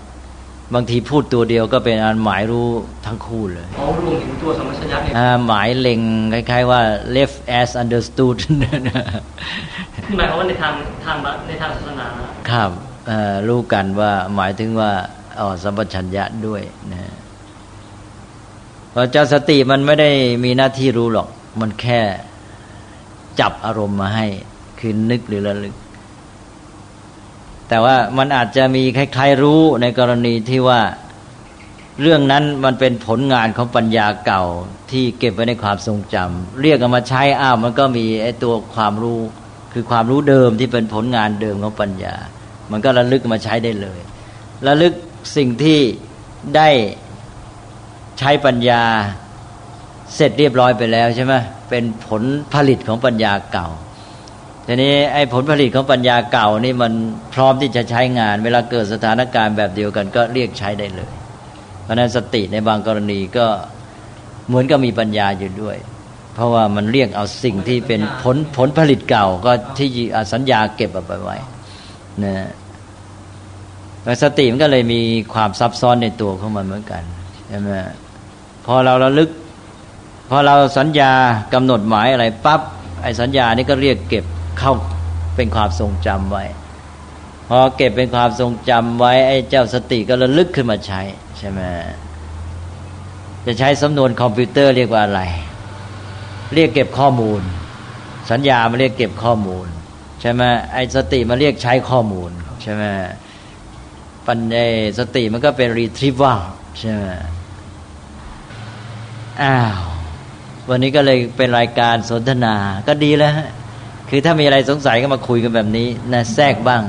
[0.75, 2.67] บางทีพูดตัวเดียวก็เป็นอันหมายรู้
[3.07, 5.15] ทั้งคู่เลยอ๋อรวมถึงตัวสัมปชัญญะเนี่ย
[5.47, 6.01] หมายเล็ง
[6.33, 6.81] คล้ายๆว่า
[7.17, 8.37] left as understood
[10.17, 11.17] หมายความว่าในทางทาง
[11.49, 12.07] ในทางศาสนา
[12.51, 12.71] ครับ
[13.49, 14.91] รู้กันว่าหมายถึงว่า
[15.41, 16.63] อ๋อสัมปชัญญะด้วย
[16.93, 17.13] นะ
[18.91, 20.11] เพราะเจ้าสติมันไม่ได้
[20.45, 21.29] มีหน้าที่รู้หรอก
[21.61, 22.01] มันแค่
[23.41, 24.27] จับอารมณ์มาให้
[24.79, 25.75] คือนึกหรือระลึก
[27.69, 30.81] แต่ว่ามันอาจจะมีคล้ายๆรู้ในกรณีที่ว่า
[32.03, 34.45] เรื่องนั้นมันเป็นผลงานของปัญญาเก่า
[34.91, 39.21] ที่เก็บไว้ในความทรงจำเรียกเอามาใช้อ้าวมันก็มีไอ้ตัวความรู้
[39.73, 42.15] คือความรู้เดิมที่เป็นผลงานเดิมของปัญญา
[42.71, 43.99] มันก็ระลึกมาใช้ได้เลย
[44.67, 44.93] ระลึก
[45.37, 45.81] สิ่งที่
[46.57, 46.69] ได้
[48.19, 48.83] ใช้ปัญญา
[50.15, 51.35] เสร็จเรียบร้อยไปแล้วใช่ไหม
[51.71, 52.23] เป็นผล
[52.55, 53.69] ผลิตของปัญญาเก่า
[54.67, 56.93] ทีนี้ไอ้ผลผลิตของปัญญาเก่านี่มัน
[57.35, 61.11] พร้อมที่จะใช้งาน เวลาเกิดสถานการณ์แบบเดียวกันก็เรียกใช้ได้เลย
[61.83, 63.47] เพราะนั้นสติในบางกรณีก็
[64.49, 65.77] เหมือนกับมีปัญญาอยู่ด้วย
[66.35, 69.89] เพราะว่ามันเรียกเอาสิ่งที่เป็นผลผลผลิตเก่าก็ที่
[70.33, 71.37] สัญญาเก็บเอาไปไว้
[72.25, 72.35] นะ
[74.23, 75.01] สติมันก็เลยมี
[75.35, 77.03] ความซับซ้อนในตัวของมันเหมือนกัน
[77.49, 77.71] ใช่ไหม
[78.67, 79.31] พอเราระลึก
[80.31, 81.13] พอเราสัญญา
[81.55, 82.61] กำหนดหมายอะไรปั๊บ
[83.03, 84.25] ไอ้สัญญานี่ก็เรียกเก็บ
[84.59, 84.73] เข้า
[85.37, 86.45] เป็นความทรงจำไว้
[87.49, 91.01] พอเก็บเป็นความทรงจำไว้ไอ้เจ้าสติก็ระลึกขึ้นมาใช้
[91.39, 91.61] ใช่ไหม
[93.47, 95.23] จะใช้สำนวนคอมพิวเตอร์เรียกว่าอะไร
[96.55, 97.43] เรียกเก็บข้อมูล
[98.31, 99.67] สัญญามาเรียกเก็บข้อมูล
[100.21, 100.43] ใช่ไหม
[100.73, 102.31] ไอ้สติมาเรียกใช้ข้อมูล
[102.63, 102.85] ใช่ไหม
[104.27, 104.67] ปัญญา
[104.99, 106.41] สติมันก็เป็น retrieval
[106.79, 107.05] ใช่ไหม
[109.43, 109.79] อ้าว
[110.69, 112.55] วันนี้ก็เลยเป็นรายการสนทนา
[112.87, 113.49] ก็ดีแล้วฮะ
[114.09, 116.83] คือถ้ามีอะไรสงสัยก็มาคุยกันแบบนี้นะแทรกบ้าง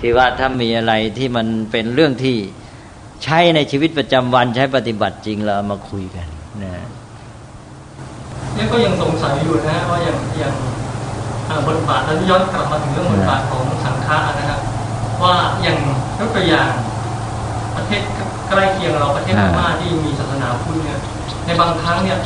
[0.00, 2.36] ที่ว่าถ้ามีอะไรที่มันเป็นเรื่องที่
[3.24, 6.26] ใช้ในชีวิตประจำวันใช้ปฏิบัติจริงเรามาคุยกัน
[6.62, 6.72] นะ
[8.56, 10.54] นี่ก็ยังสงสัยอยู่นะว่าอย่างอย่าง
[11.68, 14.60] บทบาทแล้วย้อนกลับมาถึงเรื่องบทบาทของสังฆะนะครับ
[15.22, 15.78] ว่าอย่าง
[16.18, 16.68] ยกตัวอย่าง
[17.76, 18.02] ประเทศ
[18.48, 21.00] ใกล้เคียงเราประเทศพม่าที่มีศาสนาพุทธเนี่ย
[21.44, 22.18] ในบางครั้งเนี่ย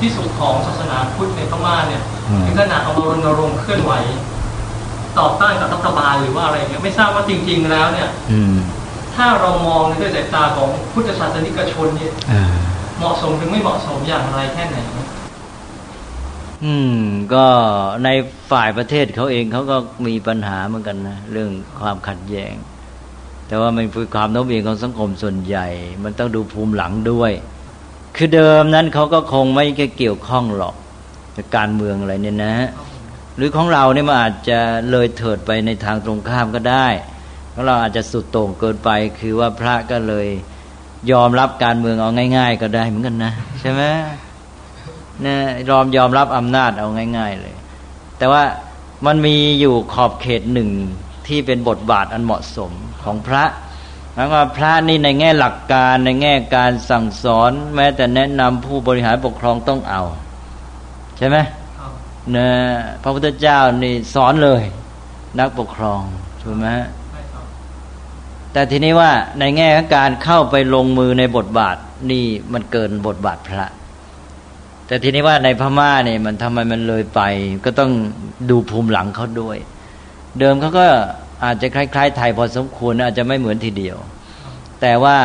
[0.00, 2.02] ที่สุดของศาสนาพุทธในพม่าเนี่ย
[2.46, 3.92] ถึงขนาดเอามารณรงค์เคลื่อนไหว
[5.18, 8.08] ต่อต้านกับรัฐบาลหรือว่าอะไรเนี่ยไม่ทราบว่าจริง ๆ แล้วเนี่ย
[9.16, 12.12] ถ้าเรามองในด้วยสายตาของพุทธศาสนิกชนเนี่ย
[12.98, 14.76] เหมาะสมหรือไม่เหมาะสมอย่างไรแค่ไหน
[16.64, 17.00] อืม
[17.34, 17.46] ก็
[18.04, 18.08] ใน
[18.50, 21.50] ฝ่ายประเทศเขาเองเขาก็มีปัญหาเหมือนกันนะเรื่อง
[21.80, 22.54] ความขัดแย้ง
[23.48, 25.66] แต่ว่ามันคือความโน้มเอียงของสังคมส่วนใหญ่
[26.04, 27.32] มันต้องดูภูมิหลังด้วย
[28.16, 29.64] คือเดิมนั้นเขาก็คงไม่
[29.98, 30.74] เกี่ยวข้องหรอก
[31.36, 32.54] กับการเมืองอะไรเนี่ยนะ
[33.36, 34.58] หรือของเราเนี่ยมันอาจจะ
[34.90, 36.86] เลยเถิดไปในทางตรงข้ามก็ได้
[37.52, 40.26] ของเราอาจจะสุดโต่งเกินไป คือว่าพระก็เลย
[41.10, 43.82] ยอมรับการเมืองเอาง่าย ๆ ก็ได้เหมือนกันนะใช่ไหม
[45.22, 47.54] เนี่ยยอมยอมรับอำนาจเอาง่าย ๆ เลย
[48.18, 48.42] แต่ว่า
[49.06, 50.70] มันมีอยู่ขอบเขตหนึ่ง
[51.26, 52.72] ที่เป็นบทบาทอันเหมาะสม
[53.02, 53.44] ของพระ
[54.16, 60.02] แล้วก็พระนี่ในแง่หลักการในแง่การสั่งสอน แม้แต่แนะนำผู้บริหารปกครองต้องเอา
[61.18, 61.36] ใช่ไหม
[62.32, 62.50] เนี่ย
[63.02, 64.62] พระพุทธเจ้านี่สอนเลย
[65.38, 66.00] นักปกครอง
[66.42, 66.68] ถูกไหม
[68.52, 69.10] แต่ทีนี้ว่า
[69.40, 71.76] ในแง่ของการเข้าไปลงมือในบทบาท
[72.10, 73.66] นี่มันเกินบทบาทพระ
[74.86, 77.20] แต่ทีนี้ว่าในพม่าเนี่ยมันทำไมมันเลยไป
[77.64, 77.92] ก็ต้อง
[78.50, 79.56] ดูภูมิหลังเขาด้วย
[80.38, 80.86] เดิมเขาก็
[81.44, 83.96] อาจจะคล้ายๆไทยพอสมควรอาจจะไม่เหมือนทีเดียว
[84.80, 85.16] แต่ว่า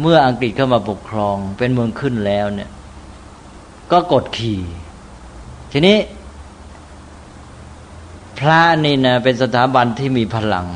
[0.00, 2.70] เมื่ออังกฤษเข้ามาปกครองเป็นเมืองขึ้นแล้วเนี่ย
[3.92, 4.60] ก็กดขี่
[5.72, 5.96] ทีนี้
[8.38, 10.66] พระนี่นะเป็นสถาบันที่มีพลัง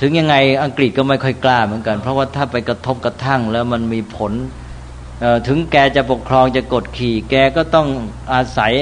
[0.00, 4.32] ถึงยังไงอังกฤษก็ไม่ค่อยกล้าเหมือนกัน เพราะว่าถ้าไปกระทบกระทั่งแล้วมันมีผล
[5.48, 7.88] ถึงแกจะปกครองจะกดขี่ แกก็ต้อง
[8.32, 8.72] อาศัย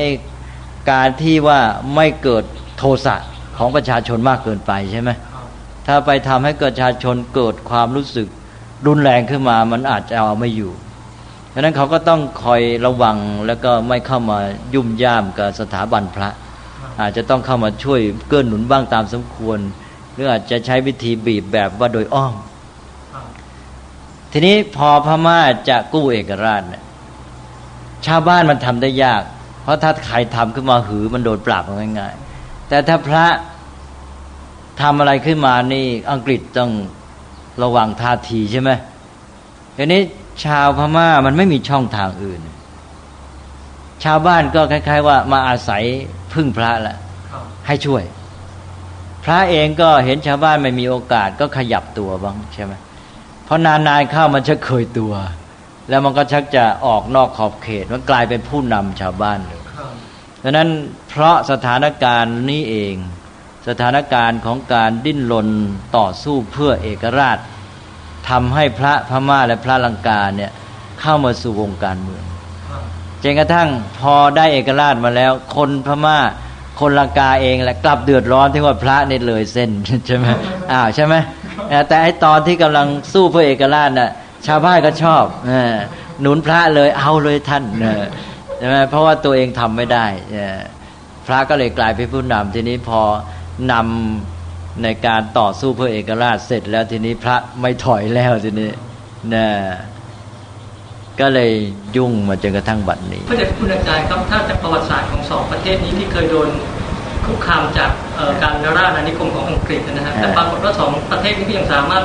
[0.91, 1.61] การที่ว่า
[1.95, 2.45] ไม่เกิด
[2.79, 3.17] โทสะ
[3.59, 5.11] ของประชาชนมากเกินไปใช่ไหม
[5.87, 8.29] ถ้าไปทำให้ประชาชนเกิดความรู้สึก
[8.87, 10.73] รุนแรงขึ้นมา มันอาจจะเอาไม่อยู่
[11.57, 14.39] ฉะนั้นเขาก็ต้องคอยระวังแล้วก็ไม่เข้ามา
[14.75, 16.31] ยุ่มย่ามกับสถาบันพระ
[17.01, 19.59] อาจจะต้องเข้ามาช่วยเกื้อหนุนบ้างตามสมควร
[20.13, 22.35] หรืออาจจะใช้วิธีบีบแบบว่าโดยอ้อม
[24.33, 25.39] ทีนี้พอพม่า
[25.69, 26.63] จะกู้เอกราช
[28.07, 29.23] ชาวบ้านมันทำได้ยาก
[29.63, 33.27] เพราะถ้าใครทำขึ้นมาหือมันโดนปราบง่ายๆ แต่ถ้าพระ
[34.81, 36.71] ทำอะไรขึ้นมานี่อังกฤษต้อง
[37.63, 38.71] ระวังท่าทีใช่ไหม
[39.77, 40.03] ทีนี้
[40.45, 42.41] ชาวพม่ามันไม่มีช่องทางอื่น
[44.05, 45.83] ชาวบ้านก็คล้าย ๆ ว่ามาอาศัย
[46.33, 46.99] พึ่งพระแหละ
[47.67, 48.03] ให้ช่วย
[49.25, 52.73] พระเองก็เห็นชาวบ้านไม่มีโอกาสก็ขยับตัวบ้างใช่ไหม
[53.45, 55.15] เพราะนานๆเข้ามันจะเคยตัว
[55.89, 59.61] แล้วมันก็ชักจะออกนอกขอบเขตมันกลายเป็นผู้นำชาวบ้านเลย
[60.43, 60.69] ดังนั้น
[61.09, 62.95] เพราะสถานการณ์นี้เอง
[63.69, 65.49] สถานการณ์ของการดิ้นรน
[65.97, 67.39] ต่อสู้เพื่อเอกราช
[68.29, 70.51] ทำให้พระพม่าและพระลังกาเนี่ย
[71.01, 72.25] เข้ามาสู่วงการเมือง
[73.23, 73.69] จนกระทั่ง
[74.01, 76.19] พอได้เอกราชมาแล้ว คนพม่า
[76.81, 79.71] คนลังกาเองแหละกลับเดือดร้อนที่ว่าพระนี่เลยเส้น
[80.07, 80.27] ใช่ไหม
[80.73, 81.15] อ้าวใช่ไหม
[81.89, 84.11] แต่ไอตอนที่กำลังสู้เพื่อเอกราชน่ะ
[84.47, 85.25] ชาวบ้านก็ชอบ
[86.21, 87.65] หนุนพระเลยเอาเลยท่าน
[88.59, 90.07] ใช่ไหมเพราะว่าตัวเองทำไม่ได้
[91.27, 93.01] พระก็เลยกลายเป็นผู้นำทีนี้พอ
[93.73, 94.34] นำ
[94.83, 98.71] ในการต่อสู้เพื่อเอกราชเสร็จแล้วทีนี้พระไม่ถอยแล้วทีนี้
[99.35, 99.47] นะ
[101.21, 101.53] ก็เลย
[101.97, 106.49] ยุ่งมาจนกระทั่งบัดนี้พระเดชคุณอาจารย์ครับถ้าจากประวัติศาสตร์ของสองประเทศนี้ที่เคยโดน
[107.27, 107.91] คุกคามจาก
[108.43, 112.05] การราชอาณานิคมของอังกฤษนะฮะแต่ปรากฏว่าสองประเทศนี้ก็ยังสามารถ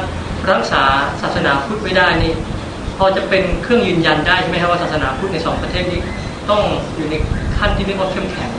[0.52, 0.84] รักษา
[1.22, 2.34] ศาสนาพุทธไว้ได้นี่
[2.98, 6.00] พอจะเป็นเครื่องยืนยันได้ใช่ไหมครับว่าศาสนาพุทธในสองประเทศนี้
[6.50, 6.62] ต้อง
[6.96, 7.16] อยู่ใน
[7.58, 8.52] ขั้นที่เรียกว่าเข้มแข็ง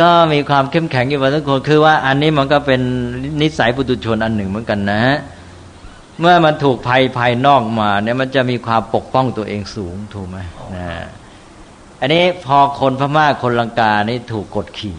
[0.00, 2.80] ก็มีความเข้มแข็งอยู่พอสมควรคือว่าอันนี้มันก็เป็น
[3.42, 5.02] นิสัยปุถุชนอันหนึ่งเหมือนกันนะ
[6.20, 10.38] เมื่อมันถูกภัยภายนอกมาเนี่ยมันจะมีความปกป้องตัวเองสูงถูกไหม
[10.76, 10.88] นะ
[12.00, 14.98] อันนี้พอคนพม่าคนลังกานี่ถูกกดขี่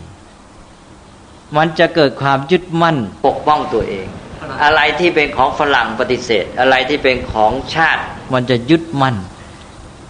[1.57, 4.07] มันจะเกิดความยึดมั่นปกป้องตัวเอง
[4.63, 8.01] อะไรที่เป็นของฝรั่งปฏิเสธ อะไรที่เป็นของชาติ
[8.33, 9.15] มันจะยึดมั่น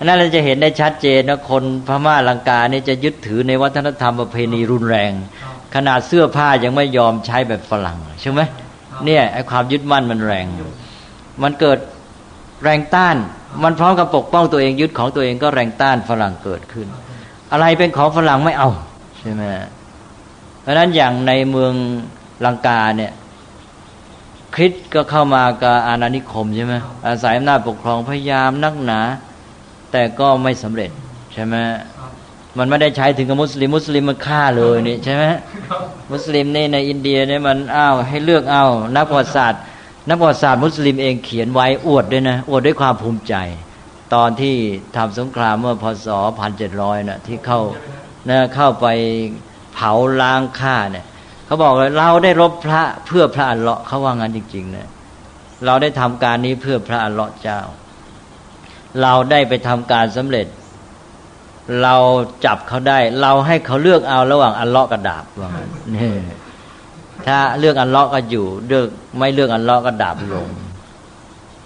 [0.07, 5.11] นั่นเราจะเห็นได้ชัดเจนนะคนพม่าลังกาเนี่ยจะยึดถือในวัฒนธรรมประเพณีรุนแรง
[5.75, 8.41] ขนาดเสื้อผ้ายังไม่ยอมใช้แบบฝรั่งใช่ไหม
[9.05, 10.45] เนี่ยไอ้ความยึดมั่นมันแรง
[11.43, 11.77] มันเกิด
[12.63, 13.15] แรงต้าน
[13.63, 16.87] มันพร้อมกับปกป้องตัวเองยึดของตัวเองก็แรงต้านฝรั่งเกิดขึ้น
[17.51, 18.69] อะไรเป็นของฝรั่งไม่เอา
[19.19, 19.43] ใช่ไหม
[20.61, 21.73] เพราะนั้นอย่างในเมือง
[22.45, 23.11] ลังกาเนี่ย
[24.55, 26.73] คริสก็เข้ามากับอาณานิคมใช่ไหม
[27.07, 28.99] อาศัยอำนาจปกครองพยายามนักหนา
[29.93, 30.91] แต่ก็ไม่สำเร็จ
[31.33, 31.55] ใช่ไหม
[32.57, 35.23] มันไม่ได้ใช้ถึงกับมุสลิมมุสลิมมันฆ่าเลยนี่ใช่ไหม
[36.11, 38.65] มุสลิมนี่ในอินเดียเนี่ยมันอ้าวให้เลือกเอา
[38.95, 39.61] นักประวัติศาสตร์
[40.09, 43.35] นักประวัติศาสตร์มุสลิมเองเขียนไว้อวดด้วยนะอวดด้วยความภูมิใจ
[44.13, 44.55] ตอนที่
[44.95, 46.07] ทำสงครามเมื่อพศ
[46.39, 47.61] พันเจ็ดร้อยนะที่เข้า
[48.29, 48.87] นะเข้าไป
[49.73, 49.91] เผา
[50.21, 51.05] ล้างฆ่าเนี่ย
[51.45, 54.87] เขาบอกเลยเราได้รบพระเพื่อพระอัลเลาะห์เขาว่างั้นจริงๆนะ
[55.65, 57.59] เราได้ทำการนี้เพื่อพระอัลเลาะห์เจ้า
[59.01, 60.47] เราได้ไปทำการสำเร็จ
[61.83, 61.95] เรา
[62.45, 66.11] จับเขาได้ เราให้เขาเลือกเอาระหว่างอันเลาะกับดาบว่างั้นนี่
[67.27, 68.87] ถ้าเลือกอันเลาะก็อยู่เลือก
[69.17, 70.47] ไม่เลือกอันเลาะก็ดาบลง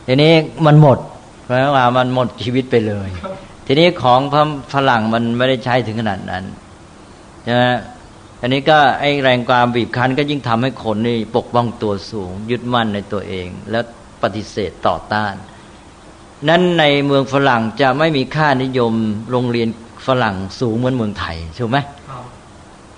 [0.07, 0.34] ทีนี้
[0.65, 0.97] มันหมด
[1.45, 3.09] เพราะว่ามันหมดชีวิตไปเลย
[3.67, 4.36] ทีนี้ของพ
[4.73, 6.43] ฝรั่งมันไม่ได้ใช้ถึงขนาดนั้น
[7.43, 7.63] ใช่ไหม
[8.41, 13.84] อันนี้ก็ไอแรงความบีบคั้นก็ยิ่งทำให้คนนี่ปกป้องตัวสูง ยึดมั่นในตัวเอง แล้ว
[14.23, 15.34] ปฏิเสธต่อต้าน
[16.49, 18.93] นั้นในเมืองฝรั่งจะไม่มีค่านิยม
[19.31, 19.69] โรงเรียน
[20.07, 21.77] ฝรั่งสูงเหมือนเมืองไทยถูกไหม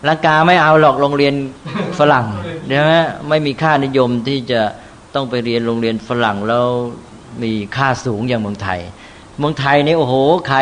[0.07, 1.33] ลังกาไม่เอาหรอกโรงเรียน
[1.99, 2.27] ฝรั่ง
[2.67, 2.93] ใช่ไหม
[3.29, 4.61] ไม่มีค่านิยมที่จะ
[5.15, 6.65] ต้องไปเรียนโรงเรียนฝรั่งแล้ว
[7.43, 8.79] มีค่าสูงอย่างเมืองไทย
[9.39, 10.15] เมืองไทยนี่โอ้โห
[10.47, 10.59] ใคร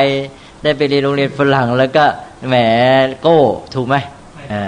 [0.63, 2.05] ได้ไปเรียนโรงเรียนฝรั่ง แล้วก็
[2.47, 2.55] แหม
[3.21, 3.39] โก้
[3.75, 3.95] ถูกไหม
[4.51, 4.63] อ่า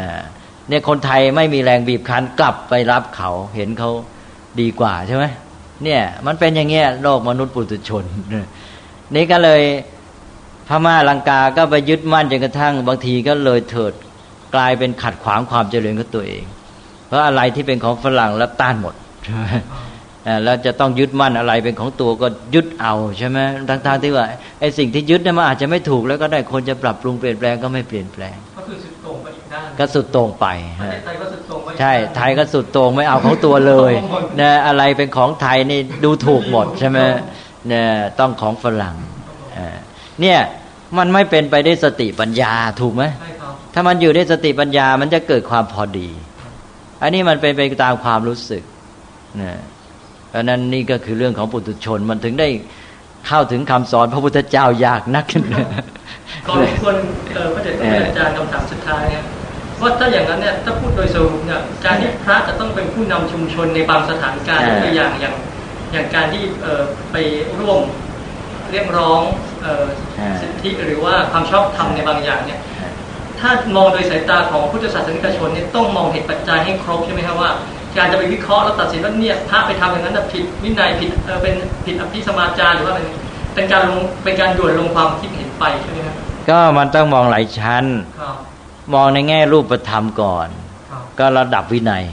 [0.68, 3.91] เนี่ยคนไทยไม่มีแรงบีบคั้นกลับไปรับเขาเห็นเขา
[4.60, 5.26] ดีกว่าใช่ไหม
[5.84, 8.04] เนี่ยมันเป็นอย่างเงี้ยโลกมนุษย์ปุถุชน
[9.16, 9.62] นี่ก็เลย
[10.68, 13.94] พม่าลังกาก็ไปยึดมั่นจนกระทั่ง บางทีก็เลยเถิด
[14.56, 16.44] กลายเป็นขัดขวางความเจริญของตัวเอง
[17.08, 19.46] เพราะอะไรที่เป็นของฝรั่งแล้วต้านหมดใช่ไหม
[20.44, 23.38] แล้วจะต้องยึดมั่นอะไรเป็นของตัวก็ยึดเอาใช่ไหม
[23.70, 24.26] ทั้งๆที่ว่า
[24.60, 30.46] ไอ้สิ่งที่ยึดเนี่ยมันอาจจะไม่ถูกแล้วก็ได้คนจะปรับปรุงเปลี่ยนแปลงก็ไม่เปลี่ยนแปลง ก็คือสุดโต่งไปอีกด้านก็สุดโต่งไป
[31.06, 33.94] ไทยก็สุดโต่ง ใช่ไทยก็สุดโต่งไม่เอาของตัวเลย
[34.42, 37.00] นะอะไรเป็นของไทยนี่ดูถูกหมดใช่ไหม
[37.68, 37.86] เนี่ย
[38.20, 38.96] ต้องของฝรั่ง
[40.22, 40.40] เนี่ย
[40.98, 43.04] มันไม่เป็นไปได้สติปัญญาถูกไหม
[43.74, 46.10] ถ้ามันอยู่ได้สติปัญญามันจะเกิดความพอดี
[47.02, 48.64] อันนี้มันเป็นไปตามความรู้สึก
[49.42, 49.60] นะ
[50.36, 52.50] อันนั้นนี่ก็คือเรื่องของปุถุชนมันถึงได้
[53.28, 55.26] เข้าถึงคำสอนพระพุทธเจ้ายากนัก
[56.48, 56.96] ก่อนควร
[57.56, 59.04] พระเดชพระอาจารย์คำถามสุดท้าย
[59.80, 65.36] เนี่ยว่าถ้าอย่างนั้นเนี่ยถ้าพูดโดยสรุปเนี่ยการที่พระจะต้องเป็นผู้นำชุมชนในบางสถานการณ์ตัวอย่างอย่าง
[65.92, 66.44] อย่างการที่
[67.12, 67.16] ไป
[67.60, 67.80] ร่วม
[68.72, 69.22] เรียกร้อง
[70.42, 72.60] สิทธิหรือว่าความชอบธรรมในบางอย่างเนี่ย
[73.40, 77.52] ถ้ามองโดยสายตาของพุทธศาสนิกชนเนี่ยต้องมองเหตุปัจจัยให้ครบใช่ไหมครับว่า
[77.98, 81.10] การจะไปวิเคราะห์แล้วตัดสินว่าเนี่ยพระไปทำอย่างนั้นผิดวินัยผิด
[81.42, 81.56] เป็น
[81.86, 83.08] ผิดอภิสมาจารหรือว่าเป็น
[83.54, 86.16] เป็นการลงเป็นการด่วนลงความคิดเห็นไปใช่ไหมครับ
[86.50, 87.86] ก็มันต้องมองหลายชั้น
[88.94, 90.48] มองในแง่รูปธรรมก่อน
[91.20, 92.04] ก็ระดับวินัย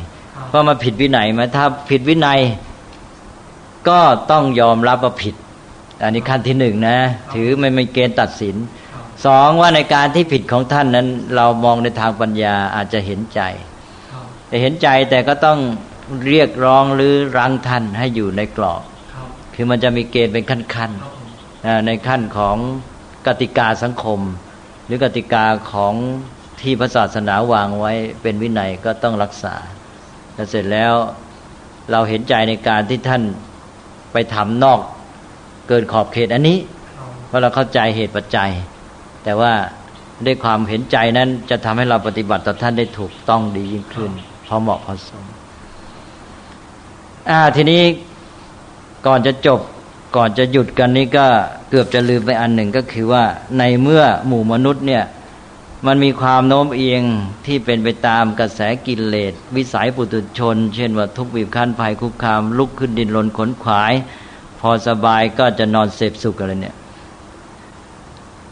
[0.49, 2.41] เพราะมาผิดวินัยมาถ้าผิดวินัย
[3.89, 4.01] ก็
[4.31, 5.35] ต้องยอมรับว่าผิด
[6.03, 6.97] อันนี้ขั้นที่หนึ่งนะ
[7.35, 8.57] ถือไม่ไม่เกณฑ์ตัดสิน
[9.27, 13.41] สองว่าในการที่ผิดของท่านนั้น เรามองในทางปัญญาอาจจะเห็นใจ
[14.49, 15.59] แต่เห็นใจแต่ก็ต้อง
[16.29, 18.83] เรียกร้องหรือรังท่านให้อยู่ในกรอบ
[19.55, 22.57] คือมันจะมีเกณฑ์เป็นขั้นๆในขั้นของ
[23.27, 24.20] กติกาสังคม
[24.87, 25.95] หรือกติกาของ
[26.61, 27.93] ที่พระศาสนาวางไว้
[28.23, 29.55] เป็นวินัยก็ต้องรักษา
[30.35, 30.93] แล้วเสร็จแล้ว
[31.91, 33.23] เราเห็นใจในการที่ท่าน
[34.13, 34.81] ไปทำนอก
[35.69, 36.59] เกินขอบเขตอันนี้
[37.27, 38.51] เพราะเราเข้าใจเหตุปัจจัย
[39.25, 39.53] แต่ว่า
[40.27, 44.11] ด้วยความเห็นใจนั้นจะทำให้เราปฏิบัติต่อท่านได้ถูกต้องดียิ่งขึ้น
[44.47, 45.25] พอเหมาะพอสม
[47.31, 47.83] อ่าทีนี้
[49.07, 49.61] ก่อนจะจบ
[50.17, 51.27] ก่อนจะหยุดกันนี้ก็
[51.71, 53.25] เกือบจะลืมไปอันหนึ่งก็คือว่า
[53.59, 55.03] ในเมื่อหมู่มนุษย์เนี่ย
[55.87, 57.03] มันมีความโน้มเอียง
[57.47, 63.93] ที่เป็นไปตามกระแสกิเลสวิสัยปุตุชน เช่นว่าทุกบีบคั้นภัยคุกคาม ลุกขึ้นดินรนขนขวาย
[64.61, 66.77] พอสบายก็จะนอนเสพสุขอะไรเนี่ย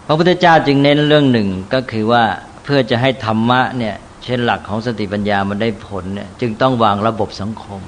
[0.06, 2.24] พระพุทธเจ้าจึงเน้นเรื่องหนึ่งก็คือว่า
[2.62, 3.94] เพื่อจะให้ธรรมะเนี่ย
[4.24, 7.80] เช่นหลักของสติปัญญามันได้ผลเนี่ยจึงต้องวางระบบสังคม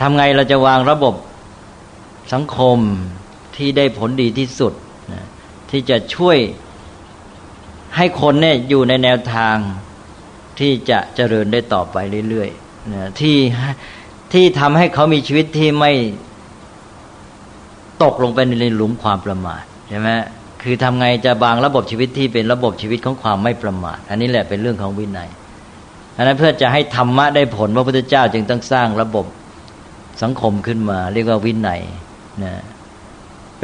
[0.00, 1.14] ทำไงเราจะวางระบบ
[2.32, 2.78] สังคม
[3.56, 4.72] ที่ได้ผลดีที่สุด
[5.70, 6.38] ที่จะช่วย
[7.96, 9.56] ให้คนเนี่ยอยู่ในแนวทาง
[10.58, 11.96] ที่จะเจริญได้ต่อไป
[12.28, 13.36] เรื่อยๆนะที่
[14.32, 15.92] ที่ทำให้เขามีชีวิตที่ไม่
[18.02, 20.08] ตกลงไปในหลุมความประมาทใช่ไหม
[20.62, 25.28] คือทำไงจะบางระบบชีวิตที่เป็นระบบชีวิตของความไม่ประมาท อันนี้แหละเป็นเรื่องของวินัย
[26.16, 29.26] อันนั้นเพื่อจะให้ธรรมะได้ผลพระพุทธเจ้าจึงต้องสร้างระบบ
[30.22, 31.80] สังคมขึ้นมา เรียกว่าวินัย
[32.44, 32.54] นะ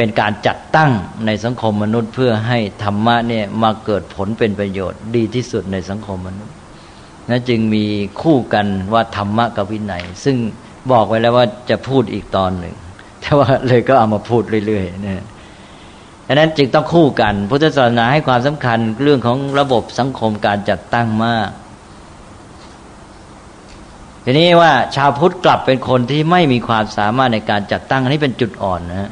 [0.02, 0.90] เป็นการจัดตั้ง
[1.26, 6.54] ในสังคมมนุษย์ เพื่อให้ธรรมะเนี่ยมาเกิดผลเป็นประโยชน์ดีที่สุดในสังคมมนุษย์
[7.30, 7.84] นะจึงมี
[8.22, 10.36] คู่กันว่าธรรมะกับวินัย ซึ่ง
[10.92, 12.74] บอกไว้แล้วว่าจะพูดอีกตอนหนึ่ง
[13.20, 15.24] แต่ว่าเลยก็เอามาพูดเรื่อยๆนะ
[16.26, 21.48] ดังนั้นจึงต้องคู่กัน พุทธศาสนาให้ความสำคัญเรื่องของระบบสังคมการจัดตั้งมาก
[24.24, 29.10] ทีนี้ว่าชาวพุทธกลับเป็นคนที่ไม่มีความสามารถในการจัดตั้งอันนี้เป็นจุดอ่อนนะ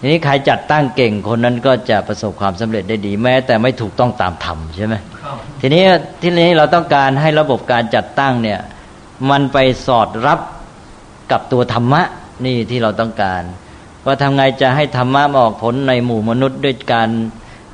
[0.00, 4.94] ทีนี้ใครจัดตั้งเก่งคนนั้นก็จะประสบความสำเร็จได้ดีแม้ แต่ไม่ถูกต้องตามธรรมใช่ไหม
[5.60, 5.84] ทีนี้
[6.22, 8.60] ทีนี้เราต้องการให้ระบบการจัดตั้งเนี่ย
[9.30, 10.40] มันไปสอดรับ
[11.30, 12.02] กับตัวธรรมะ
[12.44, 13.42] นี่ที่เราต้องการ
[14.06, 17.08] ว่าทำไงจะให้ธรรมะออกผลในหมู่มนุษย์ด้วยการ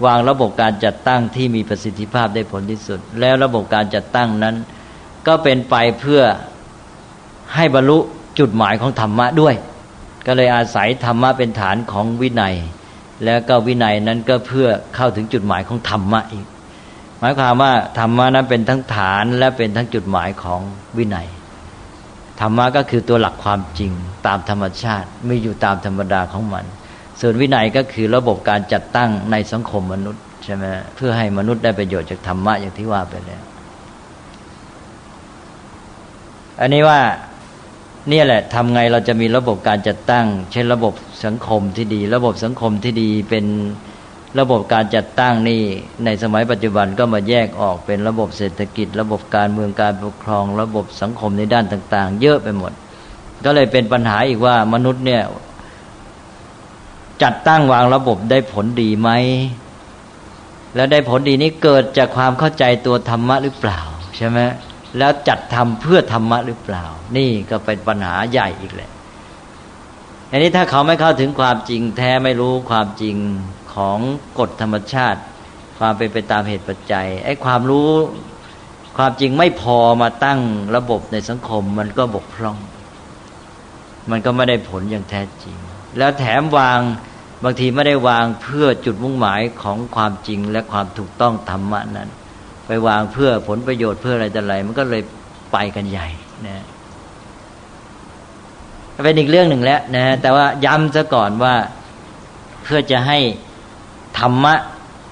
[0.06, 4.56] วางระบบการจัดตั้งที่มีประสิทธิภาพได้ผลที่สุด แล้วระบบการจัดตั้งนั้น
[5.26, 6.22] ก็เป็นไปเพื่อ
[7.54, 7.98] ให้บรรลุ
[8.38, 9.54] จุดหมายของธรรมะด้วย
[10.26, 12.54] ก็เลยอาศัยธรรมะเป็นฐานของวินัย
[13.24, 16.46] แล้วก็วินัยนั้นก็เพื่อเข้าถึงจุดหมายของธรรมะอีก
[17.20, 20.60] หมายความว่าธรรมะนั้นเป็นทั้งฐานและเป็นทั้งจุดหมายของ
[20.98, 21.28] วินัย
[22.40, 23.92] ธรรมะก็คือตัวหลักความจริง
[24.26, 26.64] ตามธรรมชาติไม่อยู่ตามธรรมดาของมัน
[27.20, 30.64] ส่วนวินัยก็คือระบบการจัดตั้งในสังคมมนุษย์ใช่ไหม
[30.96, 33.42] เพื่อให้มนุษย์ได้ประโยชน์จากธรรมะอย่างที่ว่าไปแล้ว
[36.60, 37.00] อันนี้ว่า
[38.12, 43.44] นี่แหละทำไงเราจะมีระบบการจัดตั้ง เช่นระบบสังคมที่ดี ระบบสังคมที่ดีเป็น
[44.38, 45.62] ระบบการจัดตั้งนี่
[46.04, 52.72] ในสมัยปัจจุบันก็มาแยกออกเป็นระบบเศรษฐกิจ ระบบการเมืองการปกครอง ระบบสังคมในด้านต่าง ๆ เยอะไปหมด
[53.44, 55.22] ก็เลยเป็นปัญหาอีกว่ามนุษย์เนี่ย
[57.22, 59.10] จัดตั้งวางระบบได้ผลดีไหม
[60.74, 63.80] แล้วได้ผลดีนี้เกิดจากความเข้าใจตัวธรรมะหรือเปล่า
[64.16, 64.38] ใช่ไหม
[64.98, 66.84] แล้วจัดทำเพื่อธรรมะหรือเปล่า
[67.16, 68.90] นี่ก็เป็นปัญหาใหญ่อีกแหละ
[70.30, 73.16] อันนี้ถ้าเขาไม่เข้าถึงความจริงแท้ไม่รู้ความจริง
[73.74, 73.98] ของ
[74.38, 75.20] กฎธรรมชาติ
[75.78, 77.90] ความเป็นไปตามเหตุปัจจัยไอ้ความรู้
[78.96, 80.40] ความจริงไม่พอมาตั้ง
[80.76, 82.58] ระบบในสังคมมันก็บกพร่อง
[84.10, 85.56] มันก็ไม่ได้ผลอย่างแท้จริง
[85.98, 86.80] แล้วแถมวาง
[87.44, 92.08] บางทีไม่ได้วางเพื่อจุดมุ่งหมายของความจริงและความถูกต้องธรรมะนั้น
[92.66, 95.02] ไปวางเพื่อผลประโยชน์เพื่ออะไรแต่ไร มันก็เลย
[95.52, 96.09] ไปกันใหญ่
[96.47, 96.64] นะ
[99.05, 101.55] เป็นอีกเรื่องหนึ่งแล้วนะ แต่ว่าย้ำซะก่อนว่า
[102.62, 103.18] เพื่อจะให้
[104.18, 104.55] ธรรมะ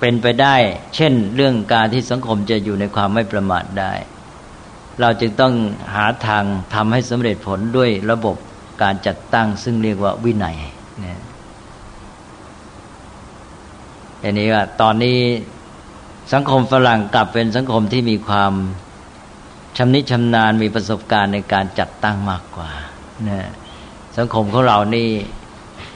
[0.00, 0.56] เป็นไปได้
[0.94, 3.92] เช่น เรื่องการที่สังคมจะอยู่ในความไม่ประมาทได้
[5.00, 5.54] เราจึงต้อง
[5.94, 6.44] หาทาง
[6.74, 8.36] ทำให้สำเร็จผลด้วยระบบ
[8.82, 10.56] การจัดตั้ง ซึ่งเรียกว่าวินัย
[11.04, 11.22] นะ
[14.22, 15.18] อันนี้ว่าตอนนี้
[16.32, 18.52] สังคมฝรั่งกลับเป็นสังคมที่มีความ
[19.76, 22.70] ชำนิชำนาญมีประสบการณ์ในการจัดตั้งมากกว่า
[23.28, 23.48] นะ
[24.18, 25.08] สังคมของเรานี่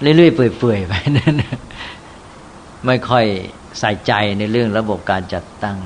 [0.01, 1.35] เรื่อยๆเปื่อยๆไปนั่น
[2.87, 3.25] ไม่ค่อย
[3.79, 5.79] ใส่ใจในเรื่องระบบการจัดตั้ง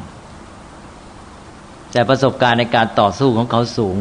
[1.92, 3.96] แต่ประสบการณ์ในการต่อสู้ของเขาสูง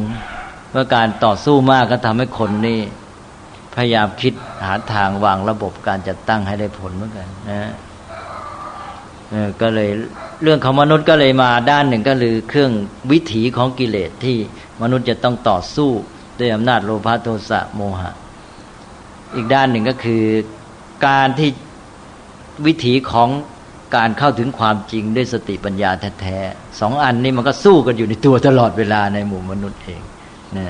[0.72, 2.80] เมื่อการต่อสู้มากก็ทำให้คนนี่
[3.76, 4.34] พยายามคิด
[4.66, 7.72] หาทางวางระบบการจัดตั้งให้ได้ผลเหมือนกันนะ
[9.62, 9.90] ก็เลย
[10.44, 12.72] เรื่องของมนุษย์ก็เลยมาด้านหนึ่งก็คือเครื่อง
[13.12, 14.38] วิถีของกิเลสที่
[14.82, 15.90] มนุษย์จะต้องต่อสู้
[16.40, 18.12] ด้วยอำนาจโลภะโทสะโมหะ
[19.36, 20.24] อีกด้านหนึ่งก็คือ
[21.08, 21.50] การที่
[22.66, 23.30] วิถีของ
[23.96, 25.92] การเข้าถึงความจริงด้วยสติปัญญา
[26.22, 30.02] แท้ๆสองอันนี้มันก็สู้กันอยู่ในตัวตลอดเวลาในหมู่มนุษย์เอง
[30.58, 30.68] นะ